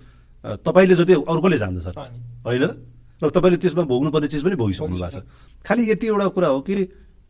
[0.63, 1.87] तपाईँले जति अरू कसले जान्दछ।
[2.47, 2.65] होइन?
[3.19, 5.27] र तपाईँले त्यसमा भोग्नुपर्ने चिज पनि भोगिसक्नु भएको छ।
[5.67, 6.75] खालि यति एउटा कुरा हो कि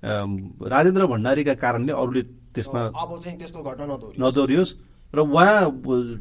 [0.04, 3.84] राजेन्द्र भण्डारीका कारणले अरूले त्यसमा अब चाहिँ त्यस्तो घटना
[4.20, 4.70] नदोहोरियोस्।
[5.16, 5.72] र उहाँ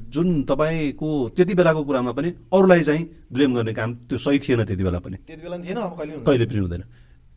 [0.07, 4.83] जुन तपाईँको त्यति बेलाको कुरामा पनि अरूलाई चाहिँ ब्लेम गर्ने काम त्यो सही थिएन त्यति
[4.83, 5.91] बेला पनि। त्यति बेला थिएन अब
[6.23, 6.83] कहिले पनि हुँदैन।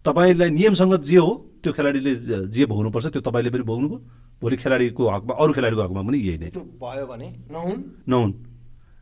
[0.07, 1.31] तपाईँलाई नियमसँग जे हो
[1.63, 2.13] त्यो खेलाडीले
[2.55, 3.99] जे भोग्नुपर्छ त्यो तपाईँले पनि भोग्नुभयो।
[4.39, 8.33] भोलि खेलाडीको हकमा अरू खेलाडीको हकमा पनि यही नै। भयो भने नहुन्। नहुन्।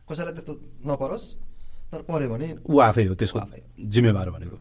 [0.09, 0.53] कसैलाई त्यस्तो
[0.89, 1.25] नपरोस्
[1.93, 3.39] तर पर्यो भने ऊ आफै हो त्यसको।
[3.77, 4.57] जिम्मेवार भनेको।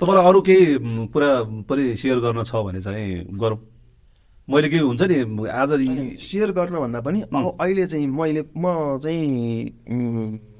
[0.00, 0.64] तपाईँलाई अरू केही
[1.10, 1.30] कुरा
[1.66, 3.58] पनि सेयर गर्न छ भने चाहिँ गरौँ।
[4.48, 5.70] मैले के हुन्छ नि आज
[6.16, 9.28] सेयर गर्न भन्दा पनि अब अहिले चाहिँ मैले म चाहिँ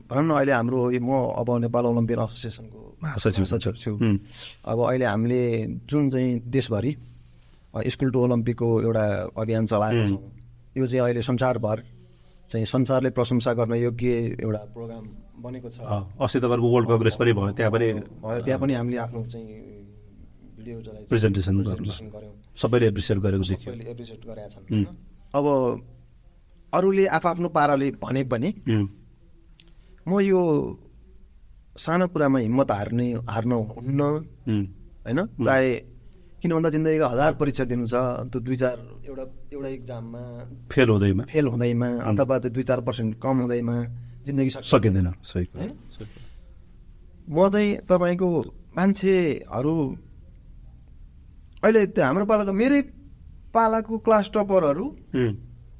[0.09, 1.11] भनौँ न अहिले हाम्रो यो म
[1.41, 3.93] अब नेपाल ओलम्पियन एसोसिएसनको महासचिव छु।
[4.69, 5.41] अब अहिले हामीले
[5.89, 6.93] जुन चाहिँ देशभरि
[7.89, 9.05] स्कुल टु ओलम्पिकको एउटा
[9.41, 10.21] अभियान चलाएको। छौँ
[10.77, 11.83] यो चाहिँ अहिले संसारभर
[12.51, 15.05] चाहिँ संसारले प्रशंसा गर्न योग्य एउटा प्रोग्राम
[15.45, 17.87] बनेको छ अस्ति तपाईँहरूको वर्ल्ड कङ्ग्रेस पनि भयो त्यहाँ पनि
[18.21, 19.49] भयो त्यहाँ पनि हामीले आफ्नो चाहिँ
[20.59, 20.77] भिडियो।
[21.09, 24.85] प्रेजेन्टेसन गऱ्यौँ सबैले एप्रिसिएट गरेको देखियो एप्रिसिएट गरेका छन्?
[25.35, 25.47] अब
[26.73, 28.49] अरूले आफ्नो पाराले भने पनि।
[30.09, 30.41] म यो
[31.79, 34.01] सानो कुरामा हिम्मत हार्ने हार्न हुन्न।
[35.07, 35.71] होइन चाहे
[36.43, 37.95] किन भन्दा जिन्दगीको हजार परीक्षा दिनु छ
[38.31, 38.77] त्यो दुई चार
[39.07, 39.25] एउटा
[39.55, 40.23] एउटा इक्जाममा
[40.71, 43.77] फेल हुँदैमा फेल हुँदैमा अथवा त्यो दुई चार पर्सेन्ट कम हुँदैमा
[44.27, 45.71] जिन्दगी सकिँदैन सही। होइन?
[47.29, 48.29] म चाहिँ तपाईँको
[48.77, 49.75] मान्छेहरू
[51.65, 52.81] अहिले त्यो हाम्रो पालाको मेरै
[53.55, 54.85] पालाको क्लास टपरहरू।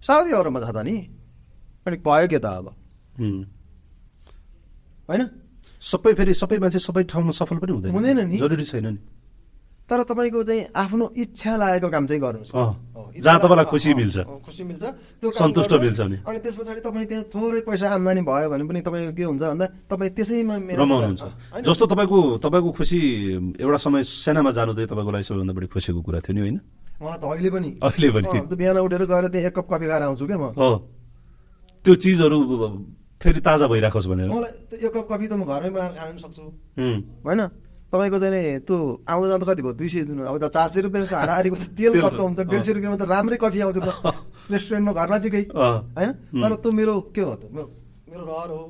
[0.03, 0.97] साउदी अरबमा छ त नि
[1.87, 2.67] अनि भयो के त अब।
[5.09, 5.23] होइन
[5.83, 9.01] सबै फेरि सबै मान्छे सबै ठाउँमा सफल पनि हुँदैन हुँदैन नि। जरुरी छैन नि
[9.89, 12.53] तर तपाईँको चाहिँ आफ्नो इच्छा लागेको काम चाहिँ गर्नुहोस्
[13.19, 14.85] जहाँ तपाईँलाई खुसी मिल्छ। खुसी मिल्छ
[15.19, 18.81] त्यो सन्तुष्ट। मिल्छ नि। अनि त्यस पछाडि तपाईँ त्यहाँ थोरै पैसा आम्दानी भयो भने पनि
[18.85, 21.25] तपाईँको के हुन्छ भन्दा तपाईँ त्यसैमा रमाउनुहुन्छ?
[21.65, 22.99] जस्तो तपाईँको तपाईँको खुसी
[23.59, 26.57] एउटा समय सेनामा जानु चाहिँ तपाईँको लागि सबैभन्दा बढी खुसीको कुरा थियो नि होइन
[27.01, 28.29] मलाई त अहिले पनि अहिले पनि।
[28.61, 30.69] बिहान उठेर गएर त्यहाँ एक कप कफी खाएर आउँछु क्या म हो
[31.85, 32.39] त्यो चिजहरू
[33.19, 34.53] फेरि ताजा भइराखोस् भनेर मलाई
[34.85, 36.45] एक कप कफी त म घरमै बनाएर खान पनि सक्छु।
[37.25, 37.41] होइन
[37.89, 38.77] तपाईँको चाहिँ त्यो
[39.09, 39.73] आउँदा जाँदा कति भयो?
[39.81, 42.73] दुई सय दिनु अब त चार सय रुपियाँको हाराहारीको त तेल खर्च हुन्छ। डेढ सय
[42.77, 43.89] रुपियाँमा त राम्रै कफी आउँछ त।
[44.53, 46.11] रेस्टुरेन्टमा घर नजिकै। होइन?
[46.37, 47.43] तर त्यो मेरो के हो त?
[47.49, 48.63] मेरो रहर हो।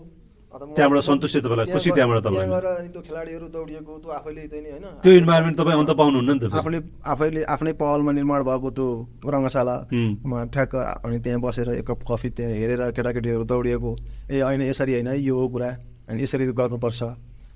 [0.48, 5.12] त्यहाँबाट सन्तुष्टि तपाईँलाई, खुसी त्यहाँबाट तपाईँलाई। गएर त्यो खेलाडीहरू दौडिएको त्यो आफैले चाहिँ होइन। त्यो
[5.12, 8.86] इन्भाइरोमेन्ट तपाईँ अन्त पाउनुहुन्न नि त। आफूले आफैले आफ्नै पहलमा निर्माण भएको त्यो
[9.28, 10.74] रङ्गशालामा ठ्याक्क
[11.04, 13.90] अनि त्यहाँ बसेर एक कप कफी त्यहाँ हेरेर केटाकेटीहरू दौडिएको।
[14.32, 15.68] ए होइन यसरी होइन है, यो हो कुरा।
[16.08, 17.02] अनि यसरी गर्नुपर्छ।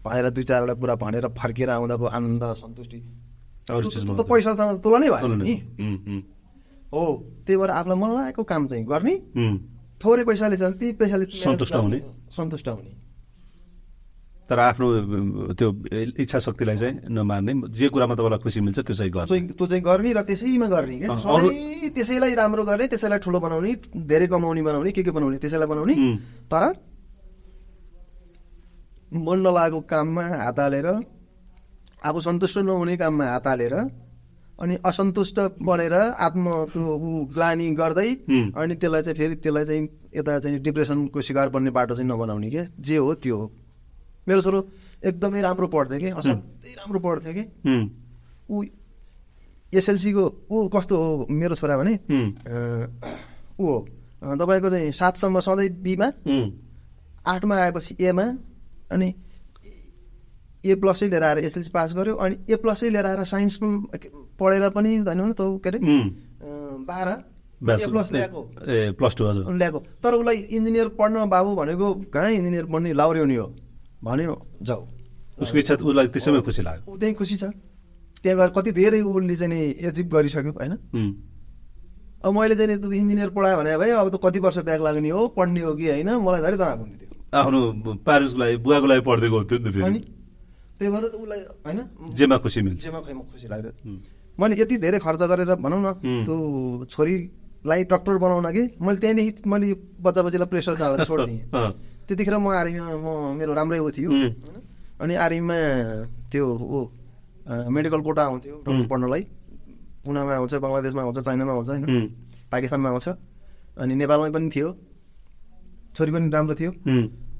[0.05, 2.99] भनेर दुई चारवटा कुरा भनेर फर्केर आउँदाको आनन्द सन्तुष्टि।
[3.67, 3.71] त
[4.27, 5.55] पैसासँग तुलनै भयो तुलना- नि
[6.93, 7.15] हुँ,
[7.47, 9.15] त्यही भएर आफूलाई मन लागेको काम चाहिँ गर्ने।
[10.03, 11.99] थोरै पैसाले चाहिँ ती पैसाले सन्तुष्ट हुने।
[12.37, 12.93] सन्तुष्ट हुने।
[14.51, 14.87] तर आफ्नो
[15.57, 15.69] त्यो
[16.21, 19.67] इच्छा शक्तिलाई चाहिँ नमार्ने जे कुरामा तपाईँलाई खुसी मिल्छ त्यो चाहिँ त्यो गर्ने। चाहिँ त्यो
[19.67, 21.17] चाहिँ गर्ने र त्यसैमा गर्ने क्या।
[21.97, 25.95] त्यसैलाई राम्रो गर्ने त्यसैलाई ठुलो बनाउने धेरै कमाउने बनाउने के के बनाउने त्यसैलाई बनाउने.
[26.53, 26.63] तर
[29.13, 30.87] मन नलागेको काममा हात हालेर
[32.03, 33.75] आफू सन्तुष्ट नहुने काममा हात हालेर
[34.61, 38.11] अनि असन्तुष्ट बनेर आत्म त्यो ऊ ग्लानी गर्दै.
[38.55, 42.63] अनि त्यसलाई चाहिँ फेरि त्यसलाई चाहिँ यता चाहिँ डिप्रेसनको शिकार बन्ने बाटो चाहिँ नबनाउने के?
[42.81, 43.47] जे हो त्यो हो।
[44.29, 44.61] मेरो छोरो
[45.05, 46.09] एकदमै राम्रो पढ्थ्यो कि?
[46.15, 47.45] असाध्यै राम्रो पढ्थ्यो कि?
[48.51, 48.65] ऊ
[49.73, 51.95] एसएलसीको ऊ कस्तो हो मेरो छोरा भने
[53.59, 53.79] ऊ हो।
[54.23, 56.09] तपाईँको चाहिँ सातसम्म सधैँ बिमा।
[57.27, 58.27] आठमा आएपछि एमा।
[58.93, 59.09] अनि
[60.65, 63.69] ए प्लसै लिएर आएर एसएलसी पास गर्यो अनि ए प्लसै लिएर आएर साइन्समा
[64.39, 65.79] पढेर पनि न त के अरे?
[66.87, 67.09] बाह्र
[67.63, 72.31] ए प्लस ल्याएको। ए प्लस टू हजुर। ल्याएको। तर उसलाई इन्जिनियर पढ्न बाबु भनेको कहाँ
[72.33, 72.93] इन्जिनियर पढ्ने?
[72.93, 73.47] लाउर्यो नि हो।
[74.05, 74.83] भन्यो जाऊ।
[75.43, 77.45] उसको इच्छा उसलाई त्यसैमा खुसी लाग्यो। ऊ त्यहीँ खुसी छ।
[78.23, 79.59] त्यहाँ गएर कति धेरै उसले चाहिँ नि
[79.89, 80.73] एचिभ गरिसक्यो होइन?
[82.23, 85.27] अब मैले चाहिँ इन्जिनियर पढायो भने भाइ अब त कति वर्ष ब्याग लाग्ने हो?
[85.39, 86.11] पढ्ने हो कि होइन?
[86.23, 87.61] मलाई धेरै तनाव हुन्थ्यो आफ्नो
[88.07, 90.01] प्यारेन्ट्सको लागि बुवाको लागि पढिदिएको हुन्थ्यो नि त फेरि।
[90.79, 91.79] त्यही भएर उसलाई होइन?
[92.19, 93.99] जेमा खुसी मिल्छ। जेमा खैमा खुसी लाग्यो उम्.
[94.41, 95.89] मैले यति धेरै खर्च गरेर भनौँ न.
[96.27, 96.37] त्यो
[96.93, 99.67] छोरीलाई डक्टर बनाउन कि मैले त्यहाँदेखि मैले
[100.05, 101.41] बच्चा बच्चीलाई प्रेसर चालेर छोडिदिएँ
[102.07, 104.11] त्यतिखेर म आर्मीमा म मेरो राम्रै ऊ थियो.
[104.11, 104.35] होइन?
[105.01, 105.57] अनि आर्मीमा
[106.33, 106.79] त्यो ऊ
[107.73, 108.87] मेडिकल कोटा आउँथ्यो डक्टर.
[108.93, 109.23] पढ्नलाई।
[110.05, 111.85] पुनामा आउँछ बङ्गलादेशमा आउँछ चाइनामा आउँछ होइन?
[112.53, 113.07] पाकिस्तानमा आउँछ।
[113.79, 114.69] अनि नेपालमै पनि थियो।
[115.95, 116.71] छोरी पनि राम्रो थियो।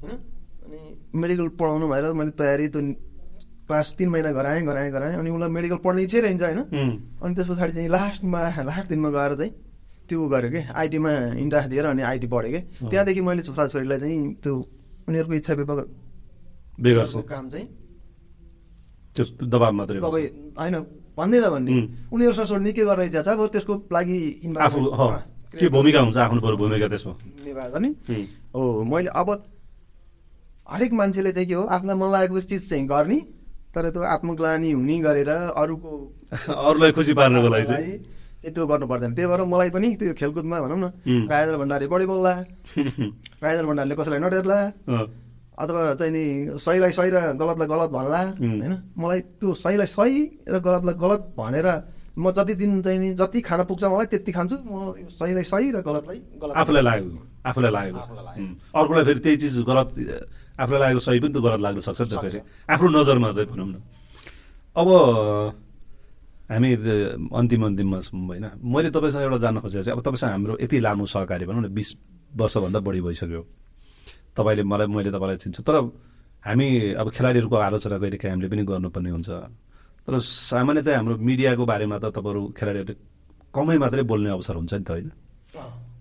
[0.03, 0.17] होइन
[0.65, 0.79] अनि
[1.15, 2.81] मेडिकल पढाउनु भएर मैले तयारी त्यो
[3.67, 6.59] क्लास तिन महिना गराएँ गराएँ गराएँ अनि उसलाई मेडिकल पढ्ने इच्छै रहन्छ होइन.
[7.23, 8.39] अनि त्यस पछाडि चाहिँ लास्टमा
[8.69, 9.51] लास्ट दिनमा गएर चाहिँ
[10.03, 12.59] त्यो गर्यो कि आइटीमा इन्ट्रास दिएर अनि आइटी पढेँ कि।
[12.91, 14.53] त्यहाँदेखि मैले छोराछोरीलाई चाहिँ त्यो
[15.07, 17.67] उनीहरूको इच्छा छ। काम चाहिँ
[19.15, 20.27] त्यो दबाब मात्रै। तपाईँ
[20.59, 20.75] होइन
[21.15, 21.71] भन्दैन भन्ने.
[22.11, 24.17] उनीहरूसँग सोध्ने के गर्ने इच्छा छ अब त्यसको लागि
[24.59, 24.79] आफू
[25.55, 27.13] के भूमिका हुन्छ आफ्नो भूमिका त्यसमा
[27.73, 27.89] गर्ने.
[28.53, 29.29] हो मैले अब
[30.67, 33.19] हरेक मान्छेले चाहिँ के हो आफूलाई मन लागेको चिज चाहिँ गर्ने
[33.75, 35.91] तर त्यो आत्मग्लानी हुने गरेर अरूको
[36.69, 37.97] अरूलाई खुसी पार्नको लागि चाहिँ।
[38.43, 40.85] त्यो गर्नु पर्दैन। त्यही भएर मलाई पनि त्यो खेलकुदमा भनौँ न.
[41.31, 42.33] राजेन्द्र भण्डारी बढी बोल्ला।
[43.43, 44.59] राजेन्द्र भण्डारीले कसैलाई नडेर्ला
[45.63, 46.23] अथवा चाहिँ नि
[46.59, 48.21] सहीलाई सही र गलतलाई गलत भन्ला.
[48.41, 48.73] होइन?
[48.97, 50.21] मलाई त्यो सहीलाई सही
[50.53, 51.67] र गलतलाई गलत भनेर
[52.13, 55.81] म जति दिन चाहिँ नि जति खान पुग्छ मलाई त्यति खान्छु। म सहीलाई सही र
[55.87, 57.19] गलतलाई गलत। आफूलाई लागेको
[57.49, 57.99] आफूलाई लागेको.
[58.75, 59.87] अर्कोलाई फेरि त्यही चिज गलत
[60.63, 62.39] आफूलाई लागेको सही पनि त गलत लाग्न सक्छ नि त फेरि।
[62.71, 63.75] आफ्नो नजरमा चाहिँ भनौँ न।
[64.75, 64.87] अब
[66.51, 68.45] हामी त- अन्तिम अन्तिममा छौँ होइन?
[68.63, 71.89] मैले तपाईँसँग एउटा जान्न खोजेको चाहिँ अब तपाईँसँग हाम्रो यति लामो सहकारी भनौँ न बिस
[72.35, 73.41] वर्षभन्दा बढी भइसक्यो।
[74.37, 75.75] तपाईँले मलाई मैले तपाईँलाई चिन्छु। तर
[76.45, 76.67] हामी
[76.99, 79.29] अब खेलाडीहरूको आलोचना कहिले काहीँ हामीले पनि गर्नुपर्ने हुन्छ।
[80.05, 82.95] तर सामान्यतया हाम्रो मिडियाको बारेमा त तपाईँहरू खेलाडीहरूले
[83.55, 85.11] कमै मात्रै बोल्ने अवसर हुन्छ नि त होइन।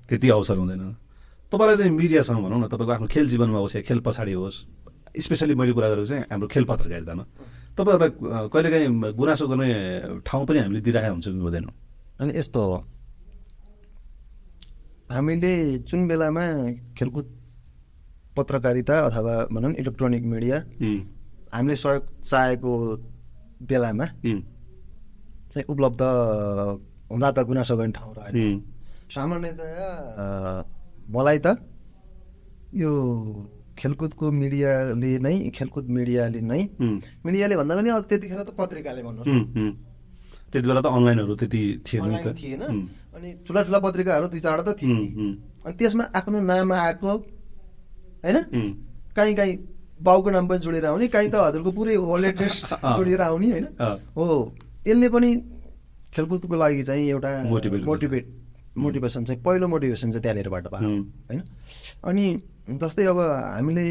[0.08, 0.82] त्यति अवसर हुँदैन।
[1.52, 4.58] तपाईँलाई चाहिँ मिडियासँग भनौँ न तपाईँको आफ्नो खेल जीवनमा होस् या खेल पछाडि होस्
[5.20, 7.24] स्पेसली मैले कुरा गरेको चाहिँ हाम्रो खेल पत्रकारितामा
[7.76, 9.68] तपाईँहरूलाई कहिलेकाहीँ गुनासो गर्ने
[10.24, 11.72] ठाउँ पनि हामीले दिइरहेका हुन्छौँ कि हुँदैनौँ?
[12.20, 12.76] अनि यस्तो हो।
[15.12, 15.52] हामीले
[15.84, 16.44] जुन बेलामा
[16.96, 17.26] खेलकुद
[18.36, 20.56] पत्रकारिता अथवा भनौँ न इलेक्ट्रोनिक मिडिया
[21.52, 22.72] हामीले सहयोग चाहेको
[23.68, 24.06] बेलामा
[25.52, 26.02] चाहिँ उपलब्ध
[27.12, 28.60] हुँदा त गुनासो गर्ने ठाउँ रहेन।
[29.12, 29.88] सामान्यतया
[31.12, 31.48] मलाई त
[32.74, 32.90] यो
[33.78, 36.60] खेलकुदको मिडियाले नै खेलकुद मिडियाले नै
[37.24, 39.22] मिडियाले भन्दा पनि अब त्यतिखेर त पत्रिकाले भन्नु
[40.52, 42.62] त्यति बेला त अनलाइनहरू त्यति थिएन
[43.16, 44.96] अनि ठुला ठुला पत्रिकाहरू दुई चारवटा त थिए।
[45.64, 47.08] अनि त्यसमा आफ्नो नाम आएको
[48.24, 48.36] होइन?
[49.16, 49.54] काहीँ काहीँ
[50.00, 52.56] बाउको नाम पनि जोडेर आउने काहीँ त हजुरको पुरै होल एड्रेस।
[52.96, 53.66] जोडेर आउने होइन।
[54.16, 54.26] हो।
[54.88, 55.30] यसले पनि
[56.14, 57.30] खेलकुदको लागि चाहिँ एउटा।
[57.86, 58.24] मोटिभेट
[58.76, 60.88] मोटिभेसन चाहिँ पहिलो मोटिभेसन चाहिँ त्यहाँनिरबाट भयो.
[61.28, 61.40] होइन?
[62.04, 62.24] अनि
[62.80, 63.86] जस्तै अब हामीले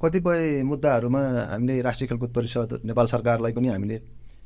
[0.00, 1.20] कतिपय मुद्दाहरूमा
[1.52, 3.98] हामीले राष्ट्रिय खेलकुद परिषद नेपाल सरकारलाई पनि हामीले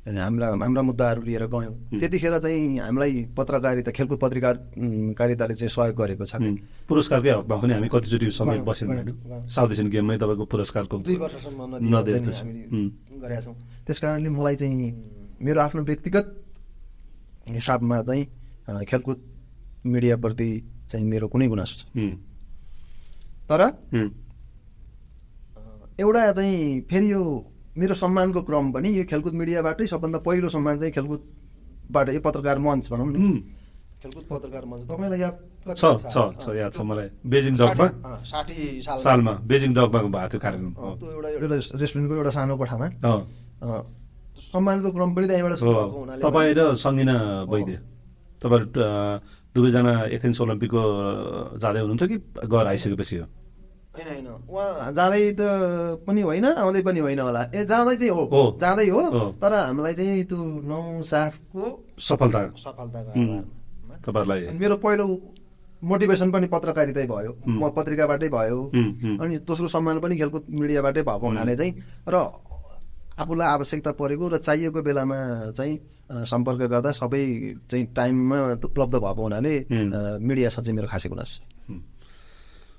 [0.05, 6.37] हाम्रा हाम्रा मुद्दाहरू लिएर गयौँ। त्यतिखेर चाहिँ हामीलाई पत्रकारिता खेलकुद पत्रकारिताले चाहिँ सहयोग गरेको छ.
[6.89, 8.89] पुरस्कारकै हकमा पनि हामी कतिचोटि समय बसेन।
[9.49, 11.81] साउथ एसियन गेममै तपाईँको पुरस्कारको दुई वर्षसम्म
[13.17, 13.57] गरेका छौँ।
[13.87, 14.93] त्यस कारणले मलाई चाहिँ
[15.41, 16.27] मेरो आफ्नो व्यक्तिगत
[17.49, 18.25] हिसाबमा चाहिँ
[18.85, 19.19] खेलकुद
[19.87, 20.49] मिडियाप्रति
[20.91, 21.83] चाहिँ मेरो कुनै गुनासो छ।
[23.49, 23.61] तर
[26.01, 27.23] एउटा चाहिँ फेरि यो
[27.79, 32.91] मेरो सम्मानको क्रम पनि यो खेलकुद मिडियाबाटै सबभन्दा पहिलो सम्मान चाहिँ खेलकुदबाट यो पत्रकार मञ्च
[32.93, 33.15] भनौँ न.
[34.03, 35.35] खेलकुद पत्रकार मञ्च। तपाईँलाई याद
[35.77, 36.17] छ छ?
[36.37, 37.87] छ याद छ मलाई। बेजिङ डकमा
[38.25, 42.87] साठी- सालमा। बेजिङ डकमा भएको थियो कार्यक्रम। त्यो एउटा एउटा रेस्टुरेन्टको एउटा सानो कोठामा।
[44.51, 45.53] सम्मानको क्रम पनि त्यहीँबाट
[46.21, 47.17] तपाईँ र सङ्गिना
[47.49, 47.75] वैद्य।
[48.41, 48.91] तपाईँहरू अ,
[49.55, 50.83] दुवैजना एथेन्स ओलम्पिकको
[51.63, 52.17] जाँदै हुनुहुन्थ्यो कि
[52.51, 53.27] गएर आइसकेपछि हो?
[53.95, 55.43] होइन होइन। उहाँ जाँदै त
[56.07, 59.03] पनि होइन आउँदै पनि होइन होला। ए जाँदै चाहिँ हो। जाँदै हो।
[59.39, 61.63] तर हामीलाई चाहिँ त्यो नौ साफको
[61.99, 63.13] सफलता। सफलताको
[64.03, 65.07] तपाईँहरूलाई मेरो पहिलो
[65.83, 67.33] मोटिभेसन पनि पत्रकारितै भयो.
[67.47, 68.59] म पत्रिकाबाटै भयो.
[69.23, 71.73] अनि दोस्रो सम्मान पनि खेलकुद मिडियाबाटै भएको हुनाले चाहिँ
[72.11, 72.17] र
[73.15, 75.19] आफूलाई आवश्यकता परेको र चाहिएको बेलामा
[75.55, 75.75] चाहिँ
[76.05, 77.23] सम्पर्क गर्दा सबै
[77.71, 79.55] चाहिँ टाइममा उपलब्ध भएको हुनाले
[80.21, 81.43] मिडियासँग चाहिँ मेरो खासै गुनासो छ।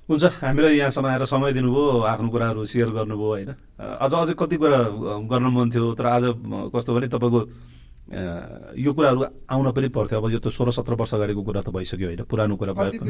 [0.10, 3.50] हुन्छ हामीलाई यहाँसम्म आएर समय दिनुभयो आफ्नो कुराहरू सेयर गर्नुभयो होइन?
[3.82, 4.80] अझ अझै कति कुरा
[5.26, 6.24] गर्न मन थियो तर आज
[6.70, 7.42] कस्तो भने तपाईँको
[8.78, 9.20] यो कुराहरू
[9.50, 12.22] आउन पनि पर्थ्यो। अब यो त सोह्र सत्र वर्ष अगाडिको कुरा त भइसक्यो होइन?
[12.30, 13.02] पुरानो कुरा भए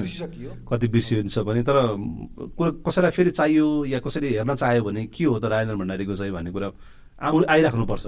[0.71, 1.75] कति बिर्सिन्छ भने तर
[2.55, 6.31] कुरा- कसैलाई फेरि चाहियो या कसैले हेर्न चाह्यो भने के हो त राजेन्द्र भण्डारीको चाहिँ
[6.31, 6.71] भन्ने कुरा
[7.27, 8.05] आउ आइराख्नुपर्छ।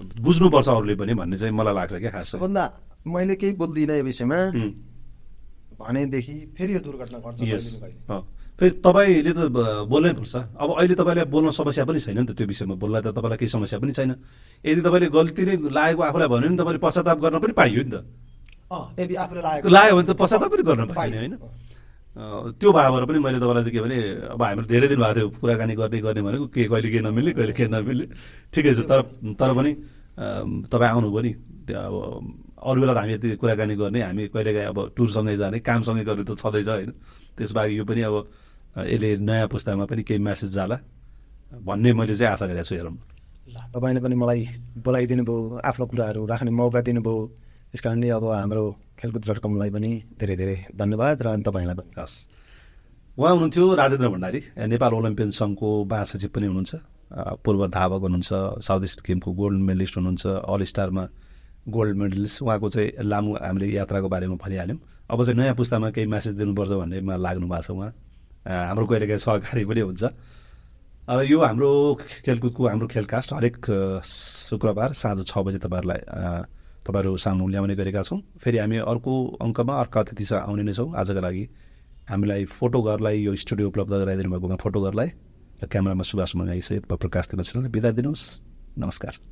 [0.00, 2.64] बुझ्नुपर्छ अरूले पनि भन्ने चाहिँ मलाई लाग्छ क्या खास सबभन्दा
[3.06, 4.38] मैले केही बोल्दिनँ यो विषयमा।
[5.80, 7.40] भनेदेखि फेरि यो दुर्घटना घट्छ
[8.60, 9.40] फेरि तपाईँले त
[9.88, 13.16] बोल्नै पर्छ। अब अहिले तपाईँलाई बोल्न समस्या पनि छैन नि त त्यो विषयमा बोल्दा त
[13.16, 14.12] तपाईँलाई केही समस्या पनि छैन।
[14.60, 18.04] यदि तपाईँले गल्ती नै लागेको आफूलाई भन्यो भने तपाईँले पश्चाताप गर्न पनि पाइयो नि त।
[19.00, 21.34] यदि आफूले लाग्यो भने त पश्चाताप पनि गर्न पाइने होइन?
[22.10, 23.98] त्यो भएर पनि मैले तपाईँलाई चाहिँ के भने
[24.34, 27.52] अब हाम्रो धेरै दिन भएको थियो कुराकानी गर्ने गर्ने भनेको के कहिले के नमिल्ने कहिले
[27.54, 28.06] के नमिल्ने।
[28.50, 29.00] ठिकै छ तर
[29.38, 29.70] तर पनि
[30.68, 31.32] तपाईँ आउनुभयो नि
[31.70, 31.94] अब
[32.66, 36.34] अरू बेला त हामी यति कुराकानी गर्ने हामी कहिलेकाहीँ अब टुरसँगै जाने कामसँगै गर्ने त
[36.34, 36.90] छँदैछ होइन।
[37.38, 38.14] त्यसबाहेक यो पनि अब
[38.90, 40.76] यसले नयाँ पुस्तामा पनि केही म्यासेज जाला
[41.62, 42.94] भन्ने मैले चाहिँ आशा गरेको छु हेरौँ।
[43.70, 44.42] तपाईँले पनि मलाई
[44.82, 47.16] बोलाइदिनु भयो आफ्नो कुराहरू राख्ने मौका दिनुभयो।
[47.70, 48.64] त्यस कारणले अब हाम्रो
[49.00, 49.90] खेलकुद डट कमलाई पनि
[50.20, 52.14] धेरै धेरै धन्यवाद र तपाईँलाई पनि हस्।
[53.18, 56.72] उहाँ हुनुहुन्थ्यो राजेन्द्र भण्डारी नेपाल ओलम्पियन सङ्घको महासचिव पनि हुनुहुन्छ।
[57.44, 58.30] पूर्व धावक हुनुहुन्छ
[58.62, 61.04] साउथ इस्ट गेमको गोल्ड मेडलिस्ट हुनुहुन्छ अल स्टारमा
[61.68, 64.78] गोल्ड मेडलिस्ट। उहाँको चाहिँ लामो हामीले यात्राको बारेमा भनिहाल्यौँ।
[65.10, 67.90] अब चाहिँ नयाँ पुस्तामा केही म्यासेज दिनुपर्छ भन्नेमा लाग्नु भएको छ उहाँ।
[68.46, 70.02] हाम्रो कहिलेकाहीँ सहकारी पनि हुन्छ।
[71.10, 71.70] र यो हाम्रो
[72.24, 73.56] खेलकुदको हाम्रो खेलकास्ट हरेक
[74.06, 76.00] शुक्रबार साँझ छ बजी तपाईँहरूलाई
[76.86, 81.20] तपाईँहरू सामु ल्याउने गरेका छौँ। फेरि हामी अर्को अङ्कमा अर्को अतिथिसँग आउने नै छौँ। आजको
[81.20, 81.44] लागि
[82.10, 85.08] हामीलाई फोटो घरलाई यो स्टुडियो उपलब्ध गराइदिनु भएको फोटो घरलाई
[85.60, 88.24] र क्यामेरामा सुभाष मगाइसहित प्रकाश दिन बिदा दिनुहोस्।
[88.78, 89.29] नमस्कार।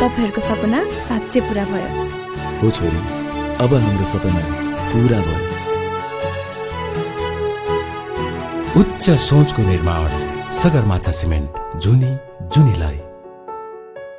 [0.00, 0.78] तपाईँहरूको सपना
[1.08, 1.88] साँच्चै पुरा भयो।
[2.60, 3.00] हो छोरी
[3.64, 4.42] अब हाम्रो सपना
[4.92, 5.42] पुरा भयो।
[8.80, 10.08] उच्च सोचको निर्माण
[10.62, 12.12] सगरमाथा सिमेन्ट जुनी
[12.54, 12.98] जुनीलाई।